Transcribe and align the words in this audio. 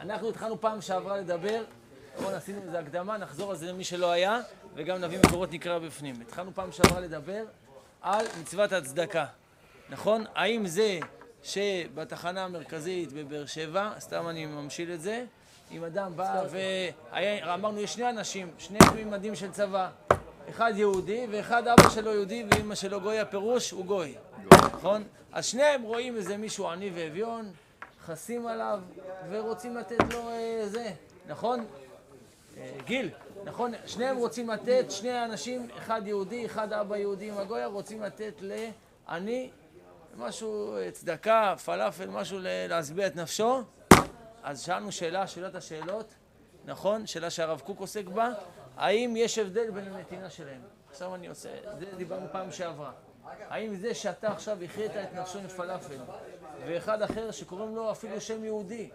אנחנו 0.00 0.28
התחלנו 0.28 0.60
פעם 0.60 0.80
שעברה 0.80 1.16
לדבר, 1.16 1.64
בואו 2.20 2.34
עשינו 2.34 2.62
איזה 2.62 2.78
הקדמה, 2.78 3.18
נחזור 3.18 3.50
על 3.50 3.56
זה 3.56 3.72
למי 3.72 3.84
שלא 3.84 4.10
היה, 4.10 4.40
וגם 4.74 5.00
נביא 5.00 5.18
מקורות 5.18 5.52
נקרא 5.52 5.78
בפנים. 5.78 6.14
התחלנו 6.20 6.54
פעם 6.54 6.72
שעברה 6.72 7.00
לדבר 7.00 7.44
על 8.02 8.26
מצוות 8.40 8.72
הצדקה, 8.72 9.26
נכון? 9.90 10.24
האם 10.34 10.66
זה 10.66 10.98
שבתחנה 11.42 12.44
המרכזית 12.44 13.12
בבאר 13.12 13.46
שבע, 13.46 13.92
סתם 13.98 14.28
אני 14.28 14.46
ממשיל 14.46 14.92
את 14.92 15.00
זה, 15.00 15.24
אם 15.70 15.84
אדם 15.84 16.16
בא 16.16 16.44
ואמרנו, 16.50 17.80
יש 17.80 17.94
שני 17.94 18.10
אנשים, 18.10 18.50
שני 18.58 18.78
מימדים 18.94 19.34
של 19.34 19.50
צבא, 19.50 19.90
אחד 20.50 20.72
יהודי 20.76 21.26
ואחד 21.30 21.68
אבא 21.68 21.88
שלו 21.88 22.14
יהודי 22.14 22.44
ואמא 22.50 22.74
שלו 22.74 23.00
גוי, 23.00 23.20
הפירוש 23.20 23.70
הוא 23.70 23.84
גוי, 23.84 24.14
נכון? 24.52 25.04
אז 25.32 25.46
שניהם 25.46 25.82
רואים 25.82 26.16
איזה 26.16 26.36
מישהו 26.36 26.68
עני 26.68 26.90
ואביון, 26.94 27.52
חסים 28.10 28.46
עליו 28.46 28.80
ורוצים 29.30 29.76
לתת 29.76 30.12
לו 30.12 30.28
אה, 30.28 30.62
זה, 30.64 30.92
נכון? 31.28 31.66
אה, 32.56 32.72
גיל, 32.84 33.10
נכון? 33.44 33.72
שניהם 33.86 34.16
רוצים 34.16 34.50
לתת, 34.50 34.84
שני 34.90 35.24
אנשים, 35.24 35.68
אחד 35.78 36.02
יהודי, 36.06 36.46
אחד 36.46 36.72
אבא 36.72 36.96
יהודי 36.96 37.28
עם 37.28 37.38
הגויה, 37.38 37.66
רוצים 37.66 38.02
לתת 38.02 38.34
לעני 38.40 39.50
משהו, 40.16 40.76
אה, 40.76 40.90
צדקה, 40.90 41.54
פלאפל, 41.64 42.06
משהו 42.06 42.38
להשביע 42.42 43.06
את 43.06 43.16
נפשו. 43.16 43.62
אז 44.42 44.60
שאלנו 44.62 44.92
שאלה, 44.92 45.26
שאלת 45.26 45.54
השאלות, 45.54 46.14
נכון? 46.64 47.06
שאלה 47.06 47.30
שהרב 47.30 47.60
קוק 47.60 47.80
עוסק 47.80 48.04
בה, 48.04 48.28
האם 48.76 49.14
יש 49.16 49.38
הבדל 49.38 49.70
בין 49.70 49.94
הנתינה 49.94 50.30
שלהם? 50.30 50.60
עכשיו 50.90 51.14
אני 51.14 51.26
עושה, 51.26 51.48
זה 51.78 51.86
דיברנו 51.96 52.26
פעם 52.32 52.52
שעברה. 52.52 52.92
האם 53.48 53.74
זה 53.74 53.94
שאתה 53.94 54.32
עכשיו 54.32 54.62
הכרית 54.62 54.90
את 54.90 55.14
נפשו 55.14 55.38
עם 55.38 55.48
פלאפל, 55.48 55.96
ואחד 56.66 57.02
אחר 57.02 57.30
שקוראים 57.30 57.76
לו 57.76 57.90
אפילו 57.90 58.20
שם 58.20 58.44
יהודי, 58.44 58.90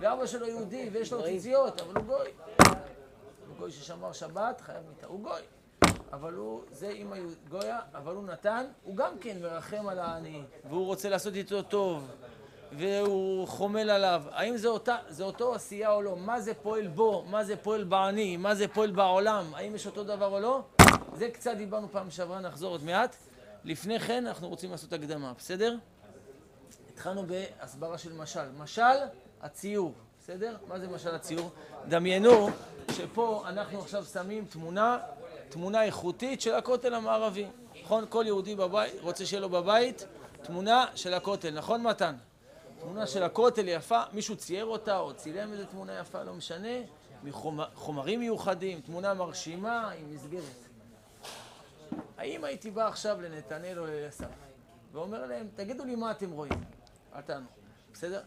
ואבא 0.00 0.26
שלו 0.26 0.48
יהודי 0.48 0.88
ויש 0.92 1.12
לו 1.12 1.24
ציציות, 1.24 1.80
אבל 1.80 1.96
הוא 1.96 2.04
גוי. 2.04 2.30
הוא 3.48 3.56
גוי 3.58 3.70
ששמר 3.70 4.12
שבת, 4.12 4.60
חייב 4.60 4.78
מיתה. 4.88 5.06
הוא 5.06 5.20
גוי. 5.20 5.40
אבל 6.12 6.34
הוא, 6.34 6.62
זה 6.70 6.88
אימא 6.88 7.16
גויה, 7.48 7.78
אבל 7.94 8.14
הוא 8.14 8.24
נתן, 8.24 8.64
הוא 8.84 8.96
גם 8.96 9.18
כן 9.20 9.36
מרחם 9.42 9.88
על 9.88 9.98
העני, 9.98 10.42
והוא 10.68 10.86
רוצה 10.86 11.08
לעשות 11.08 11.34
איתו 11.34 11.62
טוב, 11.62 12.10
והוא 12.72 13.48
חומל 13.48 13.90
עליו. 13.90 14.22
האם 14.30 14.56
זה, 14.56 14.68
אותה, 14.68 14.96
זה 15.08 15.24
אותו 15.24 15.54
עשייה 15.54 15.92
או 15.92 16.02
לא? 16.02 16.16
מה 16.16 16.40
זה 16.40 16.54
פועל 16.54 16.86
בו? 16.86 17.24
מה 17.30 17.44
זה 17.44 17.56
פועל 17.56 17.84
בעני? 17.84 18.36
מה 18.36 18.54
זה 18.54 18.68
פועל 18.68 18.90
בעולם? 18.90 19.54
האם 19.54 19.74
יש 19.74 19.86
אותו 19.86 20.04
דבר 20.04 20.26
או 20.26 20.40
לא? 20.40 20.62
זה 21.14 21.30
קצת 21.30 21.56
דיברנו 21.56 21.88
פעם 21.92 22.10
שעברה, 22.10 22.40
נחזור 22.40 22.70
עוד 22.70 22.84
מעט. 22.84 23.16
לפני 23.64 24.00
כן 24.00 24.26
אנחנו 24.26 24.48
רוצים 24.48 24.70
לעשות 24.70 24.92
הקדמה, 24.92 25.32
בסדר? 25.38 25.76
התחלנו 27.00 27.26
בהסברה 27.26 27.98
של 27.98 28.12
משל. 28.12 28.48
משל, 28.58 28.82
הציור, 29.42 29.92
בסדר? 30.18 30.56
מה 30.68 30.78
זה 30.78 30.88
משל 30.88 31.14
הציור? 31.14 31.50
דמיינו 31.88 32.48
שפה 32.92 33.44
אנחנו 33.46 33.80
עכשיו 33.80 34.04
שמים 34.04 34.44
תמונה, 34.44 34.98
תמונה 35.48 35.84
איכותית 35.84 36.40
של 36.40 36.54
הכותל 36.54 36.94
המערבי. 36.94 37.46
נכון? 37.82 38.04
כל 38.08 38.24
יהודי 38.26 38.56
בבית, 38.56 38.94
רוצה 39.00 39.26
שיהיה 39.26 39.40
לו 39.40 39.48
בבית 39.48 40.06
תמונה 40.42 40.86
של 40.94 41.14
הכותל, 41.14 41.50
נכון 41.50 41.82
מתן? 41.82 42.14
תמונה 42.80 43.06
של 43.06 43.22
הכותל 43.22 43.68
יפה, 43.68 44.02
מישהו 44.12 44.36
צייר 44.36 44.64
אותה 44.64 44.98
או 44.98 45.14
צילם 45.14 45.52
איזה 45.52 45.66
תמונה 45.66 45.98
יפה, 45.98 46.22
לא 46.22 46.32
משנה, 46.34 46.78
מחומרים 47.24 48.20
מיוחדים, 48.20 48.80
תמונה 48.80 49.14
מרשימה 49.14 49.90
עם 49.90 50.14
מסגרת. 50.14 50.42
האם 52.18 52.44
הייתי 52.44 52.70
בא 52.70 52.86
עכשיו 52.88 53.20
לנתנאל 53.20 53.78
או 53.78 53.86
לאסף 53.86 54.26
ואומר 54.92 55.26
להם, 55.26 55.48
תגידו 55.54 55.84
לי 55.84 55.94
מה 55.94 56.10
אתם 56.10 56.30
רואים? 56.30 56.79
אל 57.16 57.20
תענו, 57.20 57.46
בסדר? 57.92 58.20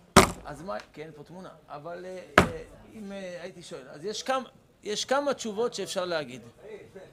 אז 0.45 0.61
מה, 0.61 0.77
כן, 0.93 1.01
אין 1.01 1.11
פה 1.15 1.23
תמונה, 1.23 1.49
אבל 1.69 2.05
אה, 2.05 2.19
אה, 2.39 2.63
אם 2.93 3.11
אה, 3.11 3.37
הייתי 3.41 3.63
שואל, 3.63 3.89
אז 3.89 4.05
יש 4.05 4.23
כמה, 4.23 4.49
יש 4.83 5.05
כמה 5.05 5.33
תשובות 5.33 5.73
שאפשר 5.73 6.05
להגיד. 6.05 6.41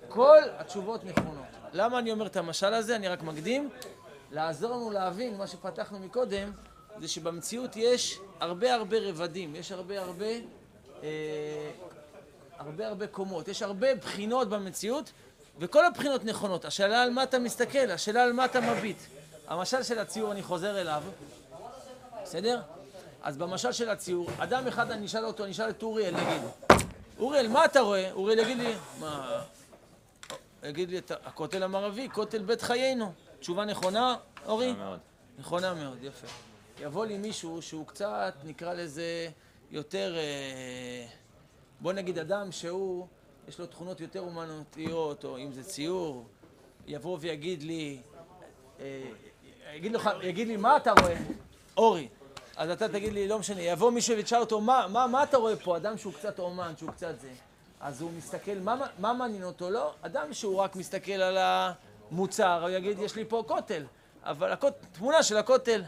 כל 0.08 0.38
התשובות 0.58 1.04
נכונות. 1.04 1.44
למה 1.72 1.98
אני 1.98 2.12
אומר 2.12 2.26
את 2.26 2.36
המשל 2.36 2.74
הזה? 2.74 2.96
אני 2.96 3.08
רק 3.08 3.22
מקדים. 3.22 3.70
לעזור 4.30 4.70
לנו 4.70 4.90
להבין 4.90 5.36
מה 5.36 5.46
שפתחנו 5.46 5.98
מקודם, 5.98 6.52
זה 7.00 7.08
שבמציאות 7.08 7.76
יש 7.76 8.18
הרבה 8.40 8.74
הרבה 8.74 8.96
רבדים, 9.00 9.56
יש 9.56 9.72
הרבה 9.72 10.00
הרבה, 10.00 10.26
אה, 11.02 11.70
הרבה 12.58 12.88
הרבה 12.88 13.06
קומות, 13.06 13.48
יש 13.48 13.62
הרבה 13.62 13.94
בחינות 13.94 14.48
במציאות, 14.48 15.12
וכל 15.58 15.86
הבחינות 15.86 16.24
נכונות. 16.24 16.64
השאלה 16.64 17.02
על 17.02 17.10
מה 17.10 17.22
אתה 17.22 17.38
מסתכל, 17.38 17.90
השאלה 17.90 18.22
על 18.22 18.32
מה 18.32 18.44
אתה 18.44 18.60
מביט. 18.60 18.96
המשל 19.48 19.82
של 19.82 19.98
הציור, 19.98 20.32
אני 20.32 20.42
חוזר 20.42 20.80
אליו, 20.80 21.02
בסדר? 22.22 22.60
אז 23.22 23.36
במשל 23.36 23.72
של 23.72 23.88
הציור, 23.88 24.30
אדם 24.38 24.66
אחד, 24.66 24.90
אני 24.90 25.06
אשאל 25.06 25.24
אותו, 25.24 25.44
אני 25.44 25.52
אשאל 25.52 25.70
את 25.70 25.82
אוריאל, 25.82 26.14
נגיד, 26.14 26.42
אוריאל, 27.18 27.48
מה 27.48 27.64
אתה 27.64 27.80
רואה? 27.80 28.12
אוריאל 28.12 28.38
יגיד 28.38 28.58
לי, 28.58 28.72
מה... 29.00 29.42
יגיד 30.62 30.90
לי, 30.90 31.00
הכותל 31.24 31.62
המערבי, 31.62 32.08
כותל 32.12 32.42
בית 32.42 32.62
חיינו. 32.62 33.12
תשובה 33.40 33.64
נכונה, 33.64 34.16
אורי? 34.46 34.74
נכונה 35.38 35.74
מאוד, 35.74 35.98
יפה. 36.02 36.26
יבוא 36.80 37.06
לי 37.06 37.18
מישהו 37.18 37.62
שהוא 37.62 37.86
קצת, 37.86 38.34
נקרא 38.44 38.74
לזה, 38.74 39.28
יותר, 39.70 40.16
אה, 40.16 41.06
בוא 41.80 41.92
נגיד 41.92 42.18
אדם 42.18 42.52
שהוא, 42.52 43.06
יש 43.48 43.58
לו 43.58 43.66
תכונות 43.66 44.00
יותר 44.00 44.20
אומנותיות, 44.20 45.24
או 45.24 45.38
אם 45.38 45.52
זה 45.52 45.64
ציור, 45.64 46.26
יבוא 46.86 47.18
ויגיד 47.20 47.62
לי, 47.62 48.00
אה, 48.80 49.02
יגיד, 49.74 49.92
לך, 49.92 50.10
יגיד 50.22 50.48
לי, 50.48 50.56
מה 50.56 50.76
אתה 50.76 50.92
רואה? 50.92 51.16
אורי. 51.76 52.08
אז 52.56 52.70
אתה 52.70 52.88
תגיד 52.88 53.12
לי, 53.12 53.28
לא 53.28 53.38
משנה, 53.38 53.62
יבוא 53.62 53.90
מישהו 53.90 54.16
ותשאל 54.18 54.40
אותו, 54.40 54.60
מה, 54.60 54.86
מה, 54.88 55.06
מה 55.06 55.22
אתה 55.22 55.36
רואה 55.36 55.56
פה? 55.56 55.76
אדם 55.76 55.98
שהוא 55.98 56.12
קצת 56.12 56.38
אומן, 56.38 56.72
שהוא 56.76 56.90
קצת 56.90 57.20
זה. 57.20 57.30
אז 57.80 58.02
הוא 58.02 58.10
מסתכל, 58.18 58.58
מה, 58.62 58.86
מה 58.98 59.12
מעניין 59.12 59.44
אותו? 59.44 59.70
לא, 59.70 59.92
אדם 60.02 60.32
שהוא 60.32 60.56
רק 60.56 60.76
מסתכל 60.76 61.12
על 61.12 61.38
המוצר, 61.40 62.62
הוא 62.62 62.70
יגיד, 62.70 62.98
יש 62.98 63.16
לי 63.16 63.24
פה 63.24 63.44
כותל, 63.48 63.82
אבל 64.22 64.52
הכות, 64.52 64.74
תמונה 64.92 65.22
של 65.22 65.36
הכותל. 65.36 65.82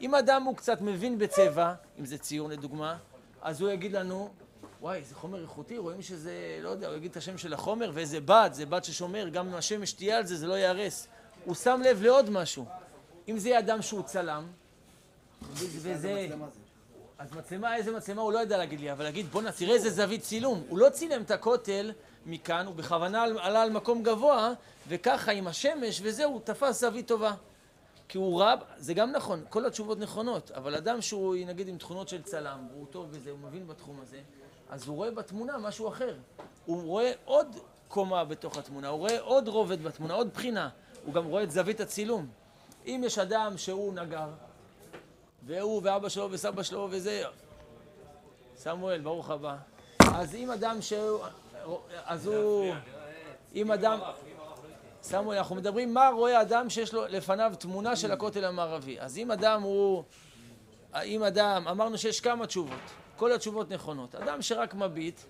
אם 0.00 0.14
אדם 0.14 0.42
הוא 0.42 0.56
קצת 0.56 0.80
מבין 0.80 1.18
בצבע, 1.18 1.74
אם 1.98 2.04
זה 2.04 2.18
ציור 2.18 2.48
לדוגמה, 2.48 2.96
אז 3.42 3.60
הוא 3.60 3.70
יגיד 3.70 3.92
לנו, 3.92 4.30
וואי, 4.80 5.02
זה 5.02 5.14
חומר 5.14 5.42
איכותי, 5.42 5.78
רואים 5.78 6.02
שזה, 6.02 6.58
לא 6.62 6.68
יודע, 6.68 6.88
הוא 6.88 6.96
יגיד 6.96 7.10
את 7.10 7.16
השם 7.16 7.38
של 7.38 7.52
החומר, 7.52 7.90
ואיזה 7.94 8.20
בד, 8.20 8.50
זה 8.52 8.66
בד 8.66 8.84
ששומר, 8.84 9.28
גם 9.28 9.48
אם 9.48 9.54
השמש 9.54 9.92
תהיה 9.92 10.18
על 10.18 10.26
זה, 10.26 10.36
זה 10.36 10.46
לא 10.46 10.54
ייהרס. 10.54 11.08
הוא 11.44 11.54
שם 11.54 11.80
לב 11.84 12.02
לעוד 12.02 12.30
משהו. 12.30 12.64
אם 13.28 13.38
זה 13.38 13.48
יהיה 13.48 13.58
אדם 13.58 13.82
שהוא 13.82 14.02
צלם, 14.02 14.46
וזה... 15.42 16.28
אז 17.18 17.32
מצלמה, 17.32 17.76
איזה 17.76 17.92
מצלמה 17.92 18.22
הוא 18.22 18.32
לא 18.32 18.38
יודע 18.38 18.56
להגיד 18.56 18.80
לי, 18.80 18.92
אבל 18.92 19.04
להגיד, 19.04 19.26
בואנה, 19.26 19.52
תראה 19.52 19.74
איזה 19.74 19.90
זווית 19.90 20.22
צילום. 20.22 20.62
הוא 20.68 20.78
לא 20.78 20.88
צילם 20.90 21.22
את 21.22 21.30
הכותל 21.30 21.92
מכאן, 22.26 22.66
הוא 22.66 22.74
בכוונה 22.74 23.22
עלה 23.22 23.62
על 23.62 23.70
מקום 23.70 24.02
גבוה, 24.02 24.52
וככה 24.88 25.32
עם 25.32 25.46
השמש 25.46 26.00
וזהו, 26.02 26.32
הוא 26.32 26.40
תפס 26.44 26.80
זווית 26.80 27.08
טובה. 27.08 27.34
כי 28.08 28.18
הוא 28.18 28.42
רב, 28.42 28.58
זה 28.76 28.94
גם 28.94 29.12
נכון, 29.12 29.44
כל 29.48 29.66
התשובות 29.66 29.98
נכונות, 29.98 30.50
אבל 30.50 30.74
אדם 30.74 31.00
שהוא 31.00 31.36
נגיד 31.46 31.68
עם 31.68 31.78
תכונות 31.78 32.08
של 32.08 32.22
צלם, 32.22 32.66
והוא 32.72 32.86
טוב 32.90 33.10
בזה, 33.10 33.30
הוא 33.30 33.38
מבין 33.38 33.66
בתחום 33.66 34.00
הזה, 34.02 34.20
אז 34.68 34.88
הוא 34.88 34.96
רואה 34.96 35.10
בתמונה 35.10 35.58
משהו 35.58 35.88
אחר. 35.88 36.16
הוא 36.66 36.82
רואה 36.82 37.12
עוד 37.24 37.56
קומה 37.88 38.24
בתוך 38.24 38.58
התמונה, 38.58 38.88
הוא 38.88 38.98
רואה 38.98 39.20
עוד 39.20 39.48
רובד 39.48 39.82
בתמונה, 39.82 40.14
עוד 40.14 40.28
בחינה. 40.34 40.68
הוא 41.04 41.14
גם 41.14 41.24
רואה 41.24 41.42
את 41.42 41.50
זווית 41.50 41.80
הצילום. 41.80 42.26
אם 42.86 43.02
יש 43.04 43.18
אדם 43.18 43.58
שהוא 43.58 43.94
נגר, 43.94 44.28
והוא 45.48 45.80
ואבא 45.84 46.08
שלו 46.08 46.28
וסבא 46.30 46.62
שלו 46.62 46.88
וזה, 46.90 47.22
סמואל, 48.56 49.00
ברוך 49.00 49.30
הבא. 49.30 49.56
אז 50.14 50.34
אם 50.34 50.50
אדם 50.50 50.82
שהוא, 50.82 51.20
אז 52.04 52.26
הוא, 52.26 52.74
אם 53.54 53.72
אדם, 53.72 53.98
סמואל, 55.02 55.38
אנחנו 55.38 55.56
מדברים 55.56 55.94
מה 55.94 56.08
רואה 56.08 56.42
אדם 56.42 56.70
שיש 56.70 56.94
לו 56.94 57.06
לפניו 57.06 57.52
תמונה 57.58 57.96
של 57.96 58.12
הכותל 58.12 58.44
המערבי. 58.44 59.00
אז 59.00 59.18
אם 59.18 59.30
אדם 59.30 59.62
הוא, 59.62 60.02
אם 61.04 61.22
אדם, 61.22 61.68
אמרנו 61.68 61.98
שיש 61.98 62.20
כמה 62.20 62.46
תשובות, 62.46 62.80
כל 63.16 63.32
התשובות 63.32 63.70
נכונות. 63.70 64.14
אדם 64.14 64.42
שרק 64.42 64.74
מביט, 64.74 65.20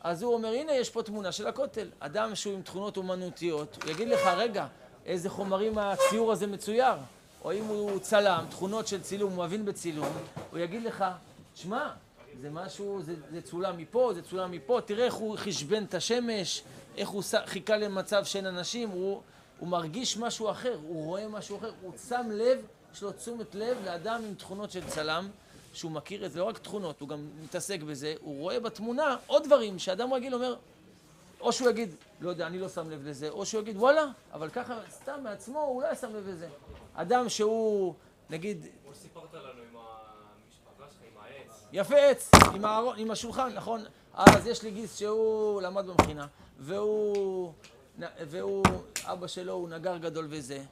אז 0.00 0.22
הוא 0.22 0.34
אומר, 0.34 0.48
הנה 0.48 0.72
יש 0.72 0.90
פה 0.90 1.02
תמונה 1.02 1.32
של 1.32 1.46
הכותל. 1.46 1.88
אדם 2.00 2.34
שהוא 2.34 2.54
עם 2.54 2.62
תכונות 2.62 2.96
אומנותיות, 2.96 3.82
הוא 3.82 3.90
יגיד 3.90 4.08
לך, 4.08 4.20
רגע, 4.36 4.66
איזה 5.06 5.30
חומרים 5.30 5.78
הציור 5.78 6.32
הזה 6.32 6.46
מצויר. 6.46 6.94
או 7.44 7.52
אם 7.52 7.64
הוא 7.64 7.98
צלם, 7.98 8.44
תכונות 8.50 8.86
של 8.86 9.02
צילום, 9.02 9.32
הוא 9.32 9.44
מבין 9.44 9.64
בצילום, 9.64 10.08
הוא 10.50 10.58
יגיד 10.58 10.82
לך, 10.82 11.04
שמע, 11.54 11.88
זה 12.40 12.50
משהו, 12.50 13.02
זה, 13.02 13.14
זה 13.30 13.42
צולם 13.42 13.76
מפה, 13.76 14.10
זה 14.14 14.22
צולם 14.22 14.50
מפה, 14.50 14.80
תראה 14.84 15.04
איך 15.04 15.14
הוא 15.14 15.36
חשבן 15.36 15.84
את 15.84 15.94
השמש, 15.94 16.62
איך 16.96 17.08
הוא 17.08 17.22
חיכה 17.46 17.76
למצב 17.76 18.24
שאין 18.24 18.46
אנשים, 18.46 18.88
הוא, 18.88 19.20
הוא 19.58 19.68
מרגיש 19.68 20.16
משהו 20.16 20.50
אחר, 20.50 20.78
הוא 20.82 21.04
רואה 21.04 21.28
משהו 21.28 21.58
אחר, 21.58 21.72
הוא 21.82 21.92
שם 22.08 22.26
לב, 22.32 22.58
יש 22.94 23.02
לו 23.02 23.12
תשומת 23.12 23.54
לב 23.54 23.76
לאדם 23.84 24.22
עם 24.28 24.34
תכונות 24.34 24.70
של 24.70 24.86
צלם, 24.86 25.28
שהוא 25.72 25.90
מכיר 25.90 26.26
את 26.26 26.32
זה, 26.32 26.38
לא 26.38 26.44
רק 26.44 26.58
תכונות, 26.58 27.00
הוא 27.00 27.08
גם 27.08 27.28
מתעסק 27.44 27.80
בזה, 27.80 28.14
הוא 28.20 28.40
רואה 28.40 28.60
בתמונה 28.60 29.16
עוד 29.26 29.44
דברים 29.44 29.78
שאדם 29.78 30.12
רגיל 30.12 30.34
אומר, 30.34 30.56
או 31.40 31.52
שהוא 31.52 31.70
יגיד, 31.70 31.94
לא 32.20 32.30
יודע, 32.30 32.46
אני 32.46 32.58
לא 32.58 32.68
שם 32.68 32.90
לב 32.90 33.06
לזה, 33.08 33.28
או 33.28 33.46
שהוא 33.46 33.60
יגיד, 33.60 33.76
וואלה, 33.76 34.06
אבל 34.32 34.50
ככה, 34.50 34.78
סתם 34.90 35.20
מעצמו, 35.22 35.60
הוא 35.60 35.82
לא 35.82 35.94
שם 35.94 36.16
לב 36.16 36.28
לזה. 36.28 36.48
אדם 36.94 37.28
שהוא, 37.28 37.94
נגיד... 38.30 38.66
כמו 38.84 38.94
שסיפרת 38.94 39.34
לנו 39.34 39.44
עם 39.44 39.76
המשפחה 39.76 40.84
שלך, 40.90 41.02
עם 41.12 41.22
העץ. 41.22 41.64
יפה 41.72 41.96
עץ, 41.96 42.30
עם, 42.54 42.64
הארון, 42.64 42.98
עם 42.98 43.10
השולחן, 43.10 43.52
נכון? 43.54 43.84
אז 44.14 44.46
יש 44.46 44.62
לי 44.62 44.70
גיס 44.70 44.98
שהוא 44.98 45.62
למד 45.62 45.86
במכינה, 45.86 46.26
והוא, 46.58 47.52
והוא, 47.98 48.64
אבא 49.04 49.26
שלו 49.26 49.52
הוא 49.52 49.68
נגר 49.68 49.96
גדול 49.96 50.26
וזה. 50.30 50.62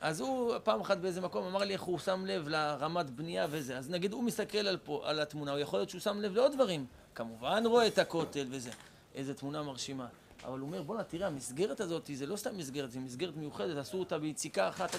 אז 0.00 0.20
הוא 0.20 0.54
פעם 0.64 0.80
אחת 0.80 0.98
באיזה 0.98 1.20
מקום 1.20 1.46
אמר 1.46 1.58
לי 1.58 1.72
איך 1.72 1.82
הוא 1.82 1.98
שם 1.98 2.26
לב 2.26 2.48
לרמת 2.48 3.10
בנייה 3.10 3.46
וזה. 3.50 3.78
אז 3.78 3.90
נגיד 3.90 4.12
הוא 4.12 4.24
מסתכל 4.24 4.58
על, 4.58 4.76
פה, 4.84 5.02
על 5.04 5.20
התמונה, 5.20 5.52
הוא 5.52 5.58
יכול 5.58 5.78
להיות 5.78 5.90
שהוא 5.90 6.00
שם 6.00 6.20
לב 6.20 6.34
לעוד 6.34 6.52
דברים. 6.52 6.86
כמובן 7.14 7.62
רואה 7.66 7.86
את 7.86 7.98
הכותל 7.98 8.46
וזה. 8.50 8.70
איזה 9.14 9.34
תמונה 9.34 9.62
מרשימה. 9.62 10.06
אבל 10.44 10.58
הוא 10.58 10.66
אומר, 10.66 10.82
בואנה, 10.82 11.04
תראה, 11.04 11.26
המסגרת 11.26 11.80
הזאת, 11.80 12.10
זה 12.14 12.26
לא 12.26 12.36
סתם 12.36 12.56
מסגרת, 12.56 12.92
זה 12.92 13.00
מסגרת 13.00 13.36
מיוחדת, 13.36 13.76
עשו 13.76 13.98
אותה 13.98 14.18
ביציקה 14.18 14.68
אחת. 14.68 14.90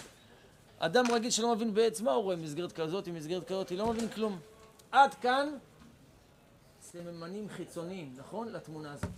אדם 0.79 1.05
רגיל 1.13 1.31
שלא 1.31 1.55
מבין 1.55 1.73
בעץ 1.73 2.01
מה 2.01 2.11
הוא 2.11 2.23
רואה 2.23 2.35
מסגרת 2.35 2.71
כזאת, 2.71 3.07
מסגרת 3.07 3.47
כזאת, 3.47 3.71
לא 3.71 3.87
מבין 3.87 4.09
כלום. 4.09 4.39
עד 4.91 5.13
כאן 5.13 5.49
סממנים 6.81 7.49
חיצוניים, 7.49 8.13
נכון? 8.17 8.47
לתמונה 8.47 8.93
הזאת. 8.93 9.09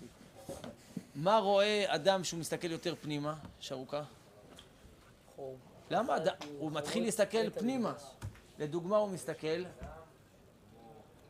מה 1.16 1.38
רואה 1.38 1.86
אדם 1.88 2.24
שהוא 2.24 2.40
מסתכל 2.40 2.72
יותר 2.72 2.96
פנימה, 3.02 3.34
שרוקה? 3.60 4.04
למה 5.92 6.18
אדם, 6.18 6.36
הוא 6.60 6.72
מתחיל 6.72 7.04
להסתכל 7.04 7.50
פנימה. 7.50 7.94
לדוגמה, 8.60 8.98
הוא 8.98 9.10
מסתכל 9.10 9.64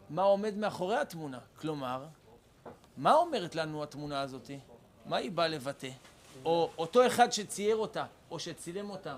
מה 0.09 0.21
עומד 0.21 0.57
מאחורי 0.57 0.97
התמונה. 0.97 1.39
כלומר, 1.55 2.05
מה 3.01 3.13
אומרת 3.13 3.55
לנו 3.55 3.83
התמונה 3.83 4.21
הזאת? 4.21 4.51
מה 5.05 5.17
היא 5.17 5.31
באה 5.31 5.47
לבטא? 5.47 5.89
או 6.45 6.69
אותו 6.77 7.07
אחד 7.07 7.31
שצייר 7.31 7.75
אותה, 7.75 8.05
או 8.31 8.39
שצילם 8.39 8.89
אותה, 8.89 9.17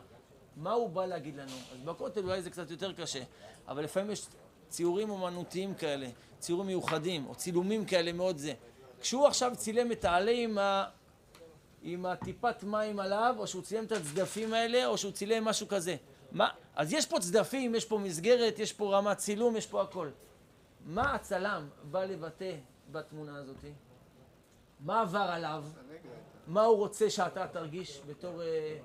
מה 0.55 0.71
הוא 0.71 0.89
בא 0.89 1.05
להגיד 1.05 1.35
לנו? 1.35 1.51
אז 1.51 1.79
בכותל 1.85 2.23
אולי 2.23 2.41
זה 2.41 2.49
קצת 2.49 2.71
יותר 2.71 2.93
קשה, 2.93 3.23
אבל 3.67 3.83
לפעמים 3.83 4.11
יש 4.11 4.27
ציורים 4.69 5.09
אומנותיים 5.09 5.75
כאלה, 5.75 6.07
ציורים 6.39 6.67
מיוחדים, 6.67 7.25
או 7.27 7.35
צילומים 7.35 7.85
כאלה 7.85 8.11
מאוד 8.11 8.37
זה. 8.37 8.53
כשהוא 9.01 9.27
עכשיו 9.27 9.51
צילם 9.55 9.91
את 9.91 10.05
העלה 10.05 10.31
עם, 10.31 10.57
ה... 10.57 10.85
עם 11.81 12.05
הטיפת 12.05 12.63
מים 12.63 12.99
עליו, 12.99 13.35
או 13.37 13.47
שהוא 13.47 13.61
צילם 13.61 13.83
את 13.83 13.91
הצדפים 13.91 14.53
האלה, 14.53 14.85
או 14.85 14.97
שהוא 14.97 15.11
צילם 15.11 15.45
משהו 15.45 15.67
כזה. 15.67 15.95
מה? 16.31 16.49
אז 16.75 16.93
יש 16.93 17.05
פה 17.05 17.19
צדפים, 17.19 17.75
יש 17.75 17.85
פה 17.85 17.97
מסגרת, 17.97 18.59
יש 18.59 18.73
פה 18.73 18.97
רמת 18.97 19.17
צילום, 19.17 19.55
יש 19.55 19.67
פה 19.67 19.81
הכל. 19.81 20.09
מה 20.85 21.15
הצלם 21.15 21.67
בא 21.91 22.05
לבטא 22.05 22.55
בתמונה 22.91 23.37
הזאת? 23.37 23.65
מה 24.79 25.01
עבר 25.01 25.19
עליו? 25.19 25.63
מה 26.47 26.63
הוא 26.63 26.77
רוצה 26.77 27.09
שאתה 27.09 27.47
תרגיש 27.47 28.01
בתור 28.07 28.41
אה, 28.41 28.77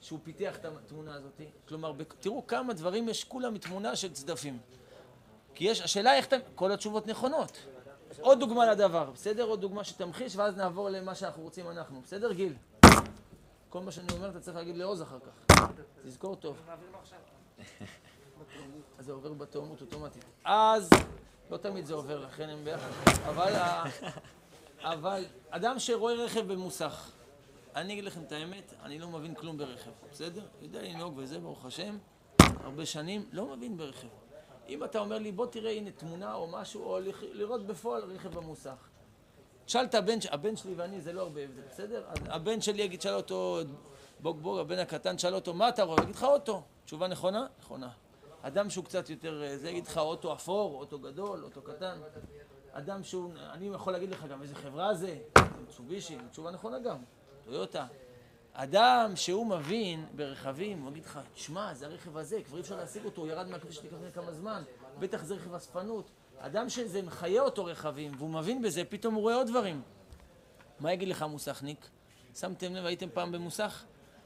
שהוא 0.00 0.18
פיתח 0.22 0.56
את 0.56 0.64
התמונה 0.64 1.14
הזאת? 1.14 1.40
כלומר, 1.68 1.92
תראו 2.20 2.46
כמה 2.46 2.72
דברים 2.72 3.08
יש 3.08 3.24
כולם 3.24 3.54
מתמונה 3.54 3.96
של 3.96 4.12
צדפים. 4.12 4.58
כי 5.54 5.64
יש, 5.64 5.80
השאלה 5.80 6.14
איך 6.14 6.26
אתם, 6.26 6.38
כל 6.54 6.72
התשובות 6.72 7.06
נכונות. 7.06 7.58
עוד 8.20 8.40
דוגמה 8.40 8.72
לדבר, 8.72 9.10
בסדר? 9.10 9.44
עוד 9.44 9.60
דוגמה 9.60 9.84
שתמחיש, 9.84 10.36
ואז 10.36 10.56
נעבור 10.56 10.88
למה 10.88 11.14
שאנחנו 11.14 11.42
רוצים 11.42 11.70
אנחנו. 11.70 12.00
בסדר, 12.00 12.32
גיל? 12.32 12.54
כל 13.68 13.80
מה 13.80 13.92
שאני 13.92 14.12
אומר 14.12 14.30
אתה 14.30 14.40
צריך 14.40 14.56
להגיד 14.56 14.76
לעוז 14.76 15.02
אחר 15.02 15.18
כך. 15.18 15.56
תזכור 16.04 16.36
טוב. 16.36 16.56
אז 18.98 19.04
זה 19.04 19.12
עובר 19.12 19.32
בתאומות 19.32 19.80
אוטומטית. 19.80 20.24
אז, 20.44 20.90
לא 21.50 21.56
תמיד 21.56 21.86
זה 21.86 21.94
עובר, 21.94 22.26
לכן 22.26 22.48
הם 22.48 22.64
ביחד. 22.64 22.90
אבל, 23.28 23.52
אבל 24.80 25.24
אדם 25.50 25.78
שרואה 25.78 26.14
רכב 26.14 26.52
במוסך, 26.52 27.10
אני 27.76 27.92
אגיד 27.92 28.04
לכם 28.04 28.22
את 28.22 28.32
האמת, 28.32 28.74
אני 28.82 28.98
לא 28.98 29.08
מבין 29.08 29.34
כלום 29.34 29.58
ברכב, 29.58 29.90
בסדר? 30.10 30.42
יודע 30.60 30.82
לנהוג 30.82 31.14
וזה, 31.16 31.38
ברוך 31.38 31.64
השם, 31.64 31.98
הרבה 32.40 32.86
שנים, 32.86 33.26
לא 33.32 33.56
מבין 33.56 33.76
ברכב. 33.76 34.08
אם 34.68 34.84
אתה 34.84 34.98
אומר 34.98 35.18
לי, 35.18 35.32
בוא 35.32 35.46
תראה 35.46 35.72
הנה 35.72 35.90
תמונה 35.90 36.34
או 36.34 36.46
משהו, 36.46 36.84
או 36.84 36.98
לראות 37.32 37.66
בפועל 37.66 38.02
רכב 38.04 38.28
במוסך. 38.28 38.88
תשאל 39.64 39.84
את 39.84 39.94
הבן, 39.94 40.18
הבן 40.30 40.56
שלי 40.56 40.74
ואני, 40.74 41.00
זה 41.00 41.12
לא 41.12 41.22
הרבה 41.22 41.40
הבדל, 41.40 41.62
בסדר? 41.70 42.04
הבן 42.26 42.60
שלי 42.60 42.82
יגיד, 42.82 43.02
שאל 43.02 43.14
אותו, 43.14 43.60
בוג 44.20 44.42
בוג, 44.42 44.58
הבן 44.58 44.78
הקטן, 44.78 45.18
שאל 45.18 45.34
אותו, 45.34 45.54
מה 45.54 45.68
אתה 45.68 45.82
רואה? 45.82 46.02
יגיד 46.02 46.14
לך 46.14 46.24
אוטו. 46.24 46.62
תשובה 46.84 47.08
נכונה? 47.08 47.46
נכונה. 47.60 47.88
אדם 48.46 48.70
שהוא 48.70 48.84
קצת 48.84 49.10
יותר, 49.10 49.42
אה, 49.42 49.58
זה 49.58 49.70
יגיד 49.70 49.86
לך 49.86 49.98
אוטו 49.98 50.32
אפור, 50.32 50.78
אוטו 50.78 50.98
גדול, 50.98 51.44
אוטו 51.44 51.62
קטן. 51.62 51.98
אדם 52.72 53.02
שהוא, 53.02 53.32
אני 53.52 53.66
יכול 53.66 53.92
להגיד 53.92 54.10
לך 54.10 54.24
גם 54.24 54.42
איזה 54.42 54.54
חברה 54.54 54.94
זה, 54.94 55.18
צובישי, 55.68 56.18
תשובה 56.30 56.50
נכונה 56.50 56.78
גם, 56.78 56.96
טויוטה. 57.44 57.86
אדם 58.52 59.12
שהוא 59.16 59.46
מבין 59.46 60.06
ברכבים, 60.16 60.82
הוא 60.82 60.90
יגיד 60.90 61.04
לך, 61.04 61.20
תשמע, 61.34 61.74
זה 61.74 61.86
הרכב 61.86 62.16
הזה, 62.16 62.42
כבר 62.42 62.56
אי 62.56 62.62
אפשר 62.62 62.76
להשיג 62.76 63.04
אותו, 63.04 63.20
הוא 63.20 63.28
ירד 63.28 63.48
מהכביש 63.48 63.78
לפני 63.78 64.12
כמה 64.14 64.32
זמן, 64.32 64.62
בטח 64.98 65.24
זה 65.24 65.34
רכב 65.34 65.54
אספנות. 65.54 66.10
אדם 66.38 66.68
שזה 66.68 67.02
מחיה 67.02 67.42
אותו 67.42 67.64
רכבים, 67.64 68.12
והוא 68.18 68.30
מבין 68.30 68.62
בזה, 68.62 68.84
פתאום 68.84 69.14
הוא 69.14 69.22
רואה 69.22 69.34
עוד 69.34 69.46
דברים. 69.46 69.82
מה 70.80 70.92
יגיד 70.92 71.08
לך 71.08 71.22
מוסכניק? 71.22 71.88
שמתם 72.34 72.74
לב, 72.74 72.86
הייתם 72.86 73.08
פעם 73.14 73.32
במוסך? 73.32 73.84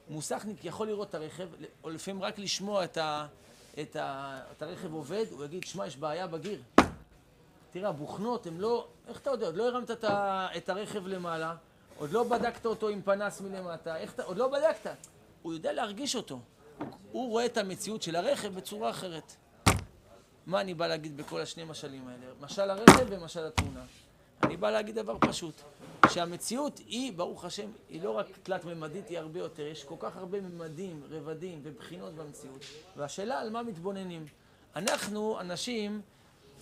מוסכניק 0.09 0.65
יכול 0.65 0.87
לראות 0.87 1.09
את 1.09 1.15
הרכב, 1.15 1.49
או 1.85 1.91
לפעמים 1.91 2.23
רק 2.23 2.39
לשמוע 2.39 2.85
את, 2.85 2.97
ה, 2.97 3.27
את, 3.83 3.97
ה, 3.97 4.41
את 4.57 4.63
הרכב 4.63 4.95
עובד, 4.95 5.25
הוא 5.31 5.45
יגיד, 5.45 5.65
שמע, 5.65 5.87
יש 5.87 5.97
בעיה 5.97 6.27
בגיר. 6.27 6.63
תראה, 7.71 7.89
הבוכנות 7.89 8.47
הן 8.47 8.57
לא, 8.57 8.87
איך 9.09 9.19
אתה 9.19 9.31
יודע, 9.31 9.47
עוד 9.47 9.57
לא 9.57 9.69
הרמת 9.69 9.91
את, 9.91 10.05
ה, 10.05 10.49
את 10.57 10.69
הרכב 10.69 11.07
למעלה, 11.07 11.55
עוד 11.97 12.13
לא 12.13 12.25
בדקת 12.25 12.67
אותו 12.67 12.89
עם 12.89 13.03
פנס 13.03 13.41
מלמטה, 13.41 13.97
איך 13.97 14.15
אתה, 14.15 14.23
עוד 14.23 14.37
לא 14.37 14.49
בדקת. 14.49 15.07
הוא 15.43 15.53
יודע 15.53 15.73
להרגיש 15.73 16.17
אותו. 16.17 16.39
הוא 17.13 17.31
רואה 17.31 17.47
את 17.47 17.57
המציאות 17.57 18.03
של 18.03 18.17
הרכב 18.17 18.55
בצורה 18.55 18.91
אחרת. 18.91 19.33
מה 20.47 20.61
אני 20.61 20.75
בא 20.75 20.87
להגיד 20.87 21.17
בכל 21.17 21.41
השני 21.41 21.65
משלים 21.65 22.09
האלה? 22.09 22.27
משל 22.41 22.71
הרכב 22.71 23.07
ומשל 23.09 23.45
התמונה. 23.45 23.81
אני 24.43 24.57
בא 24.57 24.71
להגיד 24.71 24.95
דבר 24.95 25.17
פשוט, 25.21 25.55
שהמציאות 26.09 26.79
היא, 26.79 27.13
ברוך 27.13 27.45
השם, 27.45 27.71
היא 27.89 28.03
לא 28.03 28.11
רק 28.11 28.27
תלת-ממדית, 28.43 29.09
היא 29.09 29.19
הרבה 29.19 29.39
יותר. 29.39 29.63
יש 29.63 29.85
כל 29.85 29.95
כך 29.99 30.17
הרבה 30.17 30.41
ממדים, 30.41 31.03
רבדים 31.11 31.61
ובחינות 31.63 32.15
במציאות. 32.15 32.65
והשאלה 32.97 33.41
על 33.41 33.51
מה 33.51 33.63
מתבוננים. 33.63 34.27
אנחנו 34.77 35.41
אנשים 35.41 36.03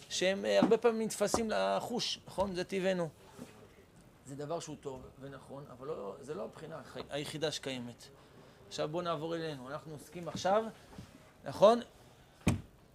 שהם 0.08 0.44
אה, 0.44 0.60
הרבה 0.60 0.78
פעמים 0.78 1.02
נתפסים 1.02 1.50
לחוש, 1.50 2.20
נכון? 2.26 2.54
זה 2.54 2.64
טבענו. 2.64 3.08
זה 4.26 4.36
דבר 4.36 4.60
שהוא 4.60 4.76
טוב 4.80 5.02
ונכון, 5.20 5.64
אבל 5.70 5.86
לא, 5.86 6.14
זה 6.20 6.34
לא 6.34 6.44
הבחינה 6.44 6.80
היחידה 7.10 7.50
שקיימת. 7.50 8.04
עכשיו 8.68 8.88
בואו 8.88 9.02
נעבור 9.02 9.36
אלינו. 9.36 9.68
אנחנו 9.68 9.92
עוסקים 9.92 10.28
עכשיו, 10.28 10.64
נכון? 11.44 11.80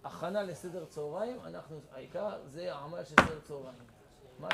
הכנה 0.04 0.42
לסדר 0.42 0.84
צהריים, 0.84 1.38
אנחנו, 1.44 1.80
העיקר 1.92 2.38
זה 2.46 2.74
העמל 2.74 3.04
של 3.04 3.14
סדר 3.20 3.40
צהריים. 3.48 3.93
מה 4.38 4.48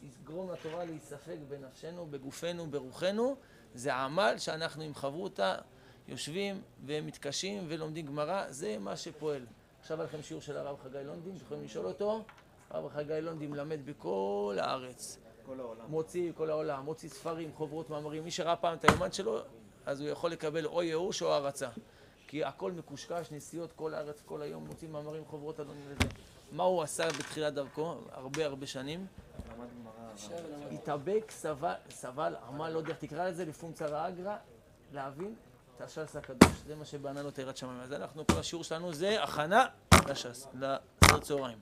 שיגרום 0.00 0.52
לתורה 0.52 0.84
להיספק 0.84 1.36
בנפשנו, 1.48 2.06
בגופנו, 2.06 2.66
ברוחנו, 2.66 3.36
זה 3.74 3.94
העמל 3.94 4.34
שאנחנו 4.38 4.82
עם 4.82 4.94
חברותה 4.94 5.56
יושבים 6.08 6.62
ומתקשים 6.86 7.64
ולומדים 7.68 8.06
גמרא, 8.06 8.44
זה 8.48 8.78
מה 8.78 8.96
שפועל. 8.96 9.46
עכשיו 9.80 10.02
לכם 10.02 10.22
שיעור 10.22 10.42
של 10.42 10.56
הרב 10.56 10.76
חגי 10.82 10.98
לונדין, 11.04 11.36
אתם 11.36 11.44
יכולים 11.44 11.64
לשאול 11.64 11.86
אותו. 11.86 12.24
הרב 12.70 12.92
חגי 12.92 13.20
לונדין 13.22 13.50
מלמד 13.50 13.86
בכל 13.86 14.58
הארץ. 14.60 15.18
כל 15.46 15.60
העולם. 15.60 15.84
מוציא, 15.88 16.32
כל 16.36 16.50
העולם, 16.50 16.84
מוציא 16.84 17.08
ספרים, 17.08 17.50
חוברות, 17.54 17.90
מאמרים. 17.90 18.24
מי 18.24 18.30
שראה 18.30 18.56
פעם 18.56 18.76
את 18.76 18.84
היומן 18.84 19.12
שלו, 19.12 19.38
אז 19.86 20.00
הוא 20.00 20.08
יכול 20.08 20.30
לקבל 20.30 20.66
או 20.66 20.82
ייאוש 20.82 21.22
או 21.22 21.32
הערצה. 21.32 21.68
כי 22.26 22.44
הכל 22.44 22.72
מקושקש, 22.72 23.30
נסיעות 23.30 23.72
כל 23.72 23.94
הארץ, 23.94 24.22
כל 24.24 24.42
היום, 24.42 24.66
מוציא 24.66 24.88
מאמרים, 24.88 25.24
חוברות, 25.24 25.60
אדוני 25.60 25.80
לזה. 25.90 26.08
מה 26.52 26.62
הוא 26.62 26.82
עשה 26.82 27.08
בתחילת 27.08 27.54
דרכו, 27.54 27.94
הרבה 28.10 28.46
הרבה 28.46 28.66
שנים? 28.66 29.06
התאבק, 30.72 31.32
סבל, 31.90 32.34
עמל, 32.48 32.68
לא 32.68 32.78
יודע 32.78 32.90
איך 32.90 32.98
תקרא 32.98 33.28
לזה, 33.28 33.44
לפונקציה 33.44 34.08
אגרא, 34.08 34.36
להבין 34.92 35.34
את 35.76 35.80
הש"ס 35.80 36.16
הקדוש, 36.16 36.52
זה 36.66 36.76
מה 36.76 36.84
שבנה 36.84 37.22
לו 37.22 37.30
תירת 37.30 37.56
שמיים. 37.56 37.80
אז 37.80 37.92
אנחנו, 37.92 38.26
כל 38.26 38.38
השיעור 38.38 38.64
שלנו 38.64 38.92
זה 38.92 39.22
הכנה 39.22 39.66
לש"ס, 40.08 40.46
לסדר 40.54 41.20
צהריים. 41.20 41.58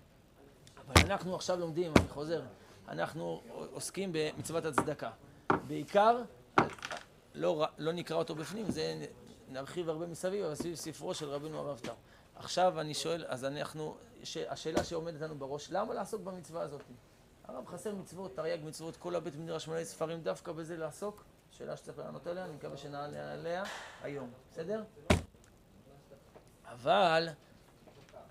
אבל 0.86 0.94
אנחנו 1.10 1.34
עכשיו 1.34 1.60
לומדים, 1.60 1.92
אני 1.96 2.08
חוזר, 2.08 2.42
אנחנו 2.88 3.42
עוסקים 3.72 4.10
במצוות 4.12 4.64
הצדקה. 4.64 5.10
בעיקר, 5.66 6.22
לא, 7.34 7.66
לא 7.78 7.92
נקרא 7.92 8.16
אותו 8.16 8.34
בפנים, 8.34 8.70
זה 8.70 9.06
נרחיב 9.48 9.88
הרבה 9.88 10.06
מסביב, 10.06 10.44
אבל 10.44 10.54
סביב 10.54 10.74
ספרו 10.74 11.14
של 11.14 11.28
רבינו 11.28 11.58
הרב 11.58 11.78
טאו. 11.78 11.94
עכשיו 12.36 12.80
אני 12.80 12.94
שואל, 12.94 13.24
אז 13.28 13.44
אנחנו, 13.44 13.96
השאלה 14.48 14.84
שעומדת 14.84 15.20
לנו 15.20 15.38
בראש, 15.38 15.68
למה 15.70 15.94
לעסוק 15.94 16.22
במצווה 16.22 16.62
הזאת? 16.62 16.82
הרב 17.48 17.66
חסר 17.66 17.94
מצוות, 17.94 18.36
תרי"ג 18.36 18.58
מצוות, 18.64 18.96
כל 18.96 19.16
הבית 19.16 19.36
מדרש 19.36 19.68
מלא 19.68 19.84
ספרים, 19.84 20.20
דווקא 20.22 20.52
בזה 20.52 20.76
לעסוק? 20.76 21.24
שאלה 21.50 21.76
שצריך 21.76 21.98
לענות 21.98 22.26
עליה, 22.26 22.44
אני 22.44 22.52
מקווה 22.52 22.76
שנענה 22.76 23.32
עליה 23.32 23.64
היום, 24.02 24.30
בסדר? 24.50 24.84
אבל 26.64 27.28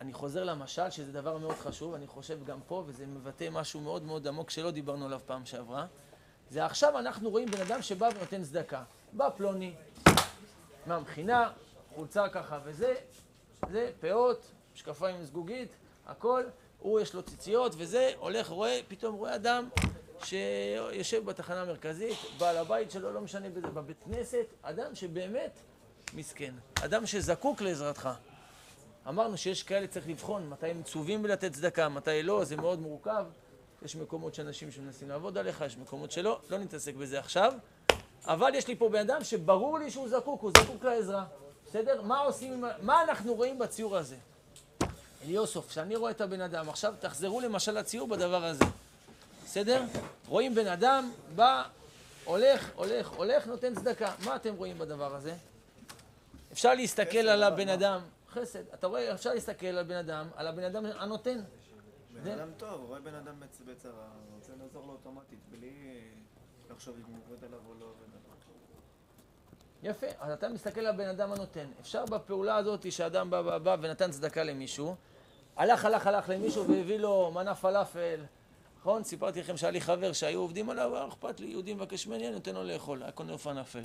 אני 0.02 0.14
חוזר 0.14 0.44
למשל, 0.44 0.90
שזה 0.90 1.12
דבר 1.12 1.38
מאוד 1.38 1.56
חשוב, 1.56 1.94
אני 1.94 2.08
חושב 2.08 2.46
גם 2.46 2.60
פה, 2.68 2.84
וזה 2.88 3.06
מבטא 3.06 3.50
משהו 3.52 3.82
מאוד 3.82 4.04
מאוד 4.04 4.28
עמוק 4.28 4.50
שלא 4.50 4.72
דיברנו 4.72 5.06
עליו 5.06 5.20
פעם 5.26 5.46
שעברה. 5.46 5.86
זה 6.50 6.66
עכשיו 6.66 7.00
אנחנו 7.00 7.30
רואים 7.30 7.52
בן 7.52 7.62
אדם 7.62 7.82
שבא 7.82 8.10
ונותן 8.16 8.44
צדקה. 8.44 8.84
בא 9.14 9.30
פלוני, 9.30 9.76
מהמכינה, 10.86 11.52
חולצה 11.96 12.30
ככה 12.30 12.60
וזה, 12.64 12.96
זה, 13.70 13.92
פאות, 14.00 14.52
משקפיים 14.74 15.24
זגוגית, 15.26 15.72
הכל, 16.06 16.44
הוא 16.80 17.00
יש 17.00 17.14
לו 17.14 17.24
ציציות 17.24 17.74
וזה, 17.78 18.12
הולך, 18.18 18.48
רואה, 18.48 18.80
פתאום 18.88 19.16
רואה 19.16 19.36
אדם 19.36 19.70
שיושב 20.24 21.26
בתחנה 21.26 21.62
המרכזית, 21.62 22.18
בעל 22.38 22.58
הבית 22.58 22.92
שלו, 22.92 23.12
לא 23.14 23.22
משנה 23.22 23.50
בזה, 23.50 23.68
בבית 23.68 23.98
כנסת, 24.04 24.46
אדם 24.62 24.96
שבאמת 24.96 25.60
מסכן, 26.14 26.54
אדם 26.86 27.06
שזקוק 27.06 27.62
לעזרתך. 27.62 28.10
אמרנו 29.08 29.38
שיש 29.38 29.64
כאלה 29.64 29.88
צריך 29.88 30.10
לבחון 30.10 30.50
מתי 30.50 30.68
הם 30.68 30.80
מצווים 30.80 31.24
בלתת 31.24 31.54
צדקה, 31.54 31.90
מתי 31.90 32.24
לא, 32.24 32.44
זה 32.44 32.56
מאוד 32.56 32.80
מורכב. 32.80 33.26
יש 33.82 33.96
מקומות 33.96 34.34
שאנשים 34.34 34.72
שמנסים 34.72 35.10
לעבוד 35.10 35.38
עליך, 35.38 35.64
יש 35.66 35.78
מקומות 35.78 36.12
שלא, 36.12 36.40
לא 36.50 36.58
נתעסק 36.58 36.96
בזה 36.96 37.20
עכשיו. 37.20 37.54
אבל 38.26 38.56
יש 38.56 38.68
לי 38.68 38.76
פה 38.76 38.90
בן 38.90 39.00
אדם 39.00 39.24
שברור 39.24 39.80
לי 39.80 39.92
שהוא 39.92 40.10
זקוק, 40.10 40.42
הוא 40.42 40.52
זקוק 40.58 40.84
לעזרה. 40.84 41.26
בסדר? 41.66 42.02
מה 42.02 42.20
עושים, 42.20 42.64
מה 42.82 43.04
אנחנו 43.04 43.34
רואים 43.34 43.60
בציור 43.60 43.98
הזה? 43.98 44.16
אליוסוף, 45.24 45.70
כשאני 45.70 45.96
רואה 45.96 46.12
את 46.12 46.22
הבן 46.22 46.42
אדם, 46.42 46.70
עכשיו 46.70 46.94
תחזרו 47.00 47.42
למשל 47.42 47.72
לציור 47.72 48.08
בדבר 48.08 48.44
הזה. 48.44 48.66
בסדר? 49.46 49.84
רואים 50.28 50.56
בן 50.56 50.68
אדם, 50.68 51.12
בא, 51.36 51.64
הולך, 52.26 52.72
הולך, 52.76 53.10
הולך, 53.10 53.48
נותן 53.48 53.76
צדקה. 53.76 54.14
מה 54.26 54.36
אתם 54.36 54.56
רואים 54.56 54.78
בדבר 54.78 55.16
הזה? 55.16 55.36
אפשר 56.52 56.74
להסתכל 56.74 57.18
על 57.18 57.44
הבן 57.44 57.70
אדם, 57.70 58.02
חסד, 58.30 58.64
אתה 58.74 58.88
רואה, 58.88 59.14
אפשר 59.14 59.34
להסתכל 59.34 59.68
על 59.68 59.84
בן 59.84 59.96
אדם, 59.96 60.28
על 60.36 60.48
הבן 60.48 60.64
אדם 60.64 60.86
הנותן. 60.86 61.40
בן 62.24 62.32
אדם 62.32 62.50
טוב, 62.58 62.84
רואה 62.88 63.00
בן 63.00 63.16
אדם 63.16 63.40
בצרה, 63.40 64.08
רוצה 64.36 64.52
לעזור 64.62 64.86
לו 64.88 64.92
אוטומטית, 64.92 65.40
בלי 65.52 66.02
לחשוב 66.70 66.96
אם 66.98 67.14
הוא 67.14 67.16
עובד 67.28 67.44
עליו 67.44 67.60
או 67.70 67.74
לא. 67.80 67.88
יפה, 69.88 70.08
אז 70.20 70.32
אתה 70.32 70.50
מסתכל 70.50 70.80
על 70.80 70.88
הבן 70.88 71.08
אדם 71.08 71.32
הנותן. 71.32 71.66
אפשר 71.82 72.06
בפעולה 72.06 72.56
הזאת 72.56 72.92
שאדם 72.92 73.30
בא, 73.30 73.42
בא, 73.42 73.58
בא 73.58 73.76
ונתן 73.82 74.12
צדקה 74.12 74.44
למישהו, 74.44 74.96
הלך, 75.58 75.86
הלך, 75.86 76.08
הלך 76.08 76.30
למישהו 76.30 76.68
והביא 76.68 76.98
לו 76.98 77.32
מנה 77.36 77.56
פלאפל, 77.56 78.20
נכון? 78.80 79.04
סיפרתי 79.04 79.40
לכם 79.40 79.58
שהיה 79.58 79.72
לי 79.72 79.82
חבר 79.82 80.14
שהיו 80.14 80.40
עובדים 80.40 80.70
עליו, 80.70 80.90
לא 80.90 81.08
אכפת 81.08 81.40
לי, 81.40 81.48
יהודי 81.48 81.74
מבקש 81.74 82.08
ממני, 82.08 82.28
אני 82.28 82.34
נותן 82.34 82.56
לו 82.56 82.64
לאכול, 82.64 83.04
היה 83.04 83.12
קונה 83.12 83.32
לו 83.32 83.38
פלאפל. 83.38 83.82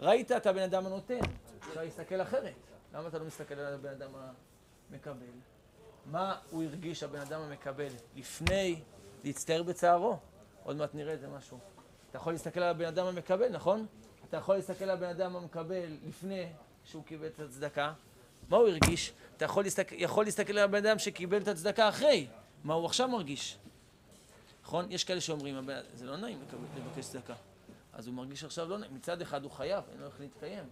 ראית 0.00 0.32
את 0.32 0.46
הבן 0.46 0.62
אדם 0.62 0.86
הנותן, 0.86 1.20
אפשר 1.68 1.82
להסתכל 1.82 2.22
אחרת. 2.22 2.54
למה 2.94 3.08
אתה 3.08 3.18
לא 3.18 3.24
מסתכל 3.24 3.54
על 3.54 3.74
הבן 3.74 3.90
אדם 3.90 4.10
המקבל? 4.90 5.26
מה 6.06 6.36
הוא 6.50 6.62
הרגיש, 6.62 7.02
הבן 7.02 7.20
אדם 7.20 7.40
המקבל, 7.40 7.88
לפני 8.16 8.80
להצטער 9.24 9.62
בצערו? 9.62 10.18
עוד 10.64 10.76
מעט 10.76 10.94
נראה 10.94 11.12
איזה 11.12 11.28
משהו. 11.28 11.58
אתה 12.10 12.16
יכול 12.16 12.32
להסתכל 12.32 12.60
על 12.60 12.70
הבן 12.70 12.84
אדם 12.84 13.06
המקבל, 13.06 13.48
נכון? 13.48 13.86
אתה 14.28 14.36
יכול 14.36 14.56
להסתכל 14.56 14.84
על 14.84 14.90
הבן 14.90 15.08
אדם 15.08 15.36
המקבל 15.36 15.86
לפני 16.08 16.46
שהוא 16.84 17.04
קיבל 17.04 17.26
את 17.26 17.40
הצדקה. 17.40 17.92
מה 18.48 18.56
הוא 18.56 18.68
הרגיש? 18.68 19.12
אתה 19.36 19.44
יכול, 19.44 19.64
להסתכל, 19.64 19.94
יכול 19.98 20.24
להסתכל 20.24 20.52
על 20.52 20.64
הבן 20.64 20.86
אדם 20.86 20.98
שקיבל 20.98 21.42
את 21.42 21.48
הצדקה 21.48 21.88
אחרי. 21.88 22.26
מה 22.64 22.74
הוא 22.74 22.86
עכשיו 22.86 23.08
מרגיש? 23.08 23.58
נכון? 24.62 24.92
יש 24.92 25.04
כאלה 25.04 25.20
שאומרים, 25.20 25.68
זה 25.94 26.06
לא 26.06 26.16
נעים 26.16 26.38
לבקש 26.76 27.08
צדקה. 27.08 27.34
אז 27.92 28.06
הוא 28.06 28.14
מרגיש 28.14 28.44
עכשיו 28.44 28.68
לא 28.68 28.78
נעים. 28.78 28.94
מצד 28.94 29.20
אחד 29.20 29.42
הוא 29.42 29.50
חייב, 29.50 29.84
אין 29.92 30.00
לו 30.00 30.06
איך 30.06 30.20
להתקיים. 30.20 30.64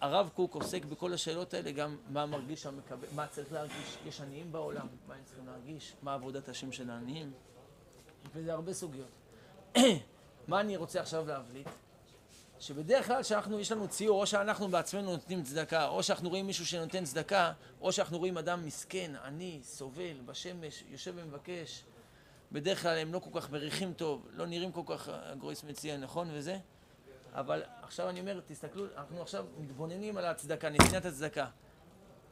הרב 0.00 0.30
קוק 0.34 0.54
עוסק 0.54 0.84
בכל 0.84 1.12
השאלות 1.12 1.54
האלה, 1.54 1.72
גם 1.72 1.96
מה 2.10 2.26
מרגיש 2.26 2.66
המקבל, 2.66 3.06
מה 3.14 3.26
צריך 3.26 3.52
להרגיש, 3.52 3.98
יש 4.06 4.20
עניים 4.20 4.52
בעולם, 4.52 4.86
מה 5.08 5.14
הם 5.14 5.20
צריכים 5.24 5.46
להרגיש, 5.46 5.94
מה 6.02 6.14
עבודת 6.14 6.48
השם 6.48 6.72
של 6.72 6.90
העניים, 6.90 7.32
וזה 8.34 8.52
הרבה 8.52 8.72
סוגיות. 8.72 9.08
מה 10.48 10.60
אני 10.60 10.76
רוצה 10.76 11.00
עכשיו 11.00 11.26
להבליט? 11.26 11.68
שבדרך 12.60 13.06
כלל 13.06 13.22
כשאנחנו, 13.22 13.60
יש 13.60 13.72
לנו 13.72 13.88
ציור, 13.88 14.20
או 14.20 14.26
שאנחנו 14.26 14.68
בעצמנו 14.68 15.10
נותנים 15.10 15.42
צדקה, 15.42 15.88
או 15.88 16.02
שאנחנו 16.02 16.28
רואים 16.28 16.46
מישהו 16.46 16.66
שנותן 16.66 17.04
צדקה, 17.04 17.52
או 17.80 17.92
שאנחנו 17.92 18.18
רואים 18.18 18.38
אדם 18.38 18.66
מסכן, 18.66 19.12
עני, 19.24 19.60
סובל, 19.62 20.20
בשמש, 20.26 20.84
יושב 20.88 21.12
ומבקש, 21.16 21.84
בדרך 22.52 22.82
כלל 22.82 22.98
הם 22.98 23.12
לא 23.12 23.18
כל 23.18 23.40
כך 23.40 23.50
מריחים 23.50 23.92
טוב, 23.92 24.26
לא 24.32 24.46
נראים 24.46 24.72
כל 24.72 24.82
כך, 24.86 25.08
הגרויס 25.12 25.64
מציע, 25.64 25.96
נכון 25.96 26.28
וזה? 26.32 26.58
אבל 27.32 27.62
עכשיו 27.82 28.08
אני 28.08 28.20
אומר, 28.20 28.40
תסתכלו, 28.46 28.86
אנחנו 28.96 29.22
עכשיו 29.22 29.46
מתבוננים 29.58 30.16
על 30.16 30.24
הצדקה, 30.24 30.70
נתינת 30.70 31.04
הצדקה. 31.04 31.46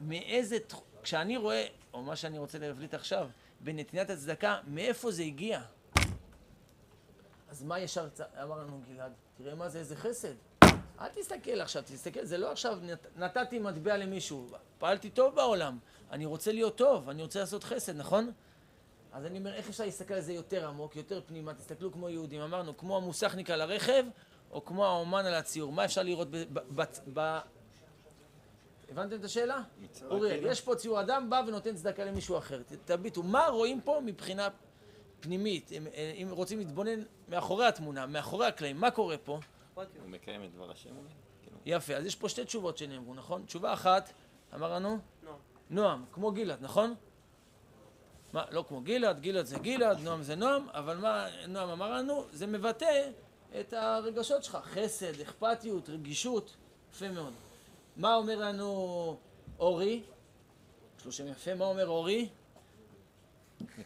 מאיזה, 0.01 0.57
כשאני 1.03 1.37
רואה, 1.37 1.67
או 1.93 2.03
מה 2.03 2.15
שאני 2.15 2.37
רוצה 2.37 2.59
להבליט 2.59 2.93
עכשיו, 2.93 3.29
בנתינת 3.59 4.09
הצדקה, 4.09 4.59
מאיפה 4.67 5.11
זה 5.11 5.23
הגיע? 5.23 5.61
אז 7.49 7.63
מה 7.63 7.79
ישר 7.79 8.07
אמר 8.43 8.59
לנו 8.59 8.81
גלעד? 8.89 9.11
תראה 9.37 9.55
מה 9.55 9.69
זה, 9.69 9.79
איזה 9.79 9.95
חסד. 9.95 10.33
אל 10.99 11.07
תסתכל 11.07 11.61
עכשיו, 11.61 11.83
תסתכל, 11.85 12.25
זה 12.25 12.37
לא 12.37 12.51
עכשיו 12.51 12.77
נת, 12.81 13.07
נתתי 13.15 13.59
מטבע 13.59 13.97
למישהו, 13.97 14.47
פעלתי 14.77 15.09
טוב 15.09 15.35
בעולם, 15.35 15.77
אני 16.11 16.25
רוצה 16.25 16.51
להיות 16.51 16.77
טוב, 16.77 17.09
אני 17.09 17.21
רוצה 17.21 17.39
לעשות 17.39 17.63
חסד, 17.63 17.95
נכון? 17.95 18.31
אז 19.13 19.25
אני 19.25 19.39
אומר, 19.39 19.53
איך 19.53 19.69
אפשר 19.69 19.85
להסתכל 19.85 20.13
על 20.13 20.21
זה 20.21 20.33
יותר 20.33 20.67
עמוק, 20.67 20.95
יותר 20.95 21.21
פנימה, 21.25 21.53
תסתכלו 21.53 21.91
כמו 21.91 22.09
יהודים, 22.09 22.41
אמרנו, 22.41 22.77
כמו 22.77 22.97
המוסכניק 22.97 23.49
על 23.49 23.61
הרכב, 23.61 24.03
או 24.51 24.65
כמו 24.65 24.85
האומן 24.85 25.25
על 25.25 25.33
הציור, 25.33 25.71
מה 25.71 25.85
אפשר 25.85 26.03
לראות 26.03 26.31
ב... 26.31 26.37
ב, 26.37 26.59
ב, 26.75 26.83
ב 27.13 27.39
הבנתם 28.89 29.15
את 29.15 29.23
השאלה? 29.23 29.61
אוריאל, 30.09 30.45
יש 30.45 30.61
פה 30.61 30.75
ציור 30.75 31.01
אדם 31.01 31.29
בא 31.29 31.41
ונותן 31.47 31.75
צדקה 31.75 32.05
למישהו 32.05 32.37
אחר, 32.37 32.61
תביטו, 32.85 33.23
מה 33.23 33.47
רואים 33.47 33.81
פה 33.81 33.99
מבחינה 34.05 34.47
פנימית, 35.19 35.71
אם, 35.71 35.87
אם 36.21 36.27
רוצים 36.31 36.59
להתבונן 36.59 37.03
מאחורי 37.27 37.65
התמונה, 37.65 38.05
מאחורי 38.05 38.47
הקלעים, 38.47 38.77
מה 38.77 38.91
קורה 38.91 39.17
פה? 39.17 39.39
הוא 39.75 39.83
מקיים 40.07 40.43
את 40.43 40.53
דבר 40.53 40.71
השם. 40.71 40.89
כאילו. 41.43 41.57
יפה, 41.65 41.95
אז 41.95 42.05
יש 42.05 42.15
פה 42.15 42.29
שתי 42.29 42.45
תשובות 42.45 42.77
שנאמרו, 42.77 43.13
נכון? 43.13 43.45
תשובה 43.45 43.73
אחת, 43.73 44.13
אמר 44.55 44.73
לנו? 44.73 44.97
נועם. 45.23 45.37
נועם, 45.69 46.05
כמו 46.11 46.31
גלעד, 46.31 46.61
נכון? 46.61 46.95
מה, 48.33 48.45
לא 48.51 48.65
כמו 48.67 48.81
גלעד, 48.81 49.19
גלעד 49.19 49.45
זה 49.45 49.59
גלעד, 49.59 49.99
נועם 49.99 50.23
זה 50.23 50.35
נועם, 50.35 50.69
אבל 50.69 50.97
מה 50.97 51.27
נועם 51.47 51.69
אמר 51.69 51.91
לנו? 51.91 52.25
זה 52.31 52.47
מבטא 52.47 53.09
את 53.59 53.73
הרגשות 53.73 54.43
שלך, 54.43 54.57
חסד, 54.63 55.21
אכפתיות, 55.21 55.89
רגישות, 55.89 56.55
יפה 56.91 57.09
מאוד. 57.09 57.33
מה 57.97 58.15
אומר 58.15 58.39
לנו 58.39 59.17
אורי? 59.59 60.03
יש 60.99 61.05
לו 61.05 61.11
שם 61.11 61.27
יפה, 61.27 61.55
מה 61.55 61.65
אומר 61.65 61.87
אורי? 61.87 62.29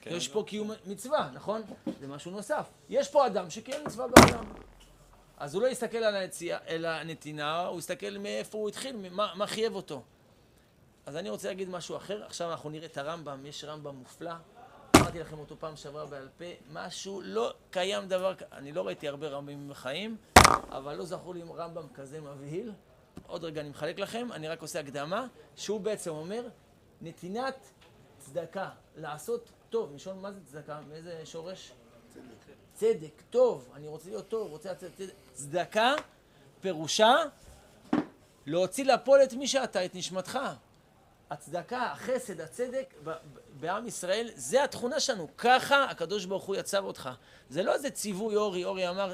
יש 0.05 0.27
פה 0.27 0.43
קיום 0.47 0.71
מצווה, 0.85 1.29
נכון? 1.33 1.61
זה 1.99 2.07
משהו 2.07 2.31
נוסף. 2.31 2.69
יש 2.89 3.09
פה 3.11 3.27
אדם 3.27 3.49
שקיים 3.49 3.85
מצווה 3.85 4.07
בעולם. 4.07 4.45
אז 5.37 5.55
הוא 5.55 5.61
לא 5.61 5.67
יסתכל 5.67 5.97
על, 5.97 6.15
היציאה, 6.15 6.57
על 6.67 6.85
הנתינה, 6.85 7.65
הוא 7.65 7.79
יסתכל 7.79 8.17
מאיפה 8.19 8.57
הוא 8.57 8.69
התחיל, 8.69 9.09
מה, 9.11 9.33
מה 9.35 9.47
חייב 9.47 9.75
אותו. 9.75 10.03
אז 11.05 11.15
אני 11.15 11.29
רוצה 11.29 11.47
להגיד 11.47 11.69
משהו 11.69 11.97
אחר. 11.97 12.23
עכשיו 12.25 12.51
אנחנו 12.51 12.69
נראה 12.69 12.85
את 12.85 12.97
הרמב"ם, 12.97 13.45
יש 13.45 13.63
רמב"ם 13.63 13.95
מופלא. 13.95 14.33
אמרתי 14.95 15.19
לכם 15.19 15.39
אותו 15.39 15.55
פעם 15.59 15.75
שעברה 15.75 16.05
בעל 16.05 16.29
פה, 16.37 16.45
משהו, 16.71 17.21
לא 17.23 17.53
קיים 17.71 18.07
דבר. 18.07 18.33
אני 18.51 18.71
לא 18.71 18.87
ראיתי 18.87 19.07
הרבה 19.07 19.27
רמב"מים 19.27 19.69
בחיים, 19.69 20.17
אבל 20.69 20.95
לא 20.95 21.05
זכור 21.05 21.33
לי 21.33 21.41
רמב"ם 21.55 21.87
כזה 21.93 22.21
מבהיל. 22.21 22.71
עוד 23.27 23.43
רגע 23.43 23.61
אני 23.61 23.69
מחלק 23.69 23.99
לכם, 23.99 24.27
אני 24.31 24.47
רק 24.47 24.61
עושה 24.61 24.79
הקדמה, 24.79 25.27
שהוא 25.55 25.81
בעצם 25.81 26.11
אומר, 26.11 26.47
נתינת 27.01 27.71
צדקה, 28.17 28.69
לעשות 28.95 29.51
טוב, 29.71 29.91
מלשון 29.91 30.19
מה 30.19 30.31
זה 30.31 30.39
צדקה? 30.45 30.79
מאיזה 30.89 31.21
שורש? 31.25 31.71
צדק. 32.13 32.23
צדק, 32.73 33.21
טוב, 33.29 33.69
אני 33.75 33.87
רוצה 33.87 34.09
להיות 34.09 34.29
טוב, 34.29 34.51
רוצה 34.51 34.71
לצאת 34.71 34.95
צדק. 34.95 35.13
צדקה, 35.33 35.93
פירושה 36.61 37.15
להוציא 38.45 38.85
לפועל 38.85 39.23
את 39.23 39.33
מי 39.33 39.47
שאתה, 39.47 39.85
את 39.85 39.95
נשמתך. 39.95 40.39
הצדקה, 41.29 41.83
החסד, 41.83 42.41
הצדק 42.41 42.93
בעם 43.59 43.87
ישראל, 43.87 44.29
זה 44.35 44.63
התכונה 44.63 44.99
שלנו. 44.99 45.27
ככה 45.37 45.83
הקדוש 45.83 46.25
ברוך 46.25 46.43
הוא 46.43 46.55
יצר 46.55 46.81
אותך. 46.81 47.09
זה 47.49 47.63
לא 47.63 47.73
איזה 47.73 47.89
ציווי 47.89 48.35
אורי, 48.35 48.65
אורי 48.65 48.89
אמר 48.89 49.13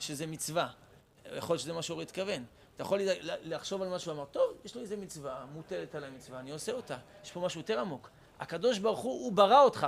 שזה 0.00 0.26
מצווה. 0.26 0.68
יכול 1.36 1.54
להיות 1.54 1.62
שזה 1.62 1.72
מה 1.72 1.82
שאורי 1.82 2.02
התכוון. 2.02 2.44
אתה 2.74 2.82
יכול 2.82 3.00
לחשוב 3.22 3.82
על 3.82 3.88
משהו, 3.88 4.12
אמר, 4.12 4.24
טוב, 4.24 4.52
יש 4.64 4.74
לי 4.74 4.80
איזה 4.80 4.96
מצווה, 4.96 5.44
מוטלת 5.52 5.94
עליי 5.94 6.10
מצווה, 6.10 6.40
אני 6.40 6.50
עושה 6.50 6.72
אותה. 6.72 6.96
יש 7.24 7.32
פה 7.32 7.40
משהו 7.40 7.60
יותר 7.60 7.80
עמוק. 7.80 8.10
הקדוש 8.40 8.78
ברוך 8.78 9.00
הוא, 9.00 9.24
הוא 9.24 9.32
ברא 9.32 9.60
אותך, 9.60 9.86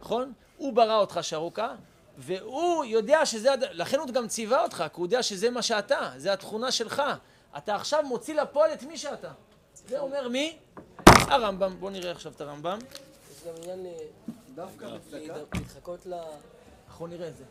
נכון? 0.00 0.32
הוא 0.56 0.72
ברא 0.72 0.96
אותך 0.96 1.18
שרוקה, 1.22 1.74
והוא 2.18 2.84
יודע 2.84 3.26
שזה, 3.26 3.54
לכן 3.70 3.98
הוא 3.98 4.08
גם 4.08 4.28
ציווה 4.28 4.62
אותך, 4.62 4.76
כי 4.76 5.00
הוא 5.00 5.06
יודע 5.06 5.22
שזה 5.22 5.50
מה 5.50 5.62
שאתה, 5.62 6.10
זה 6.16 6.32
התכונה 6.32 6.70
שלך. 6.70 7.02
אתה 7.56 7.74
עכשיו 7.74 8.02
מוציא 8.02 8.34
לפועל 8.34 8.72
את 8.72 8.82
מי 8.82 8.98
שאתה. 8.98 9.30
זה 9.74 9.98
אומר 9.98 10.28
מי? 10.28 10.58
הרמב"ם. 11.06 11.80
בואו 11.80 11.90
נראה 11.90 12.10
עכשיו 12.10 12.32
את 12.32 12.40
הרמב"ם. 12.40 12.78
יש 13.32 13.46
גם 13.46 13.54
עניין 13.62 13.86
דווקא 14.54 14.86
להתחקות 15.54 16.06
ל... 16.06 16.14
אנחנו 16.88 17.06
נראה 17.06 17.28
את 17.28 17.36
זה. 17.36 17.44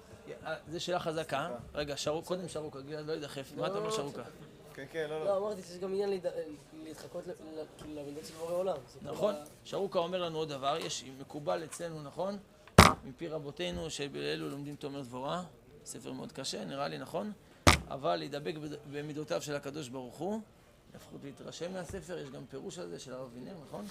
זה 0.67 0.79
שאלה 0.79 0.99
חזקה. 0.99 1.49
רגע, 1.75 1.95
קודם 2.25 2.47
שרוקה, 2.47 2.81
גלעד 2.81 3.05
לא 3.07 3.13
ידחף. 3.13 3.53
מה 3.55 3.67
אתה 3.67 3.77
אומר 3.77 3.91
שרוקה? 3.91 4.23
כן, 4.77 4.85
כן, 4.91 5.07
לא, 5.09 5.19
לא. 5.19 5.25
לא, 5.25 5.37
אמרתי 5.37 5.61
שיש 5.61 5.77
גם 5.77 5.93
עניין 5.93 6.09
להתחקות 6.83 7.23
למידות 7.87 8.25
של 8.25 8.33
בורא 8.33 8.53
עולם. 8.53 8.77
נכון. 9.01 9.35
שרוקה 9.63 9.99
אומר 9.99 10.21
לנו 10.21 10.37
עוד 10.37 10.49
דבר, 10.49 10.77
יש 10.79 11.03
מקובל 11.19 11.63
אצלנו, 11.63 12.03
נכון? 12.03 12.37
מפי 13.05 13.27
רבותינו, 13.27 13.89
שבאלו 13.89 14.49
לומדים 14.49 14.75
תומר 14.75 15.01
דבורה, 15.01 15.43
ספר 15.85 16.11
מאוד 16.11 16.31
קשה, 16.31 16.65
נראה 16.65 16.87
לי, 16.87 16.97
נכון? 16.97 17.31
אבל 17.89 18.15
להידבק 18.15 18.53
במידותיו 18.91 19.41
של 19.41 19.55
הקדוש 19.55 19.89
ברוך 19.89 20.17
הוא, 20.17 20.41
לפחות 20.95 21.19
להתרשם 21.23 21.73
מהספר, 21.73 22.17
יש 22.17 22.29
גם 22.29 22.45
פירוש 22.49 22.79
על 22.79 22.89
זה 22.89 22.99
של 22.99 23.13
הרב 23.13 23.29
וינר, 23.33 23.53
נכון? 23.67 23.85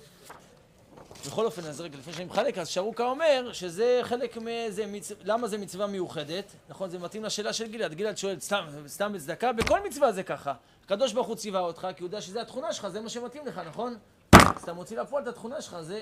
בכל 1.27 1.47
אופן, 1.47 1.65
אז 1.65 1.81
רגע, 1.81 1.99
לפני 1.99 2.13
שאני 2.13 2.25
מחלק, 2.25 2.59
אז 2.59 2.69
שרוקה 2.69 3.05
אומר 3.05 3.53
שזה 3.53 4.01
חלק 4.03 4.37
מזה, 4.37 4.87
מצ... 4.87 5.13
למה 5.25 5.49
זה 5.49 5.59
מצווה 5.59 5.87
מיוחדת? 5.87 6.45
נכון, 6.69 6.91
זה 6.91 6.99
מתאים 6.99 7.25
לשאלה 7.25 7.53
של 7.53 7.67
גלעד. 7.67 7.95
גלעד 7.95 8.19
שואל, 8.19 8.41
סתם, 8.41 8.65
סתם 8.87 9.13
בצדקה? 9.13 9.53
בכל 9.53 9.87
מצווה 9.87 10.13
זה 10.13 10.23
ככה. 10.23 10.55
הקדוש 10.85 11.13
ברוך 11.13 11.27
הוא 11.27 11.37
ציווה 11.37 11.61
אותך, 11.61 11.89
כי 11.97 12.03
הוא 12.03 12.07
יודע 12.07 12.21
שזה 12.21 12.43
התכונה 12.43 12.73
שלך, 12.73 12.89
זה 12.89 13.01
מה 13.01 13.09
שמתאים 13.09 13.47
לך, 13.47 13.61
נכון? 13.67 13.97
אז 14.33 14.63
אתה 14.63 14.73
מוציא 14.73 15.01
לפועל 15.01 15.23
את 15.23 15.29
התכונה 15.29 15.61
שלך, 15.63 15.81
זה... 15.81 16.01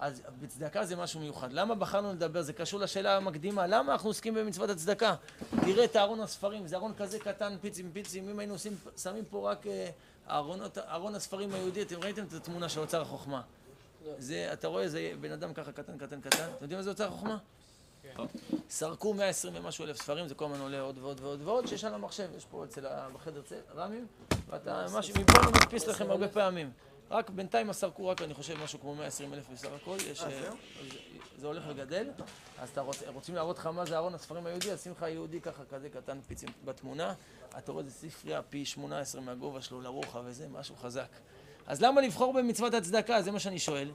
אז 0.00 0.22
בצדקה 0.40 0.84
זה 0.84 0.96
משהו 0.96 1.20
מיוחד. 1.20 1.52
למה 1.52 1.74
בחרנו 1.74 2.12
לדבר? 2.12 2.42
זה 2.42 2.52
קשור 2.52 2.80
לשאלה 2.80 3.16
המקדימה. 3.16 3.66
למה 3.66 3.92
אנחנו 3.92 4.10
עוסקים 4.10 4.34
במצוות 4.34 4.70
הצדקה? 4.70 5.14
תראה 5.60 5.84
את 5.84 5.96
ארון 5.96 6.20
הספרים, 6.20 6.66
זה 6.66 6.76
ארון 6.76 6.92
כזה 6.98 7.18
קטן, 7.18 7.56
פיצים 7.60 7.90
פיצים. 7.92 8.28
אם 8.28 8.38
היינו 8.38 8.54
עושים, 8.54 8.76
שמים 9.02 9.24
פה 9.24 9.50
רק 9.50 9.66
אה, 9.66 9.90
ארונות, 10.30 10.78
ארון 10.78 11.14
הספרים 11.14 11.54
היהודי, 11.54 11.82
אתם 11.82 12.02
ראיתם 12.02 12.24
את 12.24 12.32
התמונה 12.32 12.68
של 12.68 12.80
אוצר 12.80 13.02
החוכמה. 13.02 13.42
זה, 14.18 14.52
אתה 14.52 14.68
רואה, 14.68 14.88
זה 14.88 15.12
בן 15.20 15.32
אדם 15.32 15.54
ככה 15.54 15.72
קטן, 15.72 15.98
קטן, 15.98 16.20
קטן. 16.20 16.44
אתם 16.44 16.62
יודעים 16.62 16.78
מה 16.78 16.82
זה 16.82 16.90
אוצר 16.90 17.06
החוכמה? 17.08 17.38
סרקו 18.70 19.14
120 19.14 19.54
ומשהו 19.56 19.84
אלף 19.84 19.96
ספרים, 19.96 20.28
זה 20.28 20.34
כל 20.34 20.44
הזמן 20.44 20.60
עולה 20.60 20.80
עוד 20.80 20.98
ועוד 20.98 21.20
ועוד 21.20 21.40
ועוד, 21.44 21.66
שיש 21.66 21.84
על 21.84 21.94
המחשב, 21.94 22.28
יש 22.36 22.44
פה 22.44 22.64
אצל. 22.64 22.86
בחדר 23.14 23.42
צל, 23.42 23.54
רמים, 23.74 24.06
ואתה, 24.48 24.86
משהו, 24.94 25.14
מפה 25.20 25.32
אני 25.42 25.50
מדפיס 25.50 25.86
לכם 25.86 26.10
הרבה 26.10 26.28
פעמים. 26.28 26.70
רק 27.10 27.30
בינתיים 27.30 27.72
סרקו 27.72 28.06
רק, 28.08 28.22
אני 28.22 28.34
חושב, 28.34 28.54
משהו 28.64 28.80
כמו 28.80 28.94
120 28.94 29.34
אלף 29.34 29.44
בסך 29.52 29.68
הכל, 29.82 29.96
יש... 30.10 30.20
אה, 30.22 30.30
זה- 30.30 30.50
זה 31.38 31.46
הולך 31.46 31.64
וגדל, 31.68 32.10
אז 32.58 32.68
אתה 32.68 32.80
רוצים 33.14 33.34
להראות 33.34 33.58
לך 33.58 33.66
מה 33.66 33.86
זה 33.86 33.96
ארון 33.96 34.14
הספרים 34.14 34.46
היהודי, 34.46 34.72
אז 34.72 34.82
שים 34.82 34.92
לך 34.92 35.02
יהודי 35.08 35.40
ככה, 35.40 35.62
כזה 35.70 35.88
קטן 35.90 36.18
פיצים 36.26 36.48
בתמונה, 36.64 37.14
אתה 37.58 37.72
רואה, 37.72 37.84
זה 37.84 37.90
ספרייה 37.90 38.42
פי 38.42 38.64
18 38.64 39.20
מהגובה 39.20 39.62
שלו 39.62 39.80
לרוחב 39.80 40.22
וזה, 40.24 40.46
משהו 40.48 40.76
חזק. 40.76 41.08
אז 41.68 41.82
למה 41.82 42.00
לבחור 42.00 42.32
במצוות 42.32 42.74
הצדקה? 42.74 43.22
זה 43.22 43.30
מה 43.30 43.40
שאני 43.40 43.58
שואל. 43.58 43.90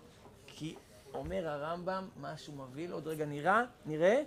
כי 0.47 0.75
אומר 1.13 1.47
הרמב"ם, 1.47 2.09
משהו 2.21 2.53
מבהיל, 2.53 2.91
עוד 2.91 3.07
רגע 3.07 3.25
נראה, 3.25 3.63
נראה, 3.85 4.21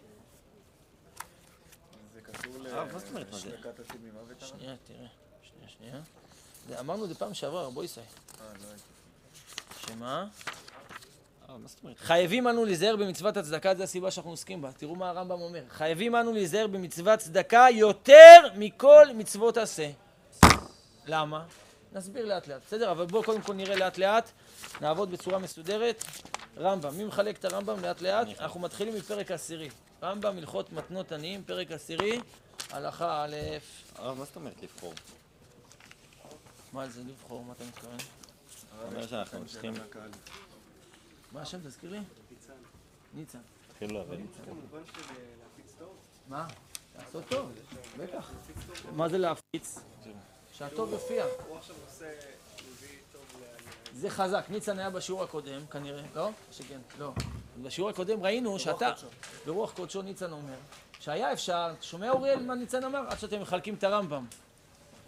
זה 2.15 2.21
קשור 2.21 2.67
אה, 2.67 2.85
מה 2.93 2.99
זאת 2.99 3.09
אומרת, 3.09 3.33
מה 3.33 3.39
זה? 3.39 3.49
לשמקת 3.49 3.81
עתיד 3.81 4.01
ממוות? 4.05 4.43
הרב? 4.43 4.51
שנייה, 4.59 4.75
תראה, 4.87 5.07
שנייה, 5.43 5.69
שנייה. 5.79 6.01
זה, 6.69 6.81
אמרנו 6.81 7.05
את 7.05 7.09
זה 7.09 7.15
פעם 7.15 7.35
שעברה, 7.35 7.67
רבו 7.67 7.85
ישראל. 7.85 8.07
אה, 8.41 8.47
לא 8.63 8.67
הייתי. 8.69 8.83
שמה? 9.87 10.27
אה? 11.49 11.57
חייבים 11.97 12.49
אנו 12.49 12.65
להיזהר 12.65 12.97
במצוות 12.97 13.37
הצדקה, 13.37 13.75
זו 13.75 13.83
הסיבה 13.83 14.11
שאנחנו 14.11 14.31
עוסקים 14.31 14.63
בה. 14.63 14.73
תראו 14.73 14.95
מה 14.97 15.11
הרמב"ם 15.11 15.41
אומר. 15.41 15.63
חייבים 15.69 16.17
אנו 16.17 16.33
להיזהר 16.33 16.67
במצוות 16.67 17.19
צדקה 17.19 17.67
יותר 17.73 18.41
מכל 18.57 19.07
מצוות 19.15 19.57
עשה. 19.57 19.91
למה? 21.07 21.45
נסביר 21.97 22.27
לאט 22.27 22.49
לאט, 22.49 22.63
בסדר? 22.67 22.91
אבל 22.91 23.07
בואו 23.07 23.25
קודם 23.25 23.43
כל 23.43 23.55
נראה 23.55 23.77
לאט 23.77 23.99
לאט, 23.99 24.31
נעבוד 24.81 25.11
בצורה 25.11 25.39
מסודרת. 25.39 26.05
רמב"ם, 26.59 26.97
מי 26.97 27.05
מחלק 27.05 27.39
את 27.39 27.45
הרמב"ם 27.45 27.83
לאט 27.83 28.01
לאט? 28.01 28.29
אנחנו 28.41 28.61
מתחילים 28.61 28.95
מפרק 28.95 29.31
עשירי. 29.31 29.69
רמב"ם, 30.03 30.39
הלכות 30.39 30.73
מתנות 30.73 31.13
עניים, 31.13 31.45
פרק 31.45 31.73
עשירי, 31.73 32.21
הלכה 32.71 33.25
א', 33.25 33.37
הרב, 33.95 34.19
מה 34.19 34.25
זאת 34.25 34.37
אומרת 34.37 34.63
לבחור? 34.63 34.93
מה 36.73 36.89
זה 36.89 37.01
לבחור, 37.09 37.45
מה 37.45 37.53
אתה 37.53 37.65
מתכוון? 37.65 37.97
אומר 38.83 39.07
שאנחנו 39.07 39.47
צריכים... 39.47 39.75
מה 41.33 41.43
השם, 41.43 41.59
תזכיר 41.59 41.91
לי? 41.91 41.99
ניצן. 43.15 43.39
להבין. 43.81 44.27
מה? 46.29 46.47
לעשות 46.99 47.25
טוב, 47.29 47.53
בטח. 47.99 48.31
מה 48.97 49.09
זה 49.09 49.19
להפיץ? 49.19 49.79
שהטוב 50.59 50.93
יופיע. 50.93 51.25
זה 53.93 54.11
חזק. 54.11 54.45
ניצן 54.49 54.79
היה 54.79 54.91
בשיעור 54.91 55.23
הקודם, 55.23 55.67
כנראה. 55.67 56.03
לא? 56.15 56.31
שכן, 56.53 56.79
לא. 56.99 57.13
בשיעור 57.63 57.91
הקודם 57.91 58.23
ראינו 58.23 58.59
שאתה, 58.59 58.93
ברוח 59.47 59.73
קודשו 59.73 60.03
ניצן 60.03 60.33
אומר, 60.33 60.57
שהיה 61.01 61.33
אפשר, 61.33 61.75
שומע 61.81 62.11
אוריאל 62.11 62.43
מה 62.43 62.55
ניצן 62.55 62.85
אמר? 62.85 63.05
עד 63.09 63.19
שאתם 63.19 63.41
מחלקים 63.41 63.75
את 63.75 63.85
הרמב"ם. 63.85 64.27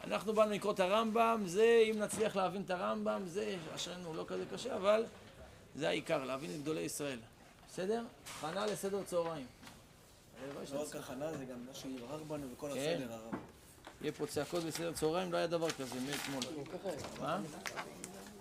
אנחנו 0.04 0.32
באנו 0.32 0.50
לקרוא 0.50 0.72
את 0.72 0.80
הרמב"ם, 0.80 1.42
זה, 1.46 1.84
אם 1.90 1.98
נצליח 1.98 2.36
להבין 2.36 2.62
את 2.62 2.70
הרמב"ם, 2.70 3.22
זה, 3.26 3.56
אשרינו, 3.74 4.14
לא 4.14 4.24
כזה 4.28 4.44
קשה, 4.52 4.76
אבל 4.76 5.04
זה 5.74 5.88
העיקר, 5.88 6.24
להבין 6.24 6.50
את 6.50 6.62
גדולי 6.62 6.80
ישראל. 6.80 7.18
בסדר? 7.68 8.04
הכנה 8.38 8.66
לסדר 8.66 9.02
צהריים. 9.02 9.46
לא 10.74 10.82
רק 10.82 10.96
הכנה, 10.96 11.36
זה 11.36 11.44
גם 11.44 11.66
מה 11.66 11.74
שיבחר 11.74 12.22
בנו 12.28 12.46
וכל 12.52 12.70
כן. 12.74 12.78
הסדר, 12.78 13.12
הרב. 13.12 13.57
יהיה 14.02 14.12
פה 14.12 14.26
צעקות 14.26 14.64
בסדר 14.64 14.92
צהריים, 14.92 15.32
לא 15.32 15.36
היה 15.36 15.46
דבר 15.46 15.70
כזה 15.70 15.94
מאתמול. 16.10 16.42
מה? 17.20 17.40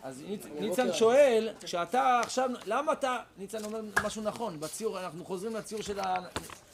אז 0.04 0.22
ניצ- 0.30 0.60
ניצן 0.60 0.94
שואל, 0.94 1.50
כשאתה 1.62 2.20
עכשיו, 2.24 2.50
למה 2.66 2.92
אתה, 2.94 3.18
ניצן 3.38 3.64
אומר 3.66 3.82
משהו 4.04 4.22
נכון, 4.22 4.60
בציור, 4.60 5.00
אנחנו 5.00 5.26
חוזרים 5.26 5.56
לציור 5.56 5.82
של 5.82 6.00
ה... 6.00 6.16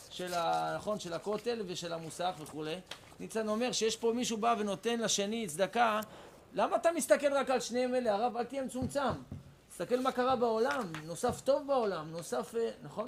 של 0.10 0.34
ה... 0.34 0.74
נכון, 0.78 1.00
של 1.00 1.14
הכותל 1.14 1.62
ושל 1.68 1.94
המוסך 1.94 2.32
וכולי. 2.40 2.76
ניצן 3.20 3.48
אומר 3.48 3.72
שיש 3.72 3.96
פה 3.96 4.14
מישהו 4.16 4.38
בא 4.38 4.56
ונותן 4.60 5.00
לשני 5.00 5.48
צדקה, 5.48 6.00
למה 6.54 6.76
אתה 6.76 6.90
מסתכל 6.92 7.34
רק 7.34 7.50
על 7.50 7.60
שניהם 7.60 7.96
אלה, 7.96 8.14
הרב? 8.16 8.38
אל 8.38 8.44
תהיה 8.44 8.64
מצומצם. 8.64 9.02
תסתכל 9.70 10.00
מה 10.00 10.12
קרה 10.12 10.36
בעולם, 10.36 10.92
נוסף 11.06 11.42
טוב 11.42 11.68
בעולם, 11.68 12.12
נוסף... 12.12 12.56
אה, 12.56 12.70
נכון? 12.84 13.08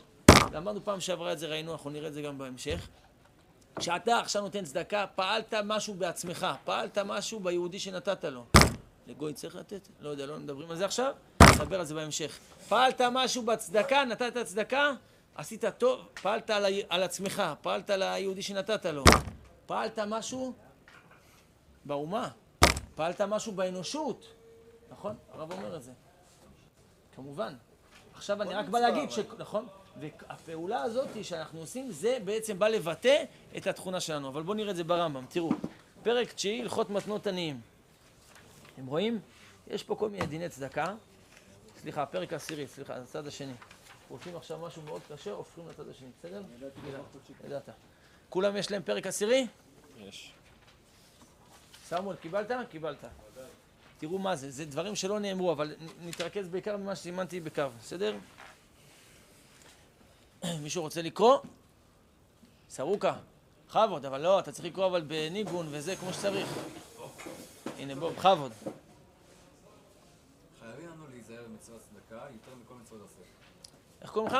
למדנו 0.52 0.84
פעם 0.84 1.00
שעברה 1.00 1.34
את 1.34 1.40
זה, 1.40 1.48
ראינו, 1.48 1.72
אנחנו 1.72 1.90
נראה 1.90 2.08
את 2.08 2.14
זה 2.14 2.22
גם 2.22 2.38
בהמשך. 2.38 2.88
כשאתה 3.80 4.20
עכשיו 4.20 4.42
נותן 4.42 4.66
צדקה, 4.66 5.06
פעלת 5.16 5.54
משהו 5.54 5.94
בעצמך, 5.94 6.48
פעלת 6.64 6.98
משהו 6.98 7.40
ביהודי 7.40 7.80
שנתת 7.80 8.24
לו. 8.24 8.46
לגוי 9.08 9.34
צריך 9.34 9.56
לתת? 9.56 9.88
לא 10.00 10.10
יודע, 10.10 10.26
לא 10.26 10.38
מדברים 10.38 10.72
על 10.72 10.78
זה 10.78 10.86
עכשיו, 10.86 11.14
נדבר 11.56 11.80
על 11.80 11.86
זה 11.86 11.96
בהמשך. 11.96 12.38
פעלת 12.70 13.02
משהו 13.12 13.44
בצדקה, 13.44 14.06
נתת 14.06 14.38
צדקה, 14.46 14.92
עשית 15.36 15.66
טוב, 15.78 16.08
פעלת 16.22 16.50
על, 16.50 16.66
ה... 16.66 16.68
על 16.90 17.04
עצמך, 17.04 17.44
פעלת 17.62 17.90
על 17.90 18.02
היהודי 18.02 18.42
שנתת 18.42 18.86
לו. 18.86 19.04
פעלת 19.66 20.00
משהו 20.00 20.54
באומה, 21.86 22.30
פעלת 22.96 23.22
משהו 23.22 23.52
באנושות, 23.52 24.26
נכון? 24.92 25.16
הרב 25.34 25.52
אומר 25.52 25.76
את 25.76 25.84
זה. 25.84 25.92
כמובן. 27.16 27.54
עכשיו 28.14 28.42
אני 28.42 28.54
רק 28.54 28.70
בא 28.70 28.80
להגיד 28.80 29.12
ש... 29.12 29.20
נכון? 29.38 29.68
והפעולה 30.00 30.82
הזאת 30.82 31.10
שאנחנו 31.24 31.60
עושים, 31.60 31.92
זה 31.92 32.18
בעצם 32.24 32.60
בא 32.60 32.68
לבטא 32.68 33.24
את 33.58 33.68
התכונה 33.68 34.00
שלנו. 34.00 34.28
אבל 34.28 34.44
בואו 34.44 34.58
נראה 34.58 34.72
את 34.72 34.76
זה 34.76 34.84
ברמב"ם. 34.84 35.26
תראו, 35.30 35.50
פרק 36.04 36.34
תשיעי, 36.34 36.62
הלכות 36.62 36.90
מתנות 36.90 37.28
עניים. 37.28 37.62
אתם 38.74 38.86
רואים? 38.86 39.20
יש 39.68 39.84
פה 39.84 39.96
כל 39.96 40.10
מיני 40.10 40.26
דיני 40.26 40.50
צדקה. 40.50 40.94
סליחה, 41.82 42.06
פרק 42.06 42.34
עשירי, 42.34 42.68
סליחה, 42.68 42.96
הצד 42.96 43.28
השני. 43.28 43.54
רוצים 44.10 44.36
עכשיו 44.36 44.60
משהו 44.60 44.82
מאוד 44.82 45.02
קשה, 45.12 45.32
הופכים 45.32 45.64
לצד 45.70 45.90
השני, 45.90 46.08
בסדר? 46.20 46.42
ידעת. 47.46 47.70
כולם 48.30 48.58
יש 48.58 48.72
להם 48.72 48.82
פרק 48.82 49.08
עשירי? 49.08 49.48
יש. 49.98 50.32
סמואל, 51.88 52.16
קיבלת? 52.16 52.52
קיבלת. 52.70 53.06
תראו 53.98 54.20
מה 54.20 54.36
זה, 54.36 54.52
זה 54.52 54.66
דברים 54.66 54.96
שלא 54.96 55.20
נאמרו, 55.20 55.52
אבל 55.52 55.76
נתרכז 56.02 56.48
בעיקר 56.48 56.78
ממה 56.78 56.96
שסימנתי 56.96 57.40
בקו, 57.40 57.64
בסדר? 57.80 58.18
מישהו 60.62 60.84
רוצה 60.84 61.02
לקרוא? 61.02 61.38
סרוקה, 62.70 63.14
בכבוד, 63.68 64.06
אבל 64.06 64.22
לא, 64.22 64.40
אתה 64.40 64.52
צריך 64.52 64.66
לקרוא 64.66 64.86
אבל 64.86 65.02
בניגון 65.02 65.68
וזה 65.72 65.96
כמו 65.96 66.14
שצריך. 66.14 66.48
הנה 67.78 67.96
בוא, 67.96 68.12
בכבוד. 68.12 68.52
חייבים 70.60 70.90
לנו 70.90 71.04
להיזהר 71.14 71.44
במצוות 71.50 71.82
צדקה 71.82 72.16
יותר 72.16 72.52
מכל 72.64 72.74
מצוות 72.84 73.02
עשה. 73.06 73.22
איך 74.02 74.12
קוראים 74.12 74.34
לך? 74.34 74.38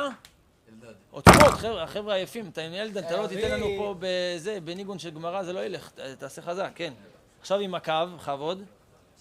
אלדד. 0.68 0.94
עוצמות, 1.10 1.54
חבר'ה, 1.54 1.82
החבר'ה 1.82 2.14
עייפים. 2.14 2.48
אתה 2.48 2.60
עם 2.60 2.72
ילד, 2.72 2.98
אתה 2.98 3.22
לא 3.22 3.26
תיתן 3.26 3.50
לנו 3.50 3.66
פה 3.78 3.94
בזה, 3.98 4.58
בניגון 4.64 4.98
של 4.98 5.10
גמרא, 5.10 5.42
זה 5.42 5.52
לא 5.52 5.64
ילך. 5.64 5.90
תעשה 6.18 6.42
חזק, 6.42 6.70
כן. 6.74 6.92
עכשיו 7.40 7.58
עם 7.58 7.74
הקו, 7.74 7.92
בכבוד. 8.16 8.62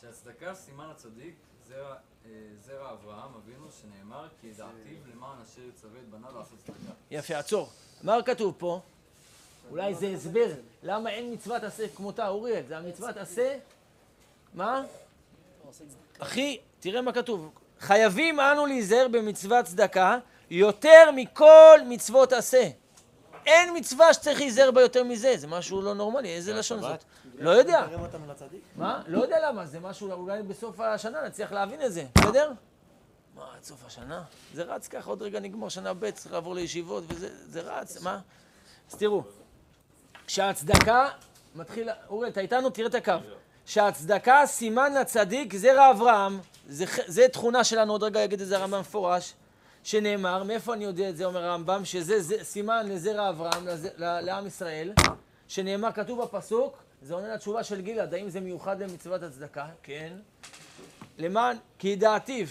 שהצדקה 0.01 0.55
סימן 0.55 0.85
הצדיק, 0.91 1.35
זרע, 1.67 1.95
אה, 2.25 2.31
זרע 2.65 2.91
אברהם 2.91 3.29
אבינו, 3.43 3.67
שנאמר 3.81 4.27
כי 4.41 4.47
ידעתיו 4.47 4.97
למען 5.13 5.37
אשר 5.43 5.61
יצווה 5.61 5.99
את 5.99 6.09
בניו 6.09 6.37
לעשות 6.37 6.57
צדקה. 6.59 6.93
יפה, 7.11 7.37
עצור. 7.37 7.69
מה 8.03 8.23
כתוב 8.25 8.55
פה? 8.57 8.79
אולי 9.69 9.95
זה 9.95 10.07
הסבר 10.07 10.47
למה 10.83 11.09
אין 11.09 11.33
מצוות 11.33 11.63
עשה 11.63 11.87
כמותה, 11.95 12.27
אוריאל, 12.27 12.63
זה 12.67 12.77
המצוות 12.77 13.17
עשה, 13.17 13.57
מה? 14.53 14.83
אחי, 16.19 16.59
תראה 16.79 17.01
מה 17.01 17.11
כתוב. 17.11 17.51
חייבים 17.79 18.39
אנו 18.39 18.65
להיזהר 18.65 19.07
במצוות 19.11 19.65
צדקה 19.65 20.17
יותר 20.49 21.11
מכל 21.15 21.79
מצוות 21.87 22.33
עשה. 22.33 22.69
אין 23.45 23.77
מצווה 23.77 24.13
שצריך 24.13 24.39
להיזהר 24.39 24.71
בה 24.71 24.81
יותר 24.81 25.03
מזה, 25.03 25.37
זה 25.37 25.47
משהו 25.47 25.81
לא 25.81 25.93
נורמלי, 25.93 26.29
איזה 26.29 26.53
לשון 26.53 26.81
זאת? 26.81 27.03
לא 27.39 27.49
יודע. 27.49 27.87
מה? 28.75 29.01
לא 29.07 29.21
יודע 29.21 29.49
למה, 29.49 29.65
זה 29.65 29.79
משהו, 29.79 30.11
אולי 30.11 30.43
בסוף 30.43 30.79
השנה 30.79 31.21
נצליח 31.25 31.51
להבין 31.51 31.81
את 31.81 31.93
זה, 31.93 32.05
בסדר? 32.17 32.51
מה, 33.35 33.43
עד 33.55 33.63
סוף 33.63 33.85
השנה? 33.85 34.23
זה 34.53 34.63
רץ 34.63 34.87
ככה, 34.87 35.09
עוד 35.09 35.21
רגע 35.21 35.39
נגמר 35.39 35.69
שנה 35.69 35.93
ב', 35.93 36.11
צריך 36.11 36.33
לעבור 36.33 36.55
לישיבות, 36.55 37.03
וזה 37.07 37.29
זה 37.47 37.61
רץ, 37.61 38.01
מה? 38.01 38.19
אז 38.91 38.97
תראו, 38.97 39.23
כשהצדקה 40.27 41.09
מתחילה, 41.55 41.93
אוריאל, 42.09 42.31
אתה 42.31 42.41
איתנו? 42.41 42.69
תראה 42.69 42.87
את 42.87 42.95
הקו. 42.95 43.13
שהצדקה 43.65 44.43
סימן 44.45 44.93
לצדיק 44.93 45.55
זרע 45.55 45.91
אברהם, 45.91 46.39
זה, 46.67 46.85
זה 47.07 47.27
תכונה 47.27 47.63
שלנו, 47.63 47.91
עוד 47.91 48.03
רגע 48.03 48.19
יגיד 48.19 48.41
את 48.41 48.47
זה 48.47 48.57
הרמב"ם 48.57 48.79
מפורש, 48.79 49.33
שנאמר, 49.83 50.43
מאיפה 50.43 50.73
אני 50.73 50.83
יודע 50.85 51.09
את 51.09 51.17
זה, 51.17 51.25
אומר 51.25 51.43
הרמב"ם, 51.43 51.85
שזה 51.85 52.21
זה, 52.21 52.43
סימן 52.43 52.89
לזרע 52.89 53.29
אברהם, 53.29 53.67
לז, 53.67 53.87
ל, 53.97 54.19
לעם 54.19 54.47
ישראל, 54.47 54.93
שנאמר, 55.47 55.91
כתוב 55.91 56.21
בפסוק, 56.21 56.77
זה 57.05 57.13
עונה 57.13 57.33
לתשובה 57.33 57.63
של 57.63 57.81
גלעד, 57.81 58.13
האם 58.13 58.29
זה 58.29 58.39
מיוחד 58.39 58.81
למצוות 58.81 59.23
הצדקה? 59.23 59.67
כן. 59.83 60.13
למען, 61.17 61.57
כי 61.79 61.95
דעתיו, 61.95 62.47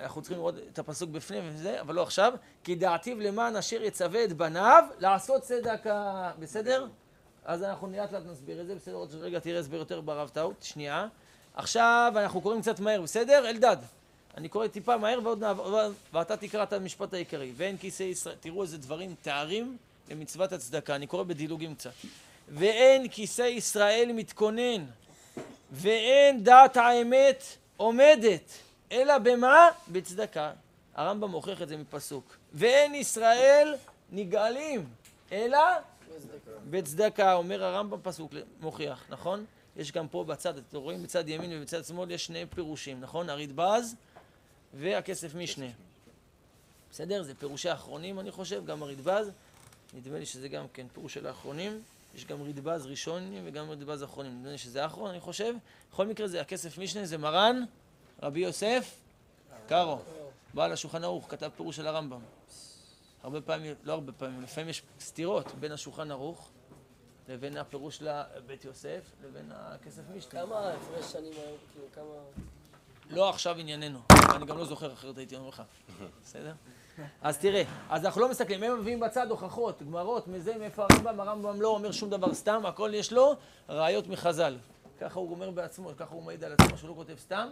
אנחנו 0.00 0.22
צריכים 0.22 0.38
לראות 0.38 0.54
את 0.72 0.78
הפסוק 0.78 1.10
בפנים 1.10 1.44
וזה, 1.46 1.80
אבל 1.80 1.94
לא 1.94 2.02
עכשיו, 2.02 2.32
כי 2.64 2.74
דעתיו 2.74 3.20
למען 3.20 3.56
אשר 3.56 3.82
יצווה 3.82 4.24
את 4.24 4.32
בניו 4.32 4.84
לעשות 4.98 5.42
צדקה, 5.42 6.30
בסדר? 6.38 6.86
אז 7.44 7.62
אנחנו 7.62 7.90
לאט 7.90 8.12
לאט 8.12 8.22
נסביר 8.26 8.60
את 8.60 8.66
זה, 8.66 8.74
בסדר? 8.74 8.94
עוד 8.94 9.14
רגע 9.14 9.38
תראה 9.38 9.60
הסבר 9.60 9.76
יותר 9.76 10.00
ברב 10.00 10.28
טאוט, 10.28 10.62
שנייה. 10.62 11.06
עכשיו 11.54 12.12
אנחנו 12.16 12.40
קוראים 12.40 12.60
קצת 12.60 12.80
מהר, 12.80 13.02
בסדר? 13.02 13.48
אלדד, 13.48 13.76
אני 14.36 14.48
קורא 14.48 14.66
טיפה 14.66 14.96
מהר 14.96 15.20
ועוד 15.24 15.40
נעבור, 15.40 15.78
ואתה 16.12 16.36
תקרא 16.36 16.62
את 16.62 16.72
המשפט 16.72 17.14
העיקרי. 17.14 17.52
ואין 17.56 17.76
כיסא 17.76 18.02
ישראל, 18.02 18.36
תראו 18.40 18.62
איזה 18.62 18.78
דברים, 18.78 19.14
תארים 19.22 19.76
למצוות 20.10 20.52
הצדקה, 20.52 20.94
אני 20.94 21.06
קורא 21.06 21.22
בדילוגים 21.22 21.74
קצת. 21.74 21.92
ואין 22.50 23.08
כיסא 23.08 23.42
ישראל 23.42 24.10
מתכונן, 24.14 24.84
ואין 25.72 26.44
דעת 26.44 26.76
האמת 26.76 27.44
עומדת, 27.76 28.52
אלא 28.92 29.18
במה? 29.18 29.68
בצדקה. 29.88 30.52
הרמב"ם 30.94 31.30
מוכיח 31.30 31.62
את 31.62 31.68
זה 31.68 31.76
מפסוק. 31.76 32.36
ואין 32.52 32.94
ישראל 32.94 33.74
נגאלים, 34.12 34.86
אלא 35.32 35.58
בצדקה, 36.70 37.34
אומר 37.34 37.64
הרמב"ם 37.64 37.98
פסוק, 38.02 38.32
מוכיח, 38.60 39.04
נכון? 39.08 39.44
יש 39.76 39.92
גם 39.92 40.08
פה 40.08 40.24
בצד, 40.24 40.56
אתם 40.56 40.76
רואים 40.76 41.02
בצד 41.02 41.28
ימין 41.28 41.50
ובצד 41.54 41.84
שמאל 41.84 42.10
יש 42.10 42.26
שני 42.26 42.46
פירושים, 42.46 43.00
נכון? 43.00 43.30
הרדב"ז 43.30 43.94
והכסף 44.74 45.34
משנה. 45.34 45.66
בסדר? 46.90 47.22
זה 47.22 47.34
פירושי 47.34 47.68
האחרונים, 47.68 48.20
אני 48.20 48.30
חושב, 48.30 48.66
גם 48.66 48.82
הרדב"ז. 48.82 49.30
נדמה 49.94 50.18
לי 50.18 50.26
שזה 50.26 50.48
גם 50.48 50.66
כן 50.72 50.86
פירוש 50.92 51.14
של 51.14 51.26
האחרונים. 51.26 51.82
יש 52.14 52.24
גם 52.24 52.42
רדב"ז 52.42 52.86
ראשונים 52.86 53.42
וגם 53.46 53.70
רדב"ז 53.70 54.04
אחרונים. 54.04 54.38
נדמה 54.38 54.50
לי 54.50 54.58
שזה 54.58 54.82
האחרון, 54.82 55.10
אני 55.10 55.20
חושב. 55.20 55.54
בכל 55.92 56.06
מקרה 56.06 56.28
זה 56.28 56.40
הכסף 56.40 56.78
משנה, 56.78 57.06
זה 57.06 57.18
מרן, 57.18 57.64
רבי 58.22 58.40
יוסף, 58.40 59.00
קארו. 59.68 59.98
בעל 60.54 60.72
השולחן 60.72 61.04
ערוך, 61.04 61.26
כתב 61.30 61.50
פירוש 61.56 61.76
של 61.76 61.86
הרמב"ם. 61.86 62.20
הרבה 63.22 63.40
פעמים, 63.40 63.74
לא 63.84 63.92
הרבה 63.92 64.12
פעמים, 64.12 64.42
לפעמים 64.42 64.68
יש 64.68 64.82
סתירות 65.00 65.54
בין 65.60 65.72
השולחן 65.72 66.10
ערוך 66.10 66.50
לבין 67.28 67.56
הפירוש 67.56 68.02
לבית 68.02 68.64
יוסף 68.64 69.00
לבין 69.24 69.52
הכסף 69.54 70.02
משנה. 70.16 70.30
כמה 70.30 70.68
הפרש 70.68 71.12
שנים 71.12 71.32
היום, 71.32 71.56
כאילו, 71.72 71.86
כמה... 71.94 72.44
לא 73.10 73.30
עכשיו 73.30 73.56
ענייננו, 73.58 74.00
אני 74.34 74.46
גם 74.46 74.58
לא 74.58 74.64
זוכר 74.64 74.92
אחרת 74.92 75.18
הייתי 75.18 75.36
אומר 75.36 75.48
לך, 75.48 75.62
בסדר? 76.22 76.52
אז 77.22 77.38
תראה, 77.38 77.62
אז 77.90 78.04
אנחנו 78.04 78.20
לא 78.20 78.28
מסתכלים, 78.28 78.62
הם 78.62 78.80
מביאים 78.80 79.00
בצד 79.00 79.30
הוכחות, 79.30 79.82
גמרות, 79.82 80.28
מזה, 80.28 80.56
מאיפה 80.58 80.86
הרמב"ם, 80.90 81.20
הרמב"ם 81.20 81.60
לא 81.60 81.68
אומר 81.68 81.92
שום 81.92 82.10
דבר 82.10 82.34
סתם, 82.34 82.66
הכל 82.66 82.90
יש 82.94 83.12
לו 83.12 83.34
ראיות 83.68 84.08
מחז"ל. 84.08 84.56
ככה 85.00 85.20
הוא 85.20 85.30
אומר 85.30 85.50
בעצמו, 85.50 85.90
ככה 85.96 86.14
הוא 86.14 86.22
מעיד 86.22 86.44
על 86.44 86.52
עצמו 86.52 86.78
שהוא 86.78 86.88
לא 86.88 86.94
כותב 86.94 87.18
סתם. 87.18 87.48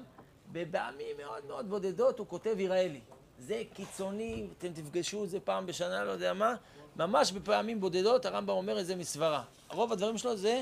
בפעמים 0.52 1.16
מאוד 1.16 1.44
מאוד 1.48 1.68
בודדות 1.68 2.18
הוא 2.18 2.26
כותב 2.26 2.60
יראה 2.60 2.88
לי. 2.88 3.00
זה 3.38 3.62
קיצוני, 3.74 4.46
אתם 4.58 4.68
תפגשו 4.72 5.24
את 5.24 5.30
זה 5.30 5.40
פעם 5.40 5.66
בשנה, 5.66 6.04
לא 6.04 6.10
יודע 6.10 6.32
מה. 6.32 6.54
ממש 6.96 7.32
בפעמים 7.32 7.80
בודדות 7.80 8.26
הרמב"ם 8.26 8.50
אומר 8.50 8.80
את 8.80 8.86
זה 8.86 8.96
מסברה. 8.96 9.42
רוב 9.70 9.92
הדברים 9.92 10.18
שלו 10.18 10.36
זה 10.36 10.60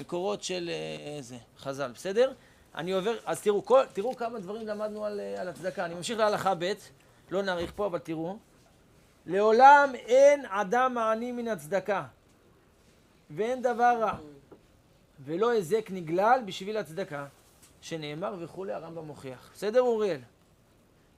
מקורות 0.00 0.42
של 0.42 0.70
אה, 0.70 1.22
זה, 1.22 1.36
חז"ל, 1.58 1.92
בסדר? 1.94 2.32
אני 2.74 2.92
עובר, 2.92 3.16
אז 3.26 3.42
תראו, 3.42 3.64
כל, 3.64 3.82
תראו 3.92 4.16
כמה 4.16 4.38
דברים 4.38 4.66
למדנו 4.66 5.04
על, 5.04 5.20
אה, 5.20 5.40
על 5.40 5.48
הצדקה. 5.48 5.84
אני 5.84 5.94
ממשיך 5.94 6.18
להלכה 6.18 6.54
ב', 6.54 6.72
לא 7.32 7.42
נאריך 7.42 7.72
פה, 7.76 7.86
אבל 7.86 7.98
תראו. 7.98 8.36
לעולם 9.26 9.92
אין 9.94 10.46
אדם 10.46 10.94
מעני 10.94 11.32
מן 11.32 11.48
הצדקה, 11.48 12.04
ואין 13.30 13.62
דבר 13.62 13.96
רע, 14.00 14.18
ולא 15.24 15.50
היזק 15.50 15.90
נגלל 15.90 16.40
בשביל 16.46 16.76
הצדקה, 16.76 17.26
שנאמר 17.80 18.36
וכולי, 18.38 18.72
הרמב"ם 18.72 19.06
מוכיח. 19.06 19.50
בסדר, 19.54 19.80
אוריאל? 19.80 20.20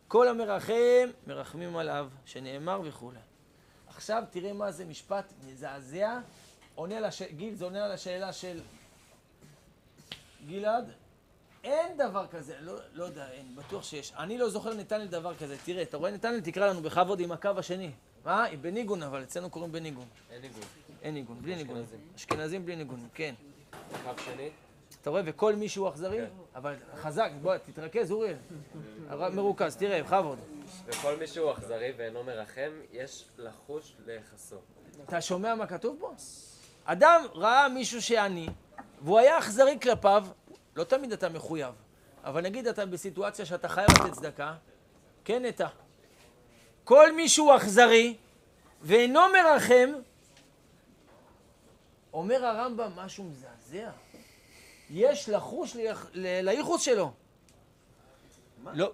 כל 0.08 0.28
המרחם, 0.28 1.08
מרחמים 1.26 1.76
עליו, 1.76 2.08
שנאמר 2.24 2.80
וכולי. 2.84 3.18
עכשיו 3.88 4.24
תראה 4.30 4.52
מה 4.52 4.70
זה 4.70 4.84
משפט 4.84 5.32
מזעזע. 5.46 6.18
עונה 6.74 7.00
לש... 7.00 7.22
גיל, 7.22 7.54
זה 7.54 7.64
עונה 7.64 7.84
על 7.84 7.92
השאלה 7.92 8.32
של 8.32 8.60
גלעד. 10.46 10.90
אין 11.64 11.96
דבר 11.96 12.26
כזה, 12.26 12.54
לא, 12.60 12.74
לא 12.92 13.04
יודע, 13.04 13.26
אין, 13.30 13.56
בטוח 13.56 13.84
שיש. 13.84 14.12
אני 14.18 14.38
לא 14.38 14.48
זוכר 14.48 14.74
נתנאל 14.74 15.06
דבר 15.06 15.34
כזה. 15.34 15.56
תראה, 15.64 15.82
אתה 15.82 15.96
רואה 15.96 16.10
נתנאל? 16.10 16.40
תקרא 16.40 16.66
לנו 16.66 16.82
בכבוד 16.82 17.20
עם 17.20 17.32
הקו 17.32 17.50
השני. 17.56 17.90
מה? 18.24 18.46
בניגון, 18.60 19.02
אבל 19.02 19.22
אצלנו 19.22 19.50
קוראים 19.50 19.72
בניגון. 19.72 20.06
אין 20.32 20.42
ניגון. 20.42 20.60
אין 21.02 21.14
ניגון, 21.14 21.38
בלי 21.42 21.56
ניגון. 21.56 21.84
אשכנזים 22.16 22.64
בלי 22.66 22.76
ניגון, 22.76 23.08
כן. 23.14 23.34
קו 24.04 24.10
שני. 24.24 24.50
אתה 25.02 25.10
רואה? 25.10 25.22
וכל 25.24 25.54
מי 25.54 25.68
שהוא 25.68 25.88
אכזרי, 25.88 26.18
כן. 26.18 26.26
אבל 26.54 26.74
חזק, 26.96 27.30
בוא, 27.42 27.56
תתרכז, 27.56 28.10
אוריאל. 28.10 28.36
הר- 29.08 29.30
מרוכז, 29.30 29.76
תראה, 29.76 30.02
בכבוד. 30.02 30.38
וכל 30.86 31.16
מי 31.16 31.26
שהוא 31.26 31.52
אכזרי 31.52 31.92
ואינו 31.96 32.24
מרחם, 32.24 32.70
יש 32.92 33.24
לחוש 33.38 33.94
ליחסו. 34.06 34.56
אתה 35.08 35.20
שומע 35.20 35.54
מה 35.54 35.66
כתוב 35.66 35.96
פה? 36.00 36.12
אדם 36.84 37.24
ראה 37.34 37.68
מישהו 37.68 38.02
שעני, 38.02 38.46
והוא 39.02 39.18
היה 39.18 39.38
אכזרי 39.38 39.78
כלפיו, 39.82 40.26
לא 40.76 40.84
תמיד 40.84 41.12
אתה 41.12 41.28
מחויב, 41.28 41.74
אבל 42.24 42.42
נגיד 42.42 42.66
אתה 42.66 42.86
בסיטואציה 42.86 43.46
שאתה 43.46 43.68
חייב 43.68 43.90
לתת 43.90 44.12
צדקה, 44.12 44.54
כן 45.24 45.44
נטע. 45.44 45.66
כל 46.84 47.12
מי 47.12 47.28
שהוא 47.28 47.56
אכזרי 47.56 48.16
ואינו 48.82 49.20
מרחם, 49.32 49.92
אומר 52.12 52.46
הרמב"ם 52.46 52.90
משהו 52.96 53.24
מזעזע. 53.24 53.90
יש 54.90 55.28
לחוש 55.28 55.76
לייחוס 56.14 56.82
שלו. 56.82 57.12
לא, 58.64 58.72
לא? 58.72 58.92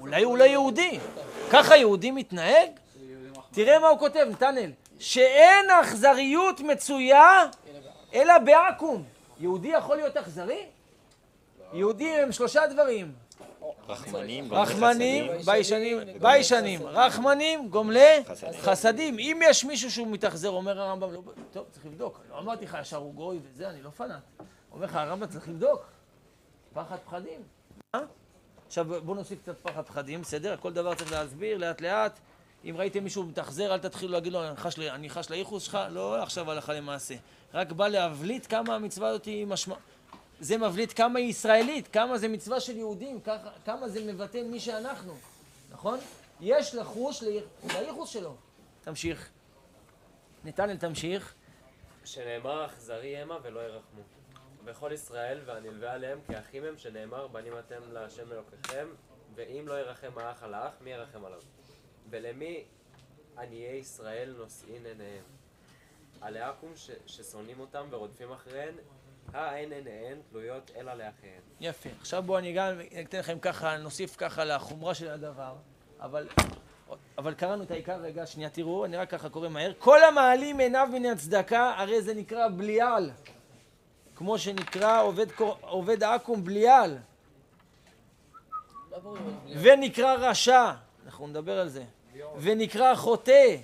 אולי 0.00 0.22
הוא 0.22 0.38
לא 0.38 0.44
יהודי. 0.44 0.98
ככה 1.52 1.76
יהודי 1.76 2.10
מתנהג? 2.10 2.70
תראה 3.50 3.78
מה 3.78 3.88
הוא 3.88 3.98
כותב, 3.98 4.26
נתנאל. 4.30 4.72
שאין 4.98 5.70
אכזריות 5.70 6.60
מצויה 6.60 7.44
אלא 8.14 8.38
בעכו"ם. 8.38 9.02
יהודי 9.40 9.68
יכול 9.68 9.96
להיות 9.96 10.16
אכזרי? 10.16 10.66
יהודי 11.72 12.08
הם 12.08 12.32
שלושה 12.32 12.66
דברים. 12.66 13.12
רחמנים, 13.88 14.54
רחמנים. 14.54 15.30
ביישנים, 15.44 15.98
ביישנים, 16.20 16.86
רחמנים, 16.86 17.68
גומלי 17.68 18.22
חסדים. 18.60 19.18
אם 19.18 19.40
יש 19.44 19.64
מישהו 19.64 19.90
שהוא 19.90 20.06
מתאכזר, 20.08 20.48
אומר 20.50 20.80
הרמב"ם, 20.80 21.12
לא, 21.12 21.20
טוב, 21.52 21.64
צריך 21.72 21.86
לבדוק. 21.86 22.20
לא 22.30 22.38
אמרתי 22.38 22.64
לך 22.64 22.76
ישר 22.80 22.96
הוא 22.96 23.14
גוי 23.14 23.38
וזה, 23.42 23.68
אני 23.70 23.82
לא 23.82 23.90
פנאט. 23.90 24.20
אומר 24.72 24.84
לך, 24.86 24.94
הרמב"ם 24.96 25.26
צריך 25.26 25.48
לבדוק. 25.48 25.84
פחד 26.74 26.96
פחדים. 27.06 27.40
עכשיו 28.66 28.84
בואו 29.04 29.16
נוסיף 29.16 29.38
קצת 29.42 29.54
פחד 29.62 29.82
פחדים, 29.86 30.20
בסדר? 30.22 30.56
כל 30.60 30.72
דבר 30.72 30.94
צריך 30.94 31.12
להסביר 31.12 31.58
לאט 31.58 31.80
לאט. 31.80 32.18
אם 32.64 32.74
ראיתם 32.76 33.04
מישהו 33.04 33.22
מתאכזר, 33.22 33.74
אל 33.74 33.78
תתחילו 33.78 34.12
להגיד 34.12 34.32
לו, 34.32 34.48
אני 34.48 34.56
חש, 34.56 34.78
ל- 34.78 34.82
אני 34.88 35.10
חש 35.10 35.30
לייחוס 35.30 35.62
שלך, 35.62 35.78
לא 35.90 36.22
עכשיו 36.22 36.50
הלכה 36.50 36.72
למעשה. 36.74 37.14
רק 37.54 37.72
בא 37.72 37.88
להבליט 37.88 38.46
כמה 38.50 38.74
המצווה 38.74 39.08
הזאת 39.08 39.24
היא 39.24 39.46
משמע... 39.46 39.74
זה 40.40 40.58
מבליט 40.58 40.92
כמה 40.96 41.18
היא 41.18 41.28
ישראלית, 41.28 41.88
כמה 41.88 42.18
זה 42.18 42.28
מצווה 42.28 42.60
של 42.60 42.76
יהודים, 42.76 43.20
כמה 43.64 43.88
זה 43.88 44.12
מבטא 44.12 44.42
מי 44.42 44.60
שאנחנו, 44.60 45.14
נכון? 45.70 45.98
יש 46.40 46.74
לחוש 46.74 47.22
לי- 47.22 47.40
לייחוס 47.72 48.10
שלו. 48.10 48.36
תמשיך. 48.84 49.30
נתנאל, 50.44 50.76
תמשיך. 50.76 51.34
שנאמר 52.04 52.66
אכזרי 52.66 53.16
המה 53.16 53.38
ולא 53.42 53.60
ירחמו. 53.60 54.00
וכל 54.64 54.90
ישראל 54.94 55.40
והנלווה 55.46 55.92
עליהם 55.92 56.18
כאחים 56.28 56.64
הם, 56.64 56.78
שנאמר 56.78 57.26
בנים 57.26 57.52
אתם 57.58 57.92
להשם 57.92 58.32
אלוקיכם, 58.32 58.88
ואם 59.34 59.64
לא 59.68 59.74
ירחם 59.80 60.18
האח 60.18 60.42
על 60.42 60.54
האח, 60.54 60.72
מי 60.80 60.90
ירחם 60.90 61.24
עליו? 61.24 61.40
ולמי 62.10 62.64
עניי 63.38 63.76
ישראל 63.76 64.34
נושאין 64.38 64.86
עיניהם? 64.86 65.22
על 66.20 66.36
העכו"ם 66.36 66.76
ש- 66.76 66.90
ששונאים 67.06 67.60
אותם 67.60 67.86
ורודפים 67.90 68.32
אחריהן, 68.32 68.74
האין 69.34 69.72
עיניהן 69.72 70.18
תלויות 70.30 70.70
אלא 70.76 70.92
לאחיהן. 70.94 71.40
יפה. 71.60 71.88
עכשיו 72.00 72.22
בואו 72.22 72.38
אני 72.38 72.52
גם 72.52 72.72
אתן 73.00 73.18
לכם 73.18 73.38
ככה, 73.38 73.76
נוסיף 73.76 74.16
ככה 74.16 74.44
לחומרה 74.44 74.94
של 74.94 75.08
הדבר, 75.08 75.54
אבל, 76.00 76.28
אבל 77.18 77.34
קראנו 77.34 77.62
את 77.62 77.70
העיקר 77.70 78.00
רגע, 78.00 78.26
שנייה 78.26 78.50
תראו, 78.50 78.84
אני 78.84 78.96
רק 78.96 79.10
ככה 79.10 79.28
קורא 79.28 79.48
מהר. 79.48 79.72
כל 79.78 80.04
המעלים 80.04 80.58
עיניו 80.58 80.88
מן 80.92 81.06
הצדקה, 81.06 81.74
הרי 81.76 82.02
זה 82.02 82.14
נקרא 82.14 82.48
בליעל. 82.48 83.10
כמו 84.16 84.38
שנקרא 84.38 85.02
עובד, 85.02 85.26
עובד 85.60 86.02
עכו"ם 86.02 86.44
בליעל, 86.44 86.98
קוראים 89.02 89.24
לו? 89.26 89.60
ונקרא 89.60 90.14
רשע, 90.14 90.72
אנחנו 91.06 91.26
נדבר 91.26 91.60
על 91.60 91.68
זה, 91.68 91.84
ונקרא 92.38 92.94
חוטא, 92.94 93.56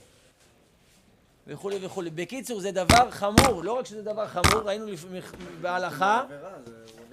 וכולי 1.47 1.87
וכולי. 1.87 2.11
בקיצור, 2.11 2.61
זה 2.61 2.71
דבר 2.71 3.11
חמור, 3.11 3.65
לא 3.65 3.73
רק 3.73 3.87
שזה 3.87 4.03
דבר 4.03 4.27
חמור, 4.27 4.63
ראינו 4.63 4.87
בהלכה, 5.61 6.25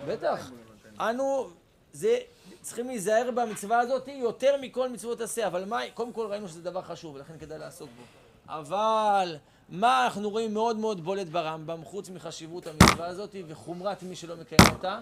בטח. 0.07 0.51
אנו, 0.99 1.49
זה, 1.93 2.17
צריכים 2.61 2.87
להיזהר 2.87 3.31
במצווה 3.35 3.79
הזאת 3.79 4.07
יותר 4.07 4.55
מכל 4.61 4.89
מצוות 4.89 5.21
עשה, 5.21 5.47
אבל 5.47 5.65
מה, 5.65 5.79
קודם 5.93 6.13
כל 6.13 6.27
ראינו 6.29 6.47
שזה 6.47 6.61
דבר 6.61 6.81
חשוב, 6.81 7.15
ולכן 7.15 7.33
כדאי 7.39 7.59
לעסוק 7.59 7.89
בו. 7.97 8.03
אבל 8.47 9.37
מה 9.69 10.05
אנחנו 10.05 10.29
רואים 10.29 10.53
מאוד 10.53 10.77
מאוד 10.77 11.03
בולט 11.03 11.27
ברמב"ם, 11.27 11.83
חוץ 11.83 12.09
מחשיבות 12.09 12.67
המצווה 12.67 13.07
הזאת 13.07 13.35
וחומרת 13.47 14.03
מי 14.03 14.15
שלא 14.15 14.35
מקיים 14.35 14.61
אותה, 14.75 15.01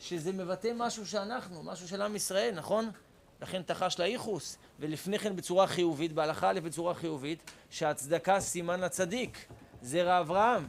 שזה 0.00 0.32
מבטא 0.32 0.72
משהו 0.76 1.06
שאנחנו, 1.06 1.62
משהו 1.62 1.88
של 1.88 2.02
עם 2.02 2.16
ישראל, 2.16 2.54
נכון? 2.54 2.90
לכן 3.42 3.62
תחש 3.62 3.98
לאיכוס, 3.98 4.58
ולפני 4.80 5.18
כן 5.18 5.36
בצורה 5.36 5.66
חיובית, 5.66 6.12
בהלכה 6.12 6.50
א' 6.50 6.60
בצורה 6.60 6.94
חיובית, 6.94 7.50
שהצדקה 7.70 8.40
סימן 8.40 8.80
לצדיק, 8.80 9.46
זרע 9.82 10.20
אברהם, 10.20 10.68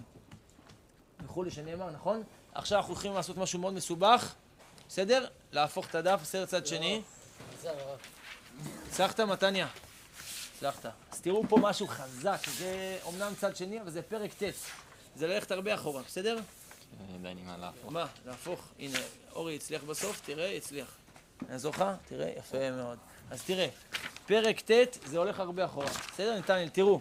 וכולי, 1.25 1.51
שנאמר, 1.51 1.91
נכון? 1.91 2.23
עכשיו 2.53 2.77
אנחנו 2.77 2.93
הולכים 2.93 3.13
לעשות 3.13 3.37
משהו 3.37 3.59
מאוד 3.59 3.73
מסובך, 3.73 4.35
בסדר? 4.89 5.27
להפוך 5.51 5.89
את 5.89 5.95
הדף, 5.95 6.19
בסדר 6.21 6.45
צד 6.45 6.67
שני. 6.67 7.01
זה 7.61 7.69
הרב. 7.69 7.99
הצלחת, 8.87 9.19
מתניה? 9.19 9.67
הצלחת. 10.55 10.85
אז 11.11 11.21
תראו 11.21 11.43
פה 11.49 11.57
משהו 11.61 11.87
חזק, 11.87 12.39
זה 12.57 12.97
אומנם 13.03 13.33
צד 13.39 13.55
שני, 13.55 13.81
אבל 13.81 13.89
זה 13.89 14.01
פרק 14.01 14.33
ט'. 14.33 14.43
זה 15.15 15.27
ללכת 15.27 15.51
הרבה 15.51 15.73
אחורה, 15.75 16.01
בסדר? 16.03 16.39
הלהפוך. 17.47 17.91
מה? 17.91 18.05
להפוך. 18.25 18.67
הנה, 18.79 18.99
אורי 19.31 19.55
הצליח 19.55 19.83
בסוף, 19.83 20.21
תראה, 20.25 20.55
הצליח. 20.55 20.97
לך? 21.69 21.85
תראה, 22.05 22.31
יפה 22.37 22.71
מאוד. 22.71 22.97
אז 23.31 23.43
תראה, 23.43 23.67
פרק 24.25 24.59
ט' 24.59 24.97
זה 25.05 25.17
הולך 25.17 25.39
הרבה 25.39 25.65
אחורה. 25.65 25.87
בסדר, 26.13 26.37
נתנאל, 26.37 26.69
תראו. 26.69 26.99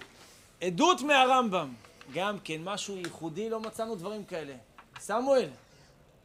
עדות 0.60 1.00
מהרמב"ם. 1.00 1.74
גם 2.14 2.38
כן, 2.44 2.60
משהו 2.64 2.96
ייחודי, 2.96 3.50
לא 3.50 3.60
מצאנו 3.60 3.94
דברים 3.94 4.24
כאלה. 4.24 4.54
סמואל, 4.98 5.48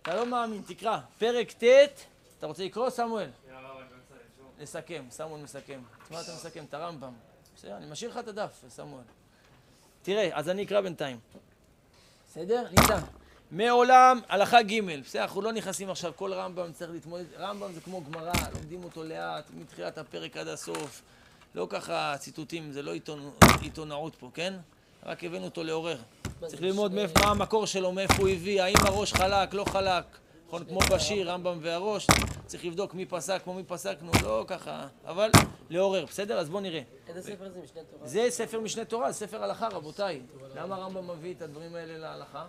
אתה 0.01 0.15
לא 0.15 0.25
מאמין, 0.25 0.61
תקרא. 0.67 0.99
פרק 1.17 1.51
ט', 1.51 1.63
אתה 2.37 2.47
רוצה 2.47 2.63
לקרוא, 2.65 2.89
סמואל? 2.89 3.29
לסכם, 4.59 5.03
סמואל 5.09 5.41
מסכם. 5.41 5.81
את 6.05 6.11
מה 6.11 6.21
אתה 6.21 6.31
מסכם? 6.35 6.63
את 6.69 6.73
הרמב"ם. 6.73 7.13
בסדר, 7.55 7.77
אני 7.77 7.85
משאיר 7.91 8.11
לך 8.11 8.17
את 8.17 8.27
הדף, 8.27 8.63
סמואל. 8.69 9.03
תראה, 10.01 10.29
אז 10.33 10.49
אני 10.49 10.63
אקרא 10.63 10.81
בינתיים. 10.81 11.19
בסדר? 12.27 12.67
ניתן. 12.71 13.20
מעולם, 13.51 14.19
הלכה 14.29 14.61
ג', 14.61 14.81
בסדר, 15.03 15.21
אנחנו 15.21 15.41
לא 15.41 15.51
נכנסים 15.51 15.89
עכשיו, 15.89 16.11
כל 16.15 16.33
רמב"ם 16.33 16.71
צריך 16.71 16.91
להתמודד, 16.91 17.23
רמב"ם 17.39 17.73
זה 17.73 17.81
כמו 17.81 18.03
גמרא, 18.03 18.31
לומדים 18.53 18.83
אותו 18.83 19.03
לאט, 19.03 19.51
מתחילת 19.59 19.97
הפרק 19.97 20.37
עד 20.37 20.47
הסוף. 20.47 21.01
לא 21.55 21.67
ככה 21.69 22.15
ציטוטים, 22.19 22.71
זה 22.71 22.81
לא 22.81 22.93
עיתונ... 22.93 23.29
עיתונאות 23.61 24.15
פה, 24.15 24.29
כן? 24.33 24.53
רק 25.05 25.23
הבאנו 25.23 25.45
אותו 25.45 25.63
לעורר. 25.63 25.97
צריך 26.47 26.61
ללמוד 26.61 26.93
מאיפה, 26.93 27.19
מה 27.19 27.31
המקור 27.31 27.67
שלו, 27.67 27.91
מאיפה 27.91 28.13
הוא 28.21 28.29
הביא, 28.29 28.63
האם 28.63 28.75
הראש 28.85 29.13
חלק, 29.13 29.53
לא 29.53 29.65
חלק. 29.65 30.05
נכון, 30.47 30.65
כמו 30.65 30.79
בשיר, 30.79 31.31
רמב"ם 31.31 31.57
והראש, 31.61 32.07
צריך 32.45 32.65
לבדוק 32.65 32.93
מי 32.93 33.05
פסק, 33.05 33.41
כמו 33.43 33.53
מי 33.53 33.63
פסקנו, 33.63 34.11
לא 34.23 34.45
ככה, 34.47 34.87
אבל 35.05 35.29
לעורר, 35.69 36.05
בסדר? 36.05 36.39
אז 36.39 36.49
בואו 36.49 36.61
נראה. 36.61 36.81
איזה 37.07 37.21
ספר 37.21 37.49
זה 37.49 37.59
משנה 37.63 37.83
תורה? 37.83 38.07
זה 38.07 38.25
ספר 38.29 38.59
משנה 38.59 38.85
תורה, 38.85 39.13
ספר 39.13 39.43
הלכה, 39.43 39.67
רבותיי. 39.67 40.21
למה 40.55 40.75
הרמב"ם 40.75 41.11
מביא 41.11 41.33
את 41.33 41.41
הדברים 41.41 41.75
האלה 41.75 41.97
להלכה? 41.97 42.45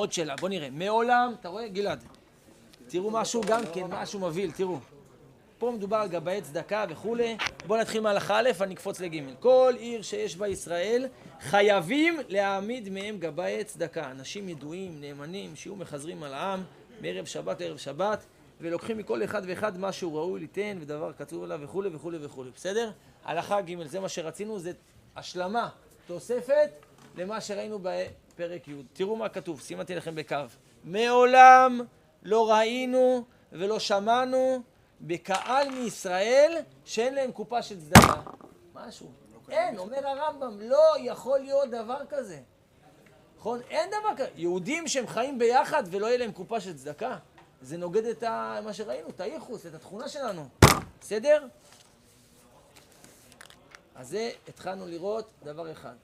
עוד 0.00 0.12
שאלה, 0.12 0.36
בוא 0.36 0.48
נראה. 0.48 0.70
מעולם, 0.70 1.34
אתה 1.40 1.48
רואה, 1.48 1.68
גלעד? 1.68 2.04
תראו 2.88 3.10
משהו 3.10 3.42
גם 3.46 3.62
כן, 3.74 3.84
משהו 3.88 4.20
מבהיל, 4.20 4.50
תראו. 4.50 4.78
פה 5.58 5.72
מדובר 5.76 5.96
על 5.96 6.08
גבאי 6.08 6.42
צדקה 6.42 6.84
וכולי. 6.88 7.36
בואו 7.66 7.80
נתחיל 7.80 8.00
מהלכה 8.00 8.38
א', 8.38 8.50
אני 8.60 8.74
אקפוץ 8.74 9.00
לג'. 9.00 9.24
כל 9.40 9.74
עיר 9.78 10.02
שיש 10.02 10.36
בה 10.36 10.48
ישראל, 10.48 11.06
חייבים 11.40 12.20
להעמיד 12.28 12.88
מהם 12.88 13.18
גבאי 13.18 13.64
צדקה. 13.64 14.10
אנשים 14.10 14.48
ידועים, 14.48 15.00
נאמנים, 15.00 15.56
שיהיו 15.56 15.76
מחזרים 15.76 16.22
על 16.22 16.34
העם, 16.34 16.62
מערב 17.00 17.24
שבת 17.24 17.60
לערב 17.60 17.76
שבת, 17.76 18.24
ולוקחים 18.60 18.98
מכל 18.98 19.24
אחד 19.24 19.42
ואחד 19.46 19.78
מה 19.78 19.92
שהוא 19.92 20.18
ראוי 20.18 20.40
ליתן, 20.40 20.78
ודבר 20.80 21.12
קצוב 21.12 21.44
עליו 21.44 21.60
וכולי 21.62 21.90
וכולי 21.92 22.18
וכולי. 22.20 22.50
בסדר? 22.56 22.90
הלכה 23.24 23.60
ג', 23.60 23.86
זה 23.86 24.00
מה 24.00 24.08
שרצינו, 24.08 24.58
זה 24.58 24.72
השלמה, 25.16 25.68
תוספת, 26.06 26.70
למה 27.16 27.40
שראינו 27.40 27.78
בפרק 28.40 28.68
י'. 28.68 28.74
תראו 28.92 29.16
מה 29.16 29.28
כתוב, 29.28 29.60
סימנתי 29.60 29.94
לכם 29.94 30.14
בקו. 30.14 30.36
מעולם 30.84 31.80
לא 32.22 32.50
ראינו 32.50 33.24
ולא 33.52 33.78
שמענו 33.78 34.62
בקהל 35.00 35.70
מישראל 35.70 36.58
שאין 36.84 37.14
להם 37.14 37.32
קופה 37.32 37.62
של 37.62 37.80
צדקה. 37.80 38.20
משהו. 38.74 39.12
אין, 39.50 39.78
אומר 39.78 40.06
הרמב"ם, 40.06 40.60
לא 40.60 40.96
יכול 40.98 41.38
להיות 41.38 41.70
דבר 41.70 42.00
כזה. 42.08 42.40
נכון? 43.38 43.60
אין 43.70 43.90
דבר 43.90 44.16
כזה. 44.16 44.30
יהודים 44.36 44.88
שהם 44.88 45.06
חיים 45.06 45.38
ביחד 45.38 45.82
ולא 45.90 46.06
יהיה 46.06 46.18
להם 46.18 46.32
קופה 46.32 46.60
של 46.60 46.76
צדקה, 46.76 47.16
זה 47.62 47.76
נוגד 47.76 48.04
את 48.04 48.22
ה... 48.22 48.60
מה 48.64 48.72
שראינו, 48.72 49.08
את 49.08 49.20
הייחוס, 49.20 49.66
את 49.66 49.74
התכונה 49.74 50.08
שלנו. 50.08 50.48
בסדר? 51.00 51.46
אז 53.94 54.08
זה 54.08 54.30
התחלנו 54.48 54.86
לראות 54.86 55.30
דבר 55.42 55.72
אחד. 55.72 55.94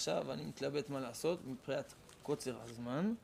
עכשיו 0.00 0.32
אני 0.32 0.44
מתלבט 0.44 0.88
מה 0.90 1.00
לעשות 1.00 1.38
מבחינת 1.46 1.92
קוצר 2.22 2.56
הזמן. 2.64 3.14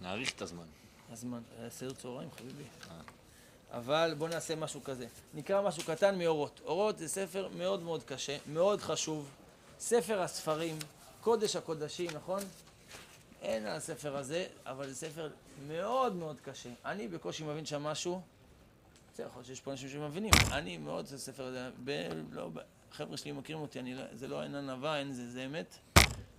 נאריך 0.00 0.32
את 0.36 0.42
הזמן. 0.42 0.64
הזמן, 1.12 1.42
היה 1.58 1.70
סדר 1.70 1.92
צהריים 1.92 2.28
חביבי. 2.30 2.64
אבל 3.70 4.14
בואו 4.18 4.30
נעשה 4.30 4.56
משהו 4.56 4.84
כזה. 4.84 5.06
נקרא 5.34 5.62
משהו 5.62 5.82
קטן 5.86 6.18
מאורות. 6.18 6.60
אורות 6.64 6.98
זה 6.98 7.08
ספר 7.08 7.48
מאוד 7.56 7.82
מאוד 7.82 8.02
קשה, 8.02 8.36
מאוד 8.52 8.80
חשוב. 8.80 9.28
ספר 9.78 10.20
הספרים, 10.22 10.78
קודש 11.20 11.56
הקודשים, 11.56 12.10
נכון? 12.14 12.40
אין 13.42 13.66
על 13.66 13.76
הספר 13.76 14.16
הזה, 14.16 14.46
אבל 14.66 14.88
זה 14.88 14.94
ספר 14.94 15.30
מאוד 15.68 16.14
מאוד 16.14 16.36
קשה. 16.44 16.70
אני 16.84 17.08
בקושי 17.08 17.44
מבין 17.44 17.66
שם 17.66 17.82
משהו. 17.82 18.20
בסדר, 19.14 19.26
יכול 19.26 19.38
להיות 19.38 19.46
שיש 19.46 19.60
פה 19.60 19.70
אנשים 19.70 19.88
שמבינים. 19.88 20.32
אני 20.52 20.78
מאוד, 20.78 21.06
זה 21.06 21.18
ספר 21.18 21.44
הזה, 21.44 21.70
ב, 21.84 22.08
לא, 22.30 22.48
ב, 22.48 22.58
החבר'ה 22.92 23.16
שלי 23.16 23.32
מכירים 23.32 23.62
אותי, 23.62 23.80
אני, 23.80 23.94
לא- 23.94 24.02
זה 24.14 24.28
לא 24.28 24.42
אין 24.42 24.54
ענווה, 24.54 24.98
אין 24.98 25.12
זה, 25.12 25.30
זה 25.30 25.44
אמת. 25.46 25.78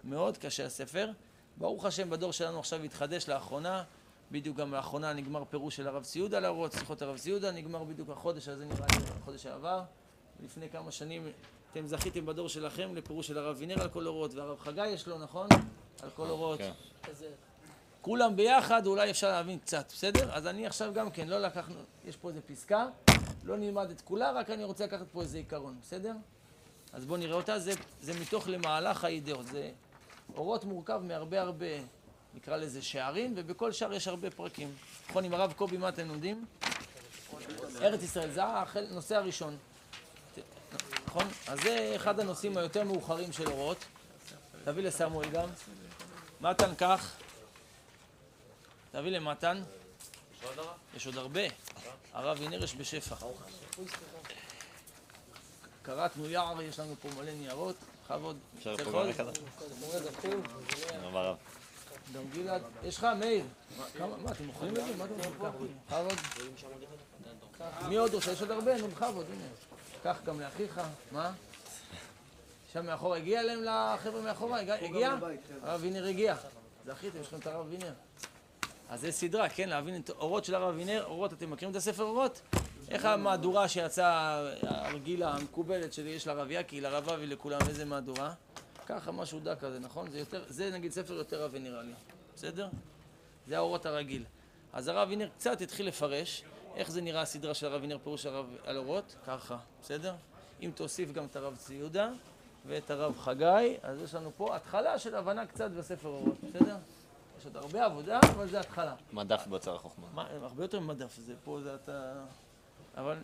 מאוד 0.03 0.37
קשה 0.37 0.65
הספר. 0.65 1.11
ברוך 1.57 1.85
השם, 1.85 2.09
בדור 2.09 2.31
שלנו 2.31 2.59
עכשיו 2.59 2.83
התחדש 2.83 3.29
לאחרונה. 3.29 3.83
בדיוק 4.31 4.57
גם 4.57 4.73
לאחרונה 4.73 5.13
נגמר 5.13 5.43
פירוש 5.49 5.75
של 5.75 5.87
הרב 5.87 6.03
ציודה 6.03 6.39
להראות, 6.39 6.71
שיחות 6.71 7.01
הרב 7.01 7.17
ציודה, 7.17 7.51
נגמר 7.51 7.83
בדיוק 7.83 8.09
החודש 8.09 8.47
הזה, 8.47 8.65
נראה 8.65 8.87
לי 8.91 9.05
החודש 9.21 9.43
שעבר. 9.43 9.81
לפני 10.43 10.69
כמה 10.69 10.91
שנים 10.91 11.31
אתם 11.71 11.87
זכיתם 11.87 12.25
בדור 12.25 12.49
שלכם 12.49 12.95
לפירוש 12.95 13.27
של 13.27 13.37
הרב 13.37 13.55
וינר 13.59 13.81
על 13.81 13.89
כל 13.89 14.07
אורות, 14.07 14.33
והרב 14.33 14.59
חגי 14.59 14.87
יש 14.87 15.07
לו, 15.07 15.19
נכון? 15.19 15.47
על 16.03 16.09
כל 16.09 16.29
אורות. 16.29 16.59
כן. 16.59 16.71
כולם 18.01 18.35
ביחד, 18.35 18.87
אולי 18.87 19.11
אפשר 19.11 19.31
להבין 19.31 19.59
קצת, 19.59 19.91
בסדר? 19.93 20.33
אז 20.33 20.47
אני 20.47 20.67
עכשיו 20.67 20.93
גם 20.93 21.11
כן, 21.11 21.27
לא 21.27 21.39
לקחנו, 21.39 21.75
יש 22.05 22.17
פה 22.17 22.29
איזה 22.29 22.41
פסקה, 22.41 22.87
לא 23.43 23.57
נלמד 23.57 23.89
את 23.89 24.01
כולה, 24.01 24.31
רק 24.31 24.49
אני 24.49 24.63
רוצה 24.63 24.85
לקחת 24.85 25.05
פה 25.11 25.21
איזה 25.21 25.37
עיקרון, 25.37 25.77
בסדר? 25.81 26.13
אז 26.93 27.05
בואו 27.05 27.19
נראה 27.19 27.35
אותה, 27.35 27.59
זה, 27.59 27.71
זה 28.01 28.19
מתוך 28.21 28.47
למהלך 28.47 29.03
האידאות, 29.03 29.47
זה 29.47 29.71
אורות 30.35 30.63
מורכב 30.63 31.01
מהרבה 31.03 31.41
הרבה, 31.41 31.65
נקרא 32.33 32.57
לזה 32.57 32.81
שערים, 32.81 33.33
ובכל 33.37 33.71
שער 33.71 33.93
יש 33.93 34.07
הרבה 34.07 34.31
פרקים. 34.31 34.75
נכון, 35.09 35.23
עם 35.23 35.33
הרב 35.33 35.53
קובי, 35.53 35.77
מה 35.77 35.89
אתם 35.89 36.07
לומדים? 36.07 36.45
ארץ 37.81 38.03
ישראל, 38.03 38.31
זה 38.31 38.43
הנושא 38.43 39.15
הראשון. 39.15 39.57
נכון? 41.05 41.27
אז 41.47 41.59
זה 41.59 41.93
אחד 41.95 42.19
הנושאים 42.19 42.57
היותר 42.57 42.83
מאוחרים 42.83 43.31
של 43.31 43.47
אורות. 43.47 43.77
תביא 44.63 44.83
לסמואל 44.83 45.29
גם. 45.29 45.49
מתן, 46.41 46.75
קח. 46.75 47.15
תביא 48.91 49.11
למתן. 49.11 49.63
יש 50.95 51.05
עוד 51.05 51.17
הרבה. 51.17 51.41
הרב 52.13 52.37
וינר 52.39 52.63
יש 52.63 52.75
בשפע. 52.75 53.15
קראתנו 55.81 56.29
יער, 56.29 56.61
יש 56.61 56.79
לנו 56.79 56.95
פה 57.01 57.09
מלא 57.17 57.31
ניירות. 57.31 57.75
בכבוד. 58.03 58.37
אפשר 58.57 58.77
פה? 58.77 59.03
גם 61.03 61.15
הרב. 61.15 61.37
גם 62.13 62.21
גלעד. 62.33 62.61
יש 62.83 62.97
לך, 62.97 63.07
מאיר. 63.19 63.43
מה, 63.77 64.31
אתם 64.31 64.45
מוכרים 64.45 64.77
את 64.77 64.85
זה? 64.85 64.95
מה 64.97 65.05
אתם 65.05 65.13
מוכרים? 65.13 65.77
בכבוד. 65.87 66.17
מי 67.89 67.95
עוד 67.95 68.13
רוצה? 68.13 68.31
יש 68.31 68.41
עוד 68.41 68.51
הרבה, 68.51 68.77
נו 68.77 68.87
בכבוד, 68.87 69.25
הנה. 69.33 69.47
קח 70.03 70.17
גם 70.25 70.39
לאחיך. 70.39 70.81
מה? 71.11 71.31
שם 72.73 72.85
מאחורה, 72.85 73.17
הגיע 73.17 73.39
אליהם 73.39 73.63
לחבר'ה 73.63 74.21
מאחורה? 74.21 74.59
הגיע? 74.59 75.15
חבר'ה. 75.17 75.31
הרב 75.63 75.81
וינר 75.81 76.05
הגיע. 76.05 76.35
זכיתם, 76.85 77.21
יש 77.21 77.27
לכם 77.27 77.37
את 77.37 77.47
הרב 77.47 77.65
וינר. 77.69 77.93
אז 78.89 79.01
זה 79.01 79.11
סדרה, 79.11 79.49
כן, 79.49 79.69
להבין 79.69 80.01
את 80.01 80.09
אורות 80.09 80.45
של 80.45 80.55
הרב 80.55 80.75
וינר. 80.75 81.05
אורות, 81.05 81.33
אתם 81.33 81.51
מכירים 81.51 81.71
את 81.71 81.75
הספר 81.75 82.03
אורות? 82.03 82.41
איך 82.89 83.05
המהדורה 83.05 83.67
שיצאה, 83.67 84.49
הרגילה, 84.61 85.33
המקובלת 85.33 85.93
שיש 85.93 86.27
לרב 86.27 86.47
יקי, 86.51 86.81
לרב 86.81 87.09
אבי, 87.09 87.27
לכולם, 87.27 87.59
איזה 87.67 87.85
מהדורה? 87.85 88.33
ככה, 88.85 89.11
משהו 89.11 89.39
דק 89.39 89.59
כזה, 89.59 89.79
נכון? 89.79 90.11
זה 90.11 90.19
יותר, 90.19 90.43
זה 90.47 90.71
נגיד 90.71 90.91
ספר 90.91 91.13
יותר 91.13 91.43
עבה 91.43 91.59
נראה 91.59 91.81
לי, 91.81 91.93
בסדר? 92.35 92.67
זה 93.47 93.57
האורות 93.57 93.85
הרגיל. 93.85 94.23
אז 94.73 94.87
הרב 94.87 95.09
וינר 95.09 95.29
קצת 95.37 95.61
התחיל 95.61 95.87
לפרש, 95.87 96.43
איך 96.75 96.91
זה 96.91 97.01
נראה 97.01 97.21
הסדרה 97.21 97.53
של 97.53 97.65
הרב 97.67 97.81
וינר 97.81 97.97
פירוש 98.03 98.25
הרב 98.25 98.45
על 98.65 98.77
אורות? 98.77 99.15
ככה, 99.27 99.57
בסדר? 99.81 100.13
אם 100.61 100.71
תוסיף 100.75 101.11
גם 101.11 101.25
את 101.25 101.35
הרב 101.35 101.55
צבי 101.55 101.75
יהודה 101.75 102.09
ואת 102.65 102.91
הרב 102.91 103.19
חגי, 103.19 103.77
אז 103.83 104.01
יש 104.01 104.15
לנו 104.15 104.31
פה 104.37 104.55
התחלה 104.55 104.99
של 104.99 105.15
הבנה 105.15 105.45
קצת 105.45 105.71
בספר 105.71 106.07
אורות, 106.09 106.37
בסדר? 106.43 106.77
יש 107.39 107.45
עוד 107.45 107.57
הרבה 107.57 107.85
עבודה, 107.85 108.19
אבל 108.35 108.47
זה 108.47 108.59
התחלה. 108.59 108.95
מדף 109.13 109.47
באוצר 109.47 109.75
החוכמה. 109.75 110.07
מה, 110.13 110.27
הרבה 110.41 110.63
יותר 110.63 110.79
מדף, 110.79 111.15
זה 111.15 111.33
פה 111.43 111.59
זה 111.63 111.75
אתה... 111.75 112.23
אבל 112.97 113.17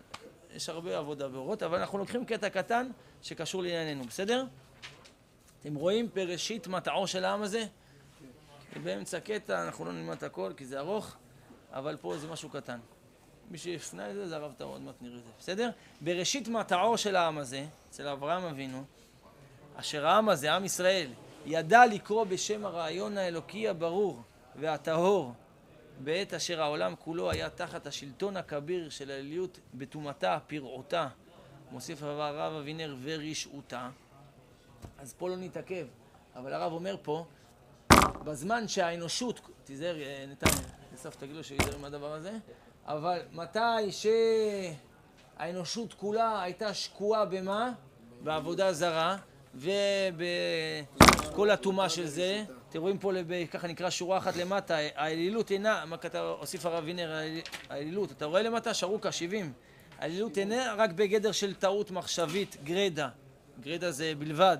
יש 0.55 0.69
הרבה 0.69 0.97
עבודה 0.97 1.27
באורות, 1.27 1.63
אבל 1.63 1.79
אנחנו 1.79 1.97
לוקחים 1.97 2.25
קטע 2.25 2.49
קטן 2.49 2.89
שקשור 3.21 3.63
לענייננו, 3.63 4.03
בסדר? 4.03 4.45
אתם 5.59 5.75
רואים 5.75 6.09
בראשית 6.13 6.67
מטעו 6.67 7.07
של 7.07 7.25
העם 7.25 7.41
הזה? 7.41 7.65
באמצע 8.83 9.19
קטע, 9.19 9.63
אנחנו 9.63 9.85
לא 9.85 9.91
נלמד 9.91 10.17
את 10.17 10.23
הכל 10.23 10.51
כי 10.57 10.65
זה 10.65 10.79
ארוך, 10.79 11.15
אבל 11.73 11.97
פה 12.01 12.17
זה 12.17 12.27
משהו 12.27 12.49
קטן. 12.49 12.79
מי 13.51 13.57
שהפנה 13.57 14.09
את 14.09 14.15
זה 14.15 14.27
זה 14.27 14.35
הרב 14.35 14.53
טאו, 14.57 14.67
עוד 14.67 14.81
מעט 14.81 14.95
נראה 15.01 15.17
את 15.17 15.23
זה, 15.23 15.29
בסדר? 15.39 15.69
בראשית 16.01 16.47
מטעו 16.47 16.97
של 16.97 17.15
העם 17.15 17.37
הזה, 17.37 17.65
אצל 17.89 18.07
אברהם 18.07 18.43
אבינו, 18.43 18.83
אשר 19.75 20.07
העם 20.07 20.29
הזה, 20.29 20.53
עם 20.53 20.65
ישראל, 20.65 21.07
ידע 21.45 21.85
לקרוא 21.85 22.23
בשם 22.23 22.65
הרעיון 22.65 23.17
האלוקי 23.17 23.67
הברור 23.67 24.21
והטהור 24.55 25.33
בעת 25.99 26.33
אשר 26.33 26.61
העולם 26.61 26.95
כולו 26.95 27.31
היה 27.31 27.49
תחת 27.49 27.87
השלטון 27.87 28.37
הכביר 28.37 28.89
של 28.89 29.11
האליות 29.11 29.59
בטומאתה, 29.73 30.37
פרעותה, 30.47 31.07
מוסיף 31.71 32.03
הרב 32.03 32.53
אבינר 32.53 32.95
ורשעותה. 33.01 33.89
אז 34.99 35.13
פה 35.17 35.29
לא 35.29 35.37
נתעכב, 35.37 35.85
אבל 36.35 36.53
הרב 36.53 36.73
אומר 36.73 36.95
פה, 37.01 37.25
בזמן 38.23 38.67
שהאנושות, 38.67 39.41
תיזהר 39.63 40.01
אה, 40.01 40.25
נתניה, 40.31 40.67
אסף 40.95 41.15
תגיד 41.15 41.35
לו 41.35 41.43
שיזהר 41.43 41.75
עם 41.75 41.85
הדבר 41.85 42.13
הזה, 42.13 42.37
אבל 42.85 43.21
מתי 43.33 43.91
שהאנושות 45.37 45.93
כולה 45.93 46.41
הייתה 46.41 46.73
שקועה 46.73 47.25
במה? 47.25 47.71
בעבודה 48.23 48.73
זרה, 48.73 49.17
ובכל 49.55 51.49
הטומאה 51.49 51.89
של 51.89 52.07
זה, 52.07 52.43
אתם 52.69 52.81
רואים 52.81 52.97
פה, 52.97 53.13
לב- 53.13 53.45
ככה 53.51 53.67
נקרא 53.67 53.89
שורה 53.89 54.17
אחת 54.17 54.35
למטה, 54.35 54.77
האלילות 54.95 55.51
אינה, 55.51 55.85
מה 55.85 55.97
כתב, 55.97 56.35
הוסיף 56.39 56.65
הרב 56.65 56.83
וינר, 56.85 57.11
האלילות, 57.69 58.11
אתה 58.11 58.25
רואה 58.25 58.41
למטה? 58.41 58.73
שרוקה, 58.73 59.11
70. 59.11 59.53
האלילות 59.99 60.37
אינה 60.37 60.73
רק 60.77 60.89
בגדר 60.91 61.31
של 61.31 61.53
טעות 61.55 61.91
מחשבית, 61.91 62.57
גרדה, 62.63 63.09
גרדה 63.61 63.91
זה 63.91 64.13
בלבד, 64.17 64.57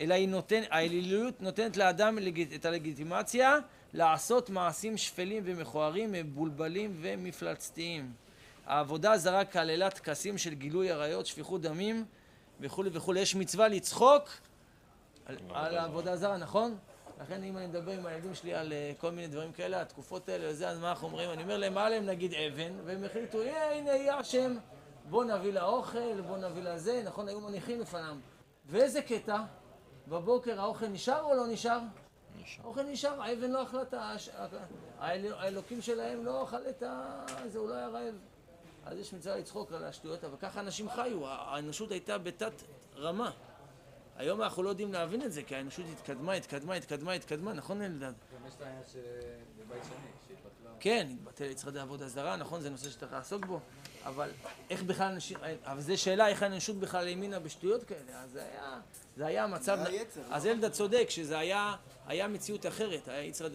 אלא 0.00 0.14
היא 0.14 0.28
נותן, 0.28 0.62
האליליות 0.70 1.40
נותנת 1.42 1.76
לאדם 1.76 2.18
לג- 2.18 2.54
את 2.54 2.64
הלגיטימציה 2.64 3.56
לעשות 3.94 4.50
מעשים 4.50 4.96
שפלים 4.96 5.42
ומכוערים, 5.46 6.12
מבולבלים 6.12 6.96
ומפלצתיים. 7.00 8.12
העבודה 8.66 9.12
הזרה 9.12 9.44
כללה 9.44 9.90
טקסים 9.90 10.38
של 10.38 10.54
גילוי 10.54 10.90
עריות, 10.90 11.26
שפיכות 11.26 11.60
דמים 11.62 12.04
וכולי 12.60 12.90
וכולי. 12.92 13.20
יש 13.20 13.34
מצווה 13.34 13.68
לצחוק 13.68 14.28
על, 15.26 15.36
על 15.54 15.76
העבודה 15.76 16.12
הזרה, 16.12 16.36
נכון? 16.36 16.76
לכן 17.20 17.42
אם 17.42 17.56
אני 17.58 17.66
מדבר 17.66 17.92
עם 17.92 18.06
הילדים 18.06 18.34
שלי 18.34 18.54
על 18.54 18.72
אה, 18.72 18.92
כל 18.98 19.10
מיני 19.10 19.26
דברים 19.28 19.52
כאלה, 19.52 19.80
התקופות 19.82 20.28
האלה 20.28 20.50
וזה, 20.50 20.68
אז 20.68 20.78
מה 20.78 20.90
אנחנו 20.90 21.06
אומרים? 21.06 21.30
אני 21.30 21.42
אומר 21.42 21.56
להם, 21.58 21.74
מה 21.74 21.86
עליהם 21.86 22.06
נגיד 22.06 22.34
אבן? 22.34 22.72
והם 22.84 23.04
החליטו, 23.04 23.42
"אה, 23.42 23.72
הנה 23.78 23.90
יהיה 23.90 24.16
השם, 24.16 24.56
בוא 25.10 25.24
נביא 25.24 25.52
לה 25.52 25.64
אוכל, 25.64 26.20
בוא 26.20 26.36
נביא 26.38 26.62
לה 26.62 26.78
זה, 26.78 27.02
נכון? 27.06 27.28
היו 27.28 27.40
מניחים 27.40 27.80
לפניו. 27.80 28.16
ואיזה 28.66 29.02
קטע? 29.02 29.42
בבוקר 30.08 30.60
האוכל 30.60 30.86
נשאר 30.86 31.22
או 31.22 31.34
לא 31.34 31.46
נשאר? 31.46 31.78
האוכל 32.64 32.82
נשאר, 32.82 33.22
האבן 33.22 33.50
לא 33.50 33.62
אכלה 33.62 33.82
את 33.82 33.94
ה... 33.94 34.10
הש- 34.12 34.30
האל- 34.98 35.32
האלוקים 35.32 35.82
שלהם 35.82 36.24
לא 36.24 36.44
אכל 36.44 36.68
את 36.70 36.82
ה... 36.82 37.24
זה, 37.46 37.58
הוא 37.58 37.68
לא 37.68 37.74
היה 37.74 37.88
רעב. 37.88 38.14
אז 38.86 38.98
יש 38.98 39.14
מצווה 39.14 39.36
לצחוק 39.36 39.72
על 39.72 39.84
השטויות, 39.84 40.24
אבל 40.24 40.36
ככה 40.40 40.60
אנשים 40.60 40.90
חיו, 40.90 41.26
האנושות 41.28 41.90
הייתה 41.90 42.18
בתת 42.18 42.52
רמה. 42.96 43.30
היום 44.18 44.42
אנחנו 44.42 44.62
לא 44.62 44.68
יודעים 44.68 44.92
להבין 44.92 45.22
את 45.22 45.32
זה, 45.32 45.42
כי 45.42 45.56
האנושות 45.56 45.84
התקדמה, 45.92 46.32
התקדמה, 46.32 46.74
התקדמה, 46.74 47.12
התקדמה, 47.12 47.52
נכון 47.52 47.82
אלדד? 47.82 48.02
גם 48.02 48.46
יש 48.48 48.54
את 48.54 48.62
העניין 48.62 48.82
שבבית 48.86 49.82
שני, 49.84 49.96
שהתבטלה. 50.28 50.70
כן, 50.80 51.08
התבטל 51.12 51.44
יצחק 51.44 51.76
עבודה 51.76 52.08
זרה, 52.08 52.36
נכון, 52.36 52.60
זה 52.60 52.70
נושא 52.70 52.90
שצריך 52.90 53.12
לעסוק 53.12 53.46
בו, 53.46 53.60
אבל 54.04 54.30
איך 54.70 54.82
בכלל 54.82 55.12
אנשים, 55.12 55.38
אבל 55.64 55.80
זו 55.80 55.98
שאלה 55.98 56.28
איך 56.28 56.42
האנושות 56.42 56.76
בכלל 56.76 57.08
האמינה 57.08 57.38
בשטויות 57.38 57.84
כאלה, 57.84 58.22
אז 58.22 58.30
זה 58.30 58.42
היה, 58.42 58.80
זה 59.16 59.26
היה 59.26 59.46
היצר, 59.86 60.22
אז 60.30 60.46
לא? 60.46 60.52
אלדד 60.52 60.70
צודק, 60.70 61.06
שזה 61.10 61.38
היה, 61.38 61.74
היה 62.06 62.28
מציאות 62.28 62.66
אחרת, 62.66 63.08
היה 63.08 63.22
יצחק 63.22 63.48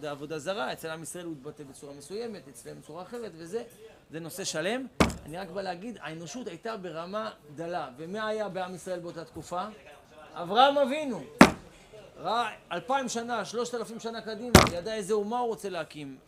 דעבודה 0.00 0.38
זרה, 0.38 0.72
אצל 0.72 0.90
עם 0.90 1.02
ישראל 1.02 1.24
הוא 1.24 1.32
התבטא 1.32 1.64
בצורה 1.64 1.94
מסוימת, 1.94 2.48
אצלם 2.48 2.80
בצורה 2.80 3.02
אחרת, 3.02 3.32
וזה, 3.34 3.64
זה 4.10 4.20
נושא 4.20 4.44
שלם. 4.44 4.86
אני 5.24 5.38
רק 5.38 5.48
בא 5.48 5.62
להגיד, 5.62 5.98
האנושות 6.00 6.46
הייתה 6.46 6.76
ברמה 6.76 7.30
דלה, 7.54 7.90
ומה 7.96 8.28
היה 8.28 8.48
בעם 8.48 8.74
ישראל 8.74 9.00
באותה 9.00 9.24
תקופה? 9.24 9.64
אברהם 10.34 10.78
אבינו. 10.78 11.20
ראה 12.16 12.50
אלפיים 12.72 13.08
שנה, 13.08 13.44
שלושת 13.44 13.74
אלפים 13.74 14.00
שנה 14.00 14.20
קדימה, 14.20 14.58
ידע 14.72 14.94
איזה 14.94 15.14
אומה 15.14 15.38
הוא 15.38 15.48
רוצה 15.48 15.68
להקים, 15.68 16.18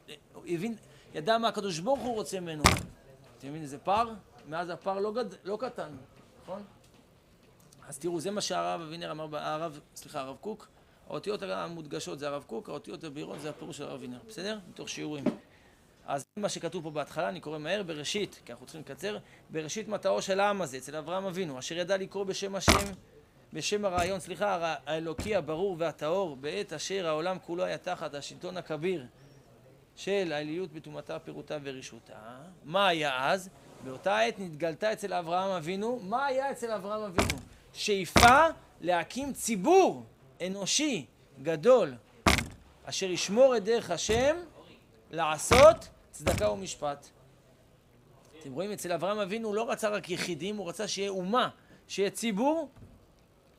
הבין, 0.47 0.77
ידע 1.15 1.39
מה 1.39 1.49
הקדוש 1.49 1.79
ברוך 1.79 2.01
הוא 2.01 2.15
רוצה 2.15 2.41
ממנו. 2.41 2.63
אתם 2.63 3.49
מבינים 3.49 3.63
איזה 3.63 3.79
פער? 3.79 4.11
מאז 4.49 4.71
הפער 4.71 4.99
לא, 4.99 5.13
גד, 5.13 5.25
לא 5.45 5.59
קטן, 5.61 5.89
נכון? 6.43 6.63
אז 7.89 7.99
תראו, 7.99 8.21
זה 8.21 8.31
מה 8.31 8.41
שהרב 8.41 8.81
אבינר 8.81 9.11
אמר, 9.11 9.37
הרב, 9.37 9.81
סליחה, 9.95 10.21
הרב 10.21 10.37
קוק, 10.41 10.69
האותיות 11.09 11.43
המודגשות 11.43 12.19
זה 12.19 12.29
הרב 12.29 12.45
קוק, 12.47 12.69
האותיות 12.69 13.05
הבהירות 13.05 13.41
זה 13.41 13.51
הפירוש 13.51 13.77
של 13.77 13.85
הרב 13.85 13.93
אבינר, 13.93 14.19
בסדר? 14.29 14.59
מתוך 14.69 14.89
שיעורים. 14.89 15.25
אז 16.07 16.25
מה 16.37 16.49
שכתוב 16.49 16.83
פה 16.83 16.91
בהתחלה, 16.91 17.29
אני 17.29 17.41
קורא 17.41 17.59
מהר, 17.59 17.83
בראשית, 17.83 18.41
כי 18.45 18.53
אנחנו 18.53 18.67
צריכים 18.67 18.81
לקצר, 18.81 19.19
בראשית 19.51 19.89
מטאו 19.89 20.23
של 20.23 20.41
העם 20.41 20.63
הזה, 20.63 20.77
אצל 20.77 20.97
אברהם 20.97 21.25
אבינו, 21.25 21.59
אשר 21.59 21.79
ידע 21.79 21.97
לקרוא 21.97 22.25
בשם 22.25 22.55
השם 22.55 22.93
בשם 23.53 23.85
הרעיון, 23.85 24.21
סליחה, 24.21 24.75
האלוקי 24.87 25.37
הברור 25.37 25.77
והטהור, 25.79 26.37
בעת 26.37 26.73
אשר 26.73 27.07
העולם 27.07 27.39
כולו 27.47 27.65
היה 27.65 27.79
תחת 27.79 28.15
השלטון 28.15 28.57
הכביר 28.57 29.07
של 29.97 30.33
האליות 30.33 30.73
בטומאתה, 30.73 31.19
פירוטה 31.19 31.59
ורשעותה. 31.63 32.13
מה 32.65 32.89
היה 32.89 33.31
אז? 33.31 33.51
באותה 33.85 34.19
עת 34.19 34.39
נתגלתה 34.39 34.93
אצל 34.93 35.13
אברהם 35.13 35.51
אבינו, 35.51 36.01
מה 36.03 36.27
היה 36.27 36.51
אצל 36.51 36.71
אברהם 36.73 37.03
אבינו? 37.03 37.41
שאיפה 37.73 38.47
להקים 38.81 39.33
ציבור 39.33 40.05
אנושי 40.47 41.07
גדול, 41.43 41.95
אשר 42.85 43.07
ישמור 43.07 43.57
את 43.57 43.65
דרך 43.65 43.91
השם 43.91 44.37
לעשות 45.11 45.89
צדקה 46.11 46.51
ומשפט. 46.51 47.07
אתם 48.41 48.53
רואים, 48.53 48.73
אצל 48.73 48.93
אברהם 48.93 49.19
אבינו 49.19 49.49
הוא 49.49 49.55
לא 49.55 49.71
רצה 49.71 49.89
רק 49.89 50.11
יחידים, 50.11 50.57
הוא 50.57 50.69
רצה 50.69 50.89
שיהיה 50.89 51.11
אומה, 51.11 51.49
שיהיה 51.89 52.11
ציבור 52.11 52.69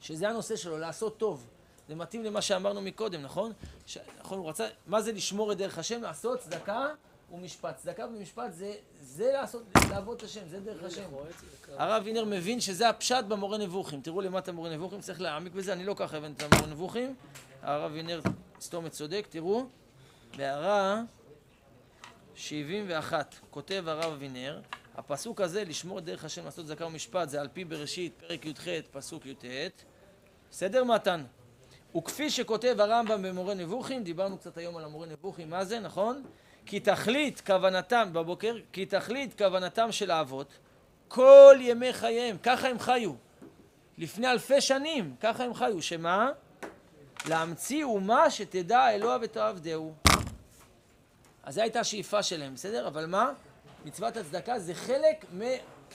שזה 0.01 0.29
הנושא 0.29 0.55
שלו, 0.55 0.77
לעשות 0.77 1.17
טוב. 1.17 1.47
זה 1.87 1.95
מתאים 1.95 2.23
למה 2.23 2.41
שאמרנו 2.41 2.81
מקודם, 2.81 3.21
נכון? 3.21 3.53
ש... 3.85 3.97
נכון, 4.19 4.37
הוא 4.37 4.49
רצה, 4.49 4.67
מה 4.87 5.01
זה 5.01 5.11
לשמור 5.11 5.51
את 5.51 5.57
דרך 5.57 5.77
השם? 5.77 6.01
לעשות 6.01 6.39
צדקה 6.39 6.87
ומשפט. 7.31 7.77
צדקה 7.77 8.05
ומשפט 8.05 8.53
זה, 8.53 8.73
זה 9.01 9.31
לעשות, 9.33 9.63
לעבוד 9.89 10.17
את 10.17 10.23
השם, 10.23 10.41
זה 10.49 10.59
דרך 10.59 10.83
השם. 10.83 11.03
הרב 11.77 12.03
וינר 12.05 12.25
מבין 12.25 12.61
שזה 12.61 12.89
הפשט 12.89 13.25
במורה 13.27 13.57
נבוכים. 13.57 14.01
תראו 14.01 14.21
למטה 14.21 14.51
מורה 14.51 14.69
נבוכים, 14.69 15.01
צריך 15.01 15.21
להעמיק 15.21 15.53
בזה, 15.53 15.73
אני 15.73 15.85
לא 15.85 15.93
ככה 15.97 16.17
הבנתי 16.17 16.45
את 16.45 16.53
המורה 16.53 16.71
נבוכים. 16.71 17.15
הרב 17.61 17.91
וינר 17.93 18.21
סתומת 18.61 18.91
צודק, 18.91 19.27
תראו, 19.29 19.65
בהערה 20.37 21.01
71, 22.35 23.35
כותב 23.49 23.83
הרב 23.87 24.15
וינר, 24.19 24.61
הפסוק 24.95 25.41
הזה, 25.41 25.63
לשמור 25.63 25.99
את 25.99 26.03
דרך 26.03 26.25
השם 26.25 26.45
לעשות 26.45 26.65
צדקה 26.65 26.85
ומשפט, 26.85 27.29
זה 27.29 27.41
על 27.41 27.47
פי 27.53 27.65
בראשית, 27.65 28.13
פרק 28.19 28.45
י"ח, 28.45 28.67
פסוק 28.91 29.25
י"ט. 29.25 29.45
בסדר 30.51 30.83
מתן? 30.83 31.23
וכפי 31.97 32.29
שכותב 32.29 32.75
הרמב"ם 32.79 33.21
במורה 33.21 33.53
נבוכים, 33.53 34.03
דיברנו 34.03 34.37
קצת 34.37 34.57
היום 34.57 34.77
על 34.77 34.83
המורה 34.83 35.07
נבוכים, 35.07 35.49
מה 35.49 35.65
זה, 35.65 35.79
נכון? 35.79 36.23
כי 36.65 36.79
תכלית 36.79 37.41
כוונתם, 37.41 38.09
בבוקר, 38.13 38.57
כי 38.73 38.85
תכלית 38.85 39.37
כוונתם 39.37 39.91
של 39.91 40.11
האבות, 40.11 40.47
כל 41.07 41.55
ימי 41.59 41.93
חייהם, 41.93 42.37
ככה 42.43 42.67
הם 42.67 42.79
חיו. 42.79 43.13
לפני 43.97 44.31
אלפי 44.31 44.61
שנים, 44.61 45.15
ככה 45.19 45.43
הם 45.43 45.53
חיו, 45.53 45.81
שמה? 45.81 46.31
להמציא 47.29 47.83
אומה 47.83 48.29
שתדע 48.29 48.89
אלוה 48.89 49.17
ותעבדהו. 49.21 49.93
אז 51.43 51.55
זו 51.55 51.61
הייתה 51.61 51.79
השאיפה 51.79 52.23
שלהם, 52.23 52.53
בסדר? 52.53 52.87
אבל 52.87 53.05
מה? 53.05 53.31
מצוות 53.85 54.17
הצדקה 54.17 54.59
זה 54.59 54.73
חלק 54.73 55.25
מ... 55.37 55.41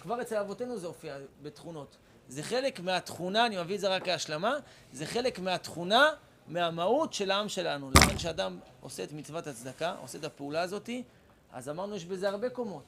כבר 0.03 0.23
אצל 0.23 0.37
אבותינו 0.37 0.79
זה 0.79 0.87
הופיע 0.87 1.17
בתכונות. 1.43 1.97
זה 2.29 2.43
חלק 2.43 2.81
מהתכונה, 2.81 3.47
אני 3.47 3.63
מביא 3.63 3.75
את 3.75 3.81
זה 3.81 3.89
רק 3.89 4.05
כהשלמה, 4.05 4.57
זה 4.93 5.07
חלק 5.07 5.39
מהתכונה, 5.39 6.11
מהמהות 6.49 7.13
של 7.13 7.31
העם 7.31 7.49
שלנו. 7.49 7.91
לכן 7.91 8.17
כשאדם 8.17 8.59
עושה 8.81 9.05
את 9.05 9.13
מצוות 9.13 9.47
הצדקה, 9.47 9.95
עושה 10.01 10.19
את 10.19 10.25
הפעולה 10.25 10.63
הזאתי, 10.63 11.03
אז 11.53 11.69
אמרנו 11.69 11.97
יש 11.97 12.05
בזה 12.05 12.29
הרבה 12.29 12.51
קומות. 12.51 12.85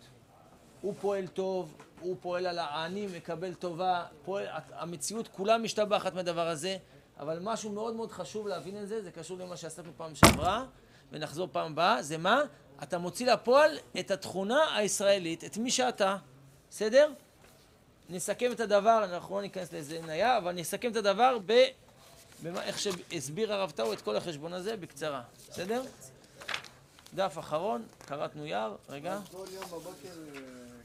הוא 0.81 0.95
פועל 1.01 1.27
טוב, 1.27 1.77
הוא 2.01 2.17
פועל 2.21 2.47
על 2.47 2.59
העני, 2.59 3.07
מקבל 3.17 3.55
טובה, 3.55 4.05
פועל, 4.25 4.47
המציאות 4.73 5.29
כולה 5.29 5.59
משתבחת 5.59 6.15
מהדבר 6.15 6.49
הזה, 6.49 6.77
אבל 7.19 7.39
משהו 7.43 7.73
מאוד 7.73 7.95
מאוד 7.95 8.13
חשוב 8.13 8.49
להבין 8.49 8.83
את 8.83 8.89
זה, 8.89 9.03
זה 9.03 9.11
קשור 9.11 9.39
למה 9.39 9.57
שעשינו 9.57 9.91
פעם 9.97 10.15
שעברה, 10.15 10.65
ונחזור 11.13 11.49
פעם 11.53 11.73
הבאה, 11.73 12.03
זה 12.03 12.19
מה? 12.19 12.43
אתה 12.83 12.99
מוציא 12.99 13.33
לפועל 13.33 13.79
את 14.01 14.11
התכונה 14.11 14.77
הישראלית, 14.77 15.45
את 15.45 15.57
מי 15.57 15.71
שאתה, 15.71 16.17
בסדר? 16.71 17.13
נסכם 18.09 18.53
את 18.53 18.61
הדבר, 18.61 19.05
אנחנו 19.05 19.37
לא 19.37 19.43
ניכנס 19.43 19.73
לאיזה 19.73 20.01
ניה, 20.01 20.39
אבל 20.39 20.53
נסכם 20.53 20.91
את 20.91 20.97
הדבר 20.97 21.39
ב... 21.47 21.65
במה, 22.43 22.63
איך 22.63 22.79
שהסביר 22.79 23.53
הרב 23.53 23.71
טאו 23.71 23.93
את 23.93 24.01
כל 24.03 24.17
החשבון 24.17 24.53
הזה 24.53 24.77
בקצרה, 24.77 25.23
בסדר? 25.51 25.83
דף 27.15 27.39
אחרון, 27.39 27.87
קראתנו 28.07 28.47
יער, 28.47 28.77
רגע, 28.89 29.19
כל 29.31 29.45
יום 29.53 29.65
בבוקר... 29.65 30.09
אה, 30.35 30.41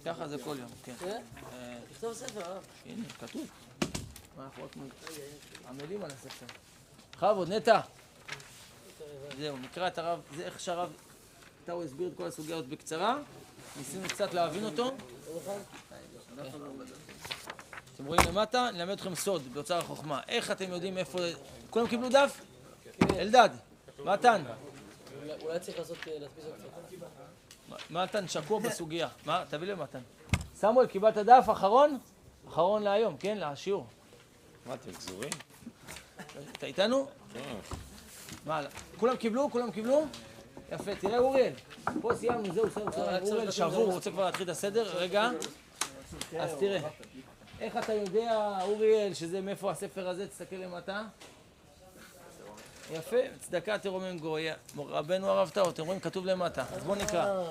ככה 0.05 0.27
זה 0.27 0.37
כל 0.43 0.55
יום, 0.59 0.69
כן. 0.83 0.93
כן? 0.99 1.21
אה, 1.53 1.77
תכתוב 1.93 2.13
ספר, 2.13 2.45
הרב. 2.45 2.63
הנה, 2.85 3.05
כתוב. 3.19 3.47
מה 4.37 4.43
אנחנו 4.43 4.63
רק 4.63 4.77
עמלים 5.69 6.03
על 6.03 6.11
הספר. 6.11 6.45
בכבוד, 7.11 7.49
נטע. 7.49 7.79
זהו, 9.37 9.57
נקרא 9.57 9.87
את 9.87 9.97
הרב, 9.97 10.19
זה 10.35 10.45
איך 10.45 10.59
שהרב 10.59 10.89
טאו 11.65 11.83
הסביר 11.83 12.07
את 12.07 12.13
כל 12.17 12.27
הסוגיות 12.27 12.67
בקצרה. 12.67 13.17
ניסינו 13.77 14.09
קצת 14.09 14.33
להבין 14.33 14.65
אותו. 14.65 14.91
אתם 18.03 18.11
רואים 18.11 18.21
למטה? 18.29 18.69
נלמד 18.73 18.91
אתכם 18.91 19.15
סוד 19.15 19.41
באוצר 19.53 19.77
החוכמה. 19.77 20.21
איך 20.27 20.51
אתם 20.51 20.71
יודעים 20.71 20.97
איפה... 20.97 21.19
כולם 21.69 21.87
קיבלו 21.87 22.09
דף? 22.09 22.41
אלדד, 23.15 23.49
מתן, 23.99 24.43
אולי- 25.21 25.33
אולי 25.43 25.59
צריך 25.59 25.79
לעשות, 25.79 25.97
אה, 26.07 26.19
להדפיס 26.19 26.43
עוד 26.45 26.53
קצת. 26.55 27.89
מתן 27.89 28.27
שקוע 28.27 28.59
בסוגיה. 28.59 29.07
מה? 29.25 29.43
תביא 29.49 29.67
לי 29.67 29.73
מתן. 29.75 29.99
סמואל, 30.55 30.87
קיבלת 30.87 31.17
דף 31.17 31.45
אחרון? 31.51 31.97
אחרון 32.49 32.83
להיום, 32.83 33.17
כן? 33.17 33.37
לשיעור. 33.37 33.85
מה 34.65 34.73
אתם 34.73 34.91
גזורים? 34.91 35.29
אתה 36.51 36.65
איתנו? 36.65 37.07
כן. 37.33 37.39
מה, 38.45 38.61
כולם 38.99 39.15
קיבלו? 39.15 39.51
כולם 39.51 39.71
קיבלו? 39.71 40.05
יפה, 40.71 40.95
תראה 40.95 41.17
אוריאל, 41.17 41.53
פה 42.01 42.11
סיימנו, 42.15 42.53
זהו, 42.53 42.71
סיימנו, 42.73 42.91
צריך 42.91 43.07
אוריאל 43.31 43.51
שבור. 43.51 43.73
הוא 43.75 43.93
רוצה 43.93 44.11
כבר 44.11 44.25
להתחיל 44.25 44.43
את 44.45 44.51
הסדר, 44.51 44.97
רגע, 44.97 45.29
אז 46.39 46.51
תראה, 46.59 46.79
איך 47.63 47.77
אתה 47.77 47.93
יודע, 47.93 48.57
אוריאל, 48.61 49.13
שזה 49.13 49.41
מאיפה 49.41 49.71
הספר 49.71 50.09
הזה, 50.09 50.27
תסתכל 50.27 50.55
למטה. 50.55 51.03
יפה, 52.91 53.17
צדקה 53.39 53.77
תרומם 53.77 54.17
גוי, 54.19 54.47
רבנו 54.77 55.29
הרב 55.29 55.49
טאו, 55.49 55.69
אתם 55.69 55.85
רואים, 55.85 55.99
כתוב 55.99 56.25
למטה, 56.25 56.65
אז 56.75 56.83
בואו 56.83 56.95
נקרא. 56.95 57.43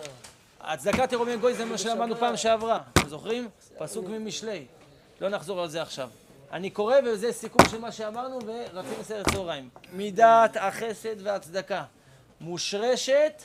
הצדקה 0.61 1.07
תרומם 1.07 1.41
גוי 1.41 1.55
זה 1.55 1.65
מה 1.65 1.79
שלמדנו 1.79 2.17
פעם 2.17 2.37
שעברה, 2.37 2.81
אתם 2.93 3.09
זוכרים? 3.09 3.49
פסוק 3.79 4.07
ממשלי, 4.07 4.67
לא 5.21 5.29
נחזור 5.29 5.61
על 5.63 5.69
זה 5.69 5.83
עכשיו. 5.83 6.11
אני 6.53 6.71
קורא 6.71 6.95
וזה 7.05 7.33
סיכום 7.33 7.69
של 7.69 7.79
מה 7.79 7.93
שאמרנו 7.93 8.39
ורצים 8.47 9.01
לסדר 9.01 9.23
צהריים. 9.33 9.69
מידת 9.93 10.57
החסד 10.61 11.27
והצדקה 11.27 11.85
מושרשת 12.41 13.43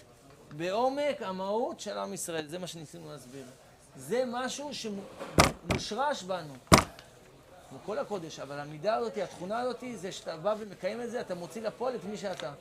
בעומק 0.51 1.22
המהות 1.22 1.80
של 1.80 1.97
עם 1.97 2.13
ישראל, 2.13 2.47
זה 2.47 2.59
מה 2.59 2.68
שניסינו 2.68 3.11
להסביר. 3.11 3.45
זה 3.97 4.23
משהו 4.27 4.69
שמושרש 4.73 6.23
בנו. 6.23 6.53
כמו 7.69 7.79
כל 7.85 7.99
הקודש, 7.99 8.39
אבל 8.39 8.59
המידה 8.59 8.95
הזאת, 8.95 9.17
התכונה 9.17 9.59
הזאת, 9.59 9.83
זה 9.95 10.11
שאתה 10.11 10.37
בא 10.37 10.55
ומקיים 10.59 11.01
את 11.01 11.11
זה, 11.11 11.21
אתה 11.21 11.35
מוציא 11.35 11.61
לפועל 11.61 11.95
את 11.95 12.03
מי 12.03 12.17
שאתה. 12.17 12.51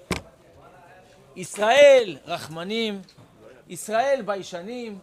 ישראל 1.37 2.19
רחמנים, 2.25 3.03
ישראל 3.69 4.23
ביישנים, 4.25 4.99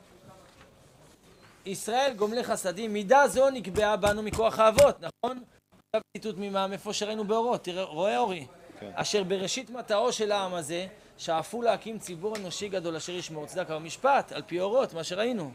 ישראל 1.66 2.14
גומלי 2.16 2.44
חסדים, 2.44 2.94
מידה 2.94 3.28
זו 3.28 3.50
נקבעה 3.50 3.98
בנו 3.98 4.24
מכוח 4.24 4.60
האבות, 4.60 4.96
נכון? 5.02 5.44
עכשיו 5.74 6.02
ציטוט 6.18 6.36
ממה? 6.38 6.68
מאיפה 6.68 6.94
שראינו 6.94 7.24
באורות, 7.24 7.64
תראה, 7.64 7.84
רואה 7.84 8.18
אורי? 8.18 8.48
כן. 8.80 8.92
אשר 8.96 9.24
בראשית 9.24 9.70
מטעו 9.70 10.14
של 10.14 10.32
העם 10.32 10.54
הזה, 10.54 10.88
שאפו 11.18 11.62
להקים 11.62 12.00
ציבור 12.00 12.36
אנושי 12.36 12.70
גדול 12.70 12.96
אשר 12.96 13.12
ישמור 13.12 13.46
צדקה 13.46 13.76
ומשפט, 13.76 14.32
על 14.32 14.42
פי 14.48 14.60
אורות, 14.60 14.94
מה 14.94 15.04
שראינו. 15.04 15.52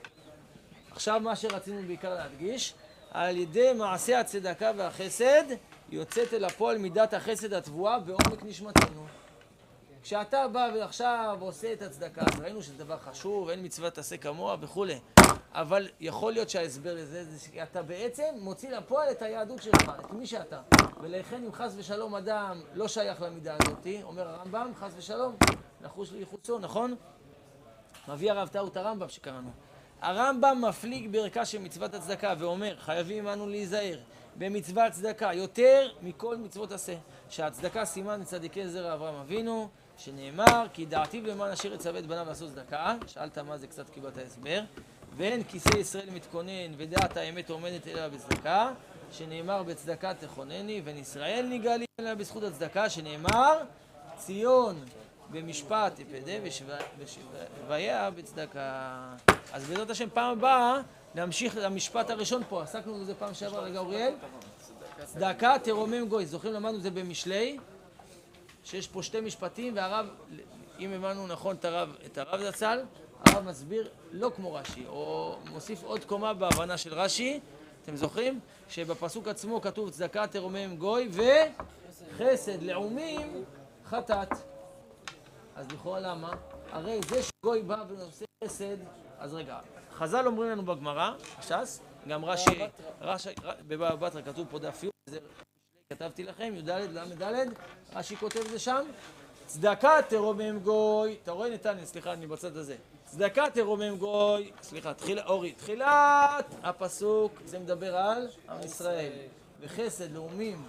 עכשיו 0.98 1.20
מה 1.20 1.36
שרצינו 1.36 1.82
בעיקר 1.86 2.14
להדגיש, 2.14 2.74
על 3.10 3.36
ידי 3.36 3.72
מעשה 3.72 4.20
הצדקה 4.20 4.70
והחסד, 4.76 5.44
יוצאת 5.90 6.34
אל 6.34 6.44
הפועל 6.44 6.78
מידת 6.78 7.14
החסד 7.14 7.52
התבואה 7.52 7.98
בעומק 7.98 8.42
נשמתנו. 8.42 9.06
כשאתה 10.02 10.48
בא 10.48 10.70
ועכשיו 10.74 11.36
עושה 11.40 11.72
את 11.72 11.82
הצדקה, 11.82 12.20
אז 12.20 12.40
ראינו 12.40 12.62
שזה 12.62 12.84
דבר 12.84 12.98
חשוב, 12.98 13.48
אין 13.48 13.64
מצווה 13.64 13.90
תעשה 13.90 14.16
כמוה 14.16 14.56
וכולי. 14.60 14.98
אבל 15.52 15.88
יכול 16.00 16.32
להיות 16.32 16.50
שההסבר 16.50 16.94
לזה 16.94 17.24
זה 17.24 17.38
שאתה 17.38 17.82
בעצם 17.82 18.34
מוציא 18.40 18.70
לפועל 18.70 19.10
את 19.10 19.22
היהדות 19.22 19.62
שלך, 19.62 19.92
את 20.00 20.10
מי 20.10 20.26
שאתה. 20.26 20.60
ולכן 21.00 21.44
אם 21.44 21.52
חס 21.52 21.74
ושלום 21.76 22.14
אדם 22.14 22.60
לא 22.74 22.88
שייך 22.88 23.22
למידה 23.22 23.56
הזאת, 23.62 23.86
אומר 24.02 24.28
הרמב"ם, 24.28 24.72
חס 24.74 24.92
ושלום, 24.96 25.36
נחוש 25.80 26.12
ליחוצו, 26.12 26.58
נכון? 26.58 26.94
מביא 28.08 28.32
הרב 28.32 28.48
טאו 28.48 28.68
את 28.68 28.76
הרמב"ם 28.76 29.08
שקראנו. 29.08 29.67
הרמב"ם 30.02 30.64
מפליג 30.68 31.10
בערכה 31.10 31.44
של 31.44 31.58
מצוות 31.58 31.94
הצדקה 31.94 32.34
ואומר, 32.38 32.76
חייבים 32.78 33.28
אנו 33.28 33.48
להיזהר 33.48 33.98
במצוות 34.36 34.92
צדקה 34.92 35.30
יותר 35.34 35.88
מכל 36.02 36.36
מצוות 36.36 36.72
עשה. 36.72 36.94
שהצדקה 37.30 37.84
סימן 37.84 38.20
לצדיקי 38.20 38.68
זרע 38.68 38.94
אברהם 38.94 39.14
אבינו, 39.14 39.68
שנאמר, 39.98 40.66
כי 40.72 40.86
דעתיו 40.86 41.26
למען 41.26 41.50
אשר 41.50 41.74
יצווה 41.74 41.98
את 41.98 42.06
בניו 42.06 42.26
לעשות 42.26 42.50
צדקה. 42.50 42.94
שאלת 43.06 43.38
מה 43.38 43.58
זה, 43.58 43.66
קצת 43.66 43.90
קיבלת 43.90 44.18
הסבר. 44.26 44.60
ואין 45.16 45.42
כיסא 45.44 45.78
ישראל 45.78 46.10
מתכונן 46.10 46.74
ודעת 46.76 47.16
האמת 47.16 47.50
עומדת 47.50 47.86
אלא 47.88 48.08
בצדקה, 48.08 48.70
שנאמר 49.12 49.62
בצדקה 49.62 50.14
תכונני, 50.14 50.82
ואין 50.84 50.98
ישראל 50.98 51.46
נגאלים 51.50 51.86
אלא 52.00 52.14
בזכות 52.14 52.42
הצדקה, 52.42 52.90
שנאמר 52.90 53.58
ציון 54.16 54.84
במשפט 55.30 55.92
תפדה 55.96 56.32
ושביה 56.98 58.10
בצדקה. 58.10 58.98
אז 59.52 59.68
בעזרת 59.68 59.90
השם 59.90 60.08
פעם 60.14 60.38
הבאה 60.38 60.80
נמשיך 61.14 61.56
למשפט 61.56 62.10
הראשון 62.10 62.42
פה, 62.48 62.62
עסקנו 62.62 63.00
בזה 63.00 63.14
פעם 63.14 63.34
שעברה, 63.34 63.60
רגע 63.60 63.78
אוריאל. 63.78 64.14
צדקה 65.04 65.56
תרומם 65.64 66.08
גוי, 66.08 66.26
זוכרים 66.26 66.54
למדנו 66.54 66.76
את 66.76 66.82
זה 66.82 66.90
במשלי, 66.90 67.58
שיש 68.64 68.88
פה 68.88 69.02
שתי 69.02 69.20
משפטים 69.20 69.76
והרב, 69.76 70.06
אם 70.78 70.92
הבנו 70.92 71.26
נכון 71.26 71.56
את 71.56 71.64
הרב, 71.64 71.96
את 72.06 72.18
הרב 72.18 72.50
זצ"ל, 72.50 72.80
הרב 73.26 73.44
מסביר 73.48 73.88
לא 74.12 74.30
כמו 74.36 74.54
רש"י, 74.54 74.86
או 74.86 75.36
מוסיף 75.50 75.82
עוד 75.82 76.04
קומה 76.04 76.34
בהבנה 76.34 76.76
של 76.76 76.94
רש"י, 76.94 77.40
אתם 77.82 77.96
זוכרים? 77.96 78.40
שבפסוק 78.68 79.28
עצמו 79.28 79.60
כתוב 79.60 79.90
צדקה 79.90 80.26
תרומם 80.26 80.76
גוי 80.76 81.08
וחסד 81.12 82.62
לעומים 82.62 83.44
חטאת. 83.84 84.57
אז 85.58 85.66
לכאורה 85.72 86.00
למה? 86.00 86.34
הרי 86.70 87.00
זה 87.08 87.22
שגוי 87.22 87.62
בא 87.62 87.84
ועושה 87.88 88.24
חסד, 88.44 88.76
אז 89.18 89.34
רגע, 89.34 89.58
חז"ל 89.92 90.26
אומרים 90.26 90.50
לנו 90.50 90.64
בגמרא, 90.64 91.10
ש"ס, 91.42 91.80
גם 92.08 92.24
רש"י, 92.24 92.60
רש"י, 93.00 93.28
בבבא 93.66 93.94
בתרא 93.94 94.22
כתוב 94.22 94.46
פה 94.50 94.58
דף 94.58 94.82
י', 94.84 94.88
זה 95.10 95.18
כתבתי 95.92 96.24
לכם, 96.24 96.54
י"ד 96.56 96.70
ל"ד, 96.70 97.48
רש"י 97.94 98.16
כותב 98.16 98.40
את 98.40 98.50
זה 98.50 98.58
שם, 98.58 98.86
צדקה 99.46 100.02
תרומם 100.08 100.58
גוי, 100.58 101.16
אתה 101.22 101.32
רואה 101.32 101.50
נתניה, 101.50 101.86
סליחה, 101.86 102.12
אני 102.12 102.26
בצד 102.26 102.56
הזה, 102.56 102.76
צדקה 103.04 103.50
תרומם 103.50 103.96
גוי, 103.96 104.52
סליחה, 104.62 104.94
תחילה, 104.94 105.26
אורי, 105.26 105.52
תחילת 105.52 106.54
הפסוק, 106.62 107.32
זה 107.44 107.58
מדבר 107.58 107.96
על 107.96 108.28
עם 108.48 108.60
ישראל, 108.64 109.12
וחסד 109.60 110.12
לאומים 110.12 110.66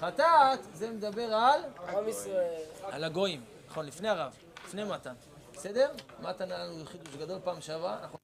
חטאת, 0.00 0.58
זה 0.74 0.90
מדבר 0.90 1.34
על 1.34 1.60
עם 1.88 2.08
ישראל. 2.08 2.62
על 2.82 3.04
הגויים, 3.04 3.53
נכון, 3.74 3.86
לפני 3.86 4.08
הרב, 4.08 4.32
לפני 4.64 4.84
מתן, 4.84 5.14
בסדר? 5.52 5.90
מתן 6.20 6.52
היה 6.52 6.64
לנו 6.64 6.84
חידוש 6.86 7.14
גדול 7.16 7.38
פעם 7.44 7.60
שעברה, 7.60 7.98
נכון? 8.04 8.20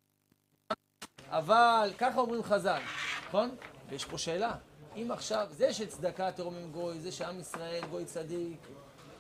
אבל 1.29 1.91
ככה 1.99 2.21
אומרים 2.21 2.43
חז"ל, 2.43 2.81
נכון? 3.29 3.57
ויש 3.89 4.05
פה 4.05 4.19
שאלה, 4.19 4.53
אם 4.97 5.11
עכשיו, 5.13 5.47
זה 5.51 5.73
שצדקה 5.73 6.33
תרומם 6.33 6.73
גוי, 6.73 7.01
זה 7.01 7.13
שעם 7.13 7.41
ישראל 7.41 7.83
גוי 7.91 8.05
צדיק, 8.05 8.67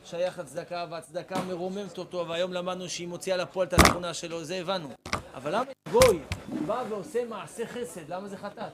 שייך 0.05 0.39
לצדקה 0.39 0.87
והצדקה 0.91 1.43
מרוממת 1.43 1.99
אותו, 1.99 2.28
והיום 2.28 2.53
למדנו 2.53 2.89
שהיא 2.89 3.09
מוציאה 3.09 3.37
לפועל 3.37 3.68
את 3.68 3.72
התכונה 3.72 4.14
שלו, 4.14 4.45
זה 4.45 4.57
הבנו. 4.57 4.89
אבל 5.35 5.55
למה 5.55 5.64
גוי 5.93 6.22
בא 6.66 6.85
ועושה 6.89 7.24
מעשה 7.24 7.66
חסד, 7.66 8.09
למה 8.09 8.28
זה 8.28 8.37
חטאת? 8.37 8.72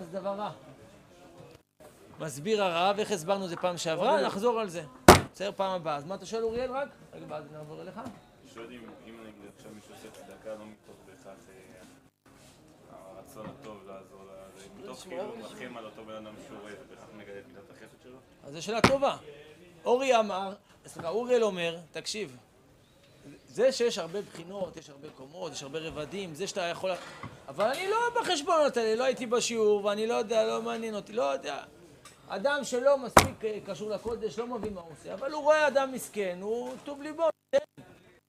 זה 0.00 0.20
דבר 0.20 0.34
רע. 0.34 0.50
מסביר 2.20 2.62
הרב, 2.62 2.98
איך 2.98 3.10
הסברנו 3.10 3.44
את 3.44 3.50
זה 3.50 3.56
פעם 3.56 3.76
שעברה, 3.76 4.22
נחזור 4.26 4.60
על 4.60 4.68
זה. 4.68 4.82
בסדר, 5.36 5.52
פעם 5.56 5.70
הבאה. 5.70 5.96
אז 5.96 6.04
מה 6.04 6.14
אתה 6.14 6.26
שואל 6.26 6.42
אוריאל 6.42 6.70
רק? 6.72 6.88
רגע, 7.12 7.24
ואז 7.28 7.44
נעבור 7.52 7.82
אליך. 7.82 8.00
שואל 8.54 8.66
אם 9.06 9.20
נגיד 9.22 9.50
עכשיו 9.56 9.70
מישהו 9.74 9.94
עושה 9.94 10.10
צדקה 10.10 10.54
לא 10.54 10.64
מתוך 10.66 10.96
בהכרח 11.06 11.38
אה, 11.48 12.96
הרצון 13.18 13.46
הטוב 13.46 13.82
לעזור 13.86 14.24
לה, 14.24 14.32
זה 14.56 14.64
מתוך 14.82 15.00
כאילו 15.00 15.36
מרחם 15.36 15.76
על 15.76 15.84
אותו 15.84 16.04
בן 16.04 16.14
אדם 16.14 16.34
שהוא 16.46 16.58
רואה 16.60 16.72
ובהכרח 16.72 17.08
מגלה 17.16 17.38
את 17.38 17.44
מידת 17.48 17.70
החסד 17.70 18.02
שלו? 18.02 18.16
אז 18.44 18.54
זו 18.54 18.62
שאלה 18.62 18.80
טובה. 18.80 19.16
אורי 19.84 20.18
אמר, 20.18 20.54
סליחה, 20.86 21.08
אוריאל 21.08 21.44
אומר, 21.44 21.76
תקשיב, 21.92 22.36
זה 23.48 23.72
שיש 23.72 23.98
הרבה 23.98 24.22
בחינות, 24.22 24.76
יש 24.76 24.90
הרבה 24.90 25.08
קומות, 25.16 25.52
יש 25.52 25.62
הרבה 25.62 25.78
רבדים, 25.78 26.34
זה 26.34 26.46
שאתה 26.46 26.62
יכול... 26.62 26.90
אבל 27.48 27.64
אני 27.64 27.88
לא 27.88 27.96
בחשבונות 28.20 28.76
האלה, 28.76 28.94
לא 28.94 29.04
הייתי 29.04 29.26
בשיעור, 29.26 29.84
ואני 29.84 30.06
לא 30.06 30.14
יודע, 30.14 30.44
לא 30.44 30.62
מעניין 30.62 30.94
אותי, 30.94 31.12
לא 31.12 31.22
יודע. 31.22 31.64
אדם 32.28 32.60
שלא 32.64 32.98
מספיק 32.98 33.44
אה, 33.44 33.58
קשור 33.66 33.90
לקודש, 33.90 34.38
לא 34.38 34.46
מבין 34.46 34.74
מה 34.74 34.80
הוא 34.80 34.90
עושה, 35.00 35.14
אבל 35.14 35.32
הוא 35.32 35.42
רואה 35.42 35.68
אדם 35.68 35.92
מסכן, 35.92 36.38
הוא 36.40 36.72
טוב 36.84 37.02
ליבו, 37.02 37.28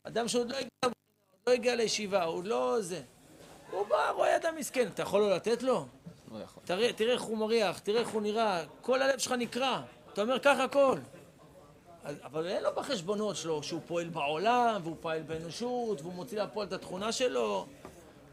אדם 0.03 0.27
שעוד 0.27 0.49
לא 0.51 0.55
הגיע, 0.57 0.91
לא 1.47 1.53
הגיע 1.53 1.75
לישיבה, 1.75 2.23
הוא 2.23 2.43
לא 2.43 2.77
זה. 2.81 3.01
הוא 3.71 3.87
בא, 3.87 4.09
רואה 4.11 4.35
אדם 4.35 4.55
מסכן, 4.55 4.87
אתה 4.87 5.01
יכול 5.01 5.21
לא 5.21 5.35
לתת 5.35 5.63
לו? 5.63 5.85
לא 6.31 6.43
יכול. 6.43 6.63
תראה, 6.65 6.93
תראה 6.93 7.13
איך 7.13 7.21
הוא 7.21 7.37
מריח, 7.37 7.79
תראה 7.79 7.99
איך 7.99 8.09
הוא 8.09 8.21
נראה, 8.21 8.63
כל 8.81 9.01
הלב 9.01 9.17
שלך 9.19 9.31
נקרע. 9.31 9.81
אתה 10.13 10.21
אומר 10.21 10.39
ככה 10.39 10.63
הכל. 10.63 10.97
אבל 12.23 12.47
אין 12.47 12.63
לו 12.63 12.69
בחשבונות 12.75 13.35
שלו 13.35 13.63
שהוא 13.63 13.81
פועל 13.87 14.09
בעולם, 14.09 14.81
והוא 14.83 14.95
פועל 15.01 15.21
באנושות, 15.21 16.01
והוא 16.01 16.13
מוציא 16.13 16.41
לפועל 16.41 16.67
את 16.67 16.73
התכונה 16.73 17.11
שלו. 17.11 17.65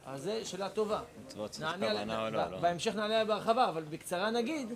אז 0.07 0.23
זו 0.23 0.31
שאלה 0.45 0.69
טובה. 0.69 1.01
נענה 1.61 1.91
על- 1.91 1.97
כוונה 1.97 2.27
או 2.27 2.33
ב- 2.33 2.35
לא, 2.35 2.51
לא. 2.51 2.59
בהמשך 2.59 2.91
נענה 2.95 3.05
עליה 3.05 3.25
בהרחבה, 3.25 3.69
אבל 3.69 3.83
בקצרה 3.83 4.31
נגיד 4.31 4.69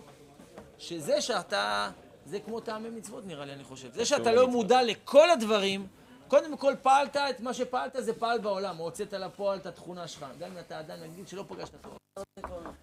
שזה 0.79 1.21
שאתה, 1.21 1.91
זה 2.27 2.41
כמו 2.41 2.61
טעמי 2.61 2.91
מצוות 2.91 3.27
נראה 3.27 3.45
לי, 3.45 3.53
אני 3.53 3.65
חושב. 3.65 3.93
זה 3.95 4.05
שאתה 4.05 4.33
לא 4.33 4.49
מודע 4.49 4.83
לכל 4.83 5.31
הדברים, 5.31 5.87
קודם 6.29 6.57
כל 6.57 6.75
פעלת 6.83 7.17
את 7.17 7.41
מה 7.41 7.55
שפעלת 7.55 7.97
זה 7.99 8.13
פעל 8.15 8.39
בעולם, 8.39 8.77
הוצאת 8.77 9.13
לפועל 9.13 9.59
את 9.59 9.67
התכונה 9.67 10.09
שלך. 10.09 10.27
גם 10.39 10.51
אם 10.53 10.59
אתה 10.59 10.79
עדיין 10.79 11.01
נגיד 11.03 11.29
שלא 11.29 11.45
פגשת 11.49 11.73
תורה. 11.83 11.97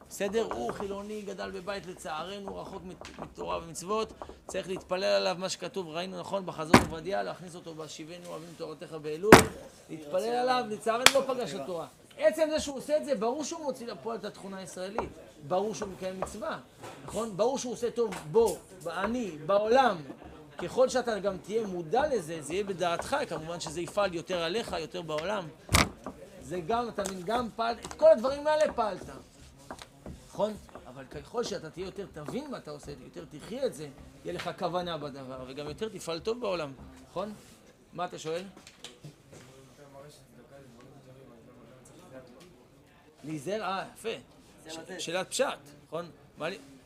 בסדר? 0.10 0.48
הוא 0.54 0.72
חילוני, 0.72 1.22
גדל 1.22 1.52
בבית 1.52 1.86
לצערנו, 1.86 2.56
רחוק 2.58 2.82
מת- 2.86 3.20
מתורה 3.20 3.58
ומצוות, 3.58 4.14
צריך 4.48 4.68
להתפלל 4.68 5.04
עליו 5.04 5.36
מה 5.39 5.50
שכתוב, 5.50 5.88
ראינו 5.89 6.20
נכון 6.20 6.46
בחזון 6.46 6.76
עובדיה, 6.89 7.24
להכניס 7.24 7.56
אותו 7.56 7.74
בשיבנו 7.76 8.26
אוהבים 8.30 8.50
תורתך 8.58 8.91
באלול, 9.02 9.34
להתפלל 9.89 10.24
עליו, 10.36 10.66
לצערנו 10.70 11.04
לא 11.14 11.24
פגש 11.28 11.54
את 11.54 11.60
התורה. 11.60 11.88
עצם 12.18 12.48
זה 12.50 12.60
שהוא 12.60 12.78
עושה 12.78 12.98
את 12.98 13.06
זה, 13.06 13.16
ברור 13.16 13.43
שהוא 13.43 13.62
מוציא 13.64 13.88
לפועל 13.88 14.18
את 14.18 14.26
התכונה 14.26 14.58
הישראלית. 14.58 15.10
ברור 15.48 15.76
שהוא 15.76 15.89
מקיים 15.89 16.20
מצווה, 16.20 16.60
נכון? 17.06 17.38
ברור 17.38 17.58
שהוא 17.58 17.74
עושה 17.74 17.91
טוב 17.91 18.16
בו, 18.32 18.58
באני, 18.84 19.32
בעולם. 19.46 19.98
ככל 20.58 20.89
שאתה 20.89 21.20
גם 21.20 21.38
תהיה 21.38 21.68
מודע 21.68 22.08
לזה, 22.16 22.41
זה 22.41 22.54
יהיה 22.54 22.64
בדעתך, 22.64 23.16
כמובן 23.30 23.60
שזה 23.60 23.82
יפעל 23.82 24.14
יותר 24.14 24.43
עליך, 24.43 24.76
יותר 24.80 25.02
בעולם. 25.02 25.48
זה 26.41 26.60
גם, 26.68 26.89
אתה 26.89 27.04
מבין, 27.04 27.22
גם 27.26 27.48
פעל, 27.56 27.76
את 27.86 27.93
כל 27.93 28.12
הדברים 28.12 28.48
האלה 28.48 28.74
פעלת. 28.74 29.10
נכון? 30.28 30.54
אבל 30.88 31.06
ככל 31.06 31.43
שאתה 31.43 31.70
תהיה 31.70 31.86
יותר, 31.86 32.06
תבין 32.14 32.52
מה 32.52 32.58
אתה 32.58 32.72
עושה, 32.72 32.91
יותר 33.04 33.26
תחיה 33.32 33.66
את 33.66 33.74
זה, 33.74 33.88
יהיה 34.26 34.34
לך 34.34 34.50
כוונה 34.60 34.98
בדבר, 34.98 35.43
וגם 35.48 35.68
יותר 35.68 35.89
תפעל 35.89 36.20
טוב 36.20 36.41
בעולם, 36.41 36.72
נכון? 37.10 37.34
מה 37.93 38.06
אתה 38.06 38.20
שואל? 38.20 38.43
להיזהר, 43.24 43.62
אה, 43.62 43.86
יפה. 43.96 44.10
ש- 44.70 44.78
שאלת 45.05 45.30
פשט, 45.30 45.45
נכון? 45.88 46.09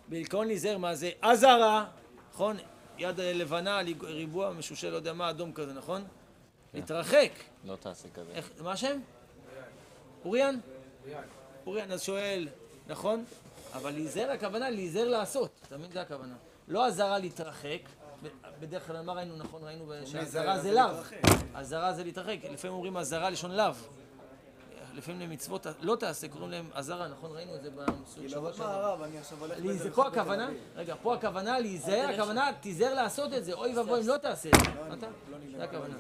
בעיקרון 0.07 0.47
להיזהר 0.47 0.77
מה 0.77 0.95
זה? 0.95 1.09
אזהרה, 1.21 1.85
נכון? 2.33 2.57
יד 2.97 3.19
לבנה, 3.21 3.79
ריבוע, 4.01 4.53
משושה, 4.53 4.89
לא 4.89 4.95
יודע 4.95 5.13
מה, 5.13 5.29
אדום 5.29 5.53
כזה, 5.53 5.73
נכון? 5.73 6.03
להתרחק. 6.73 7.31
לא 7.65 7.75
תעשה 7.75 8.07
כזה. 8.13 8.31
איך, 8.33 8.49
מה 8.63 8.71
השם? 8.71 8.99
אוריאן? 10.25 10.59
אוריאן, 11.65 11.91
אז 11.91 12.01
שואל, 12.03 12.47
נכון? 12.87 13.23
אבל 13.73 13.91
להיזהר 13.91 14.31
הכוונה, 14.31 14.69
להיזהר 14.69 15.07
לעשות, 15.07 15.51
אתה 15.67 15.77
מבין? 15.77 15.91
זה 15.91 16.01
הכוונה. 16.01 16.35
לא 16.67 16.87
אזהרה 16.87 17.17
להתרחק, 17.19 17.79
בדרך 18.59 18.87
כלל 18.87 19.01
מה 19.01 19.13
ראינו, 19.13 19.37
נכון? 19.37 19.63
ראינו 19.63 19.93
שאזהרה 20.05 20.59
זה 20.59 20.71
לאו. 20.71 20.89
אזהרה 21.55 21.93
זה 21.93 22.03
להתרחק, 22.03 22.37
לפעמים 22.51 22.75
אומרים 22.75 22.97
אזהרה 22.97 23.29
לשון 23.29 23.51
לאו. 23.51 23.71
לפעמים 24.99 25.21
למצוות 25.21 25.65
לא 25.81 25.95
תעשה, 25.95 26.27
קוראים 26.27 26.51
להם 26.51 26.69
אזהרה, 26.73 27.07
נכון? 27.07 27.31
ראינו 27.35 27.55
את 27.55 27.61
זה 27.63 27.69
כאילו, 28.15 28.29
שבוע 28.29 28.53
שעבר. 28.53 28.67
מה 28.67 28.73
הרב, 28.73 29.01
אני 29.01 29.17
עכשיו 29.17 29.37
הולך... 29.39 29.57
להיז- 29.59 29.81
בדרך 29.81 29.95
פה 29.95 30.07
הכוונה. 30.07 30.49
רגע, 30.75 30.95
פה 31.01 31.15
הכוונה 31.15 31.59
להיזהר, 31.59 32.09
הכוונה 32.13 32.51
תיזהר 32.61 32.93
לעשות 32.93 33.33
את 33.33 33.45
זה, 33.45 33.53
אוי 33.53 33.77
ואבוי 33.77 34.01
אם 34.01 34.07
לא 34.07 34.17
תעשה 34.17 34.49
את 34.49 34.55
זה. 34.65 34.93
אתה? 34.93 35.07
זה 35.57 35.63
הכוונה. 35.63 35.95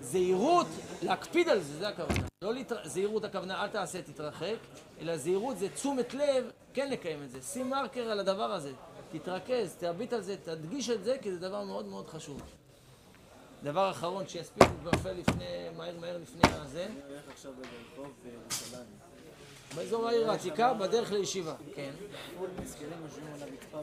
זהירות, 0.00 0.66
להקפיד 1.02 1.48
על 1.48 1.60
זה, 1.60 1.78
זה 1.78 1.88
הכוונה. 1.88 2.20
לא 2.42 2.54
להתר... 2.54 2.76
זהירות 2.88 3.24
הכוונה, 3.24 3.62
אל 3.62 3.68
תעשה, 3.68 4.02
תתרחק, 4.02 4.56
אלא 5.00 5.16
זהירות 5.16 5.58
זה 5.58 5.68
תשומת 5.68 6.14
לב, 6.14 6.44
כן 6.74 6.90
לקיים 6.90 7.22
את 7.22 7.30
זה. 7.30 7.42
שים 7.42 7.70
מרקר 7.70 8.10
על 8.10 8.20
הדבר 8.20 8.52
הזה. 8.52 8.72
תתרכז, 9.12 9.74
תביט 9.78 10.12
על 10.12 10.20
זה, 10.20 10.36
תדגיש 10.44 10.90
את 10.90 11.04
זה, 11.04 11.16
כי 11.22 11.32
זה 11.32 11.38
דבר 11.38 11.64
מאוד 11.64 11.86
מאוד 11.86 12.08
חשוב. 12.08 12.42
דבר 13.62 13.90
אחרון, 13.90 14.28
שיספיק 14.28 14.68
נופל 14.82 15.12
לפני, 15.12 15.68
מהר 15.76 15.98
מהר 16.00 16.18
לפני 16.18 16.50
הזה, 16.52 16.86
אני 16.86 16.94
הולך 17.08 17.22
עכשיו 17.32 17.52
ברחוב 17.52 18.12
אה, 18.24 18.30
ירושלים. 18.30 18.86
באזור 19.74 20.08
העיר 20.08 20.30
העתיקה, 20.30 20.74
בדרך 20.74 21.12
לישיבה. 21.12 21.54
כן. 21.74 21.90
פול 22.38 22.48
מסכנים 22.62 22.92
יושבים 23.02 23.26
על 23.34 23.42
הרצפה? 23.42 23.80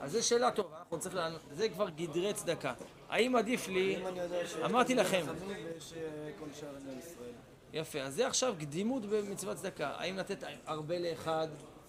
אז 0.00 0.12
זו 0.12 0.26
שאלה 0.26 0.50
טובה, 0.50 0.78
אנחנו 0.78 0.98
צריכים 0.98 1.18
לענות, 1.20 1.40
זה 1.52 1.68
כבר 1.68 1.88
גדרי 1.88 2.34
צדקה. 2.34 2.74
האם 3.08 3.36
עדיף 3.36 3.68
לי. 3.68 4.02
אמרתי 4.64 4.94
לכם, 4.94 5.24
אה, 5.28 6.30
כל. 6.38 6.44
יפה, 7.72 8.00
אז 8.00 8.14
זה 8.14 8.26
עכשיו 8.26 8.54
קדימות 8.58 9.06
במצוות 9.06 9.56
צדקה. 9.56 9.88
האם 9.88 10.16
לתת 10.16 10.44
הרבה 10.66 10.98
לאחד, 10.98 11.48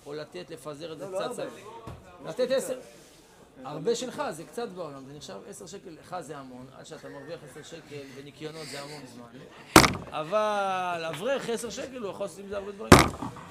או 0.09 0.13
לתת, 0.13 0.49
לפזר 0.49 0.93
את 0.93 0.99
זה 0.99 1.05
לא, 1.05 1.11
לא 1.11 1.27
קצת? 1.33 1.39
הרבה. 1.39 2.29
לתת 2.29 2.51
עשר. 2.51 2.79
הרבה 3.63 3.95
שלך 3.95 4.23
זה 4.29 4.43
קצת 4.43 4.69
בעולם, 4.69 5.05
זה 5.05 5.13
נחשב 5.13 5.35
עשר 5.47 5.67
שקל 5.67 5.89
לך 5.89 6.15
זה 6.19 6.37
המון, 6.37 6.65
עד 6.77 6.85
שאתה 6.85 7.09
מרוויח 7.09 7.39
עשר 7.51 7.63
שקל 7.63 8.01
בניקיונות 8.15 8.67
זה 8.71 8.81
המון 8.81 9.01
זמן. 9.05 9.39
אבל 10.11 11.05
אברך 11.09 11.49
עשר 11.49 11.69
שקל, 11.69 11.97
הוא 11.97 12.09
יכול 12.09 12.25
לעשות 12.25 12.39
עם 12.39 12.47
זה 12.47 12.57
הרבה 12.57 12.71
דברים. 12.71 12.93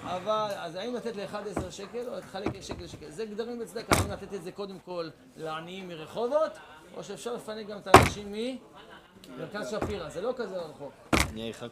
אבל, 0.03 0.51
אז 0.57 0.75
האם 0.75 0.95
לתת 0.95 1.17
לאחד 1.17 1.43
עשר 1.49 1.71
שקל, 1.71 2.09
או 2.09 2.19
לחלק 2.19 2.61
שקל 2.61 2.85
לשקל? 2.85 3.11
זה 3.11 3.27
גדרים 3.27 3.59
בצדקה, 3.59 3.97
האם 3.97 4.11
לתת 4.11 4.35
את 4.35 4.43
זה 4.43 4.53
קודם 4.53 4.79
כל 4.79 5.09
לעניים 5.37 5.89
מרחובות, 5.89 6.53
או 6.97 7.05
שאפשר 7.05 7.35
לפנק 7.35 7.67
גם 7.67 7.79
את 7.79 7.87
האנשים 7.87 8.33
ממרכז 8.33 9.71
שפירא, 9.71 10.09
זה 10.09 10.21
לא 10.21 10.33
כזה 10.37 10.57
רחוק. 10.57 10.93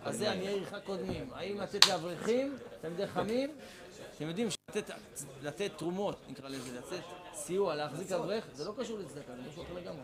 אז. 0.04 0.18
זה 0.18 0.32
עניי 0.32 0.48
עירך 0.48 0.74
קודמים. 0.84 1.30
האם 1.34 1.60
לתת 1.60 1.86
לאברכים, 1.86 2.56
תלמידי 2.80 3.06
חכמים? 3.06 3.50
אתם 4.16 4.28
יודעים 4.28 4.48
שלתת 4.50 4.90
לתת 5.42 5.70
תרומות, 5.76 6.16
נקרא 6.28 6.48
לזה, 6.48 6.78
לתת 6.78 7.02
סיוע, 7.34 7.74
להחזיק 7.74 8.12
אברך, 8.12 8.44
זה 8.52 8.64
לא 8.64 8.72
קשור 8.78 8.98
לצדקה, 8.98 9.32
זה 9.36 9.48
משהו 9.50 9.62
אחר 9.62 9.74
לגמרי. 9.74 10.00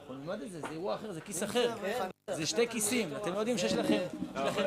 אנחנו 0.00 0.14
נלמד 0.14 0.42
את 0.42 0.50
זה, 0.50 0.60
זה 0.60 0.66
אירוע 0.70 0.94
אחר, 0.94 1.12
זה 1.12 1.20
כיס 1.20 1.42
אחר. 1.42 1.74
זה 2.30 2.46
שתי 2.46 2.68
כיסים, 2.68 3.16
אתם 3.16 3.34
יודעים 3.34 3.58
שיש 3.58 3.72
לכם 3.72 4.02
לכם 4.34 4.62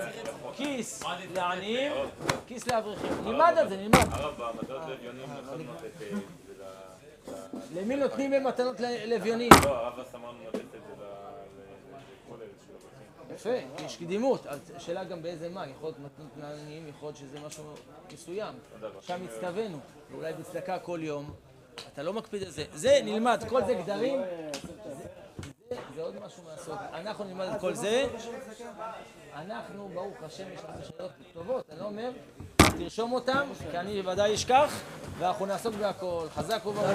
כיס 0.55 1.03
לעניים, 1.33 1.91
כיס 2.47 2.67
לאברכים. 2.67 3.11
נלמד 3.23 3.53
על 3.57 3.69
זה, 3.69 3.77
נלמד. 3.77 3.95
הרב, 4.11 4.41
לאביונים 4.69 5.29
אה, 5.69 5.75
את 5.75 5.99
זה. 5.99 6.09
למי 7.75 7.95
נותנים 7.95 8.31
במתנות 8.31 8.79
ל- 8.79 9.09
לאביונים? 9.13 9.49
לא, 9.65 9.69
הרב 9.69 10.05
אמרנו 10.15 10.37
יפה, 13.35 13.49
יש 13.85 13.97
קדימות. 13.97 14.47
אז 14.47 14.59
שאלה 14.77 15.03
גם 15.03 15.21
באיזה 15.21 15.49
מה, 15.49 15.67
יכול 15.67 15.89
להיות 15.89 15.99
מתנות 15.99 16.31
לעניים, 16.41 16.87
יכול 16.87 17.07
להיות 17.07 17.17
שזה 17.17 17.39
משהו 17.39 17.63
מסוים. 18.13 18.53
שם 19.01 19.19
הצטווינו, 19.25 19.77
ואולי 20.11 20.33
בצדקה 20.33 20.79
כל 20.79 20.99
יום. 21.03 21.33
אתה 21.93 22.03
לא 22.03 22.13
מקפיד 22.13 22.43
על 22.43 22.49
זה. 22.49 22.63
זה 22.73 22.99
נלמד, 23.03 23.43
כל 23.49 23.65
זה 23.65 23.73
גדרים. 23.73 24.19
זה- 25.95 26.01
עוד 26.01 26.15
משהו 26.25 26.43
מהסוד. 26.43 26.77
אנחנו 26.93 27.23
נלמד 27.23 27.47
את 27.55 27.61
כל 27.61 27.73
זה. 27.73 28.05
אנחנו, 29.35 29.89
ברוך 29.93 30.23
השם, 30.23 30.43
יש 30.53 30.59
לנו 30.63 30.83
שאלות 30.83 31.11
טובות, 31.33 31.65
אני 31.71 31.79
לא 31.79 31.85
אומר, 31.85 32.11
תרשום 32.77 33.11
אותם, 33.13 33.47
כי 33.71 33.77
אני 33.77 34.01
ודאי 34.01 34.33
אשכח, 34.33 34.73
ואנחנו 35.17 35.45
נעסוק 35.45 35.75
בהכל. 35.75 36.25
חזק 36.35 36.65
וברוך. 36.65 36.87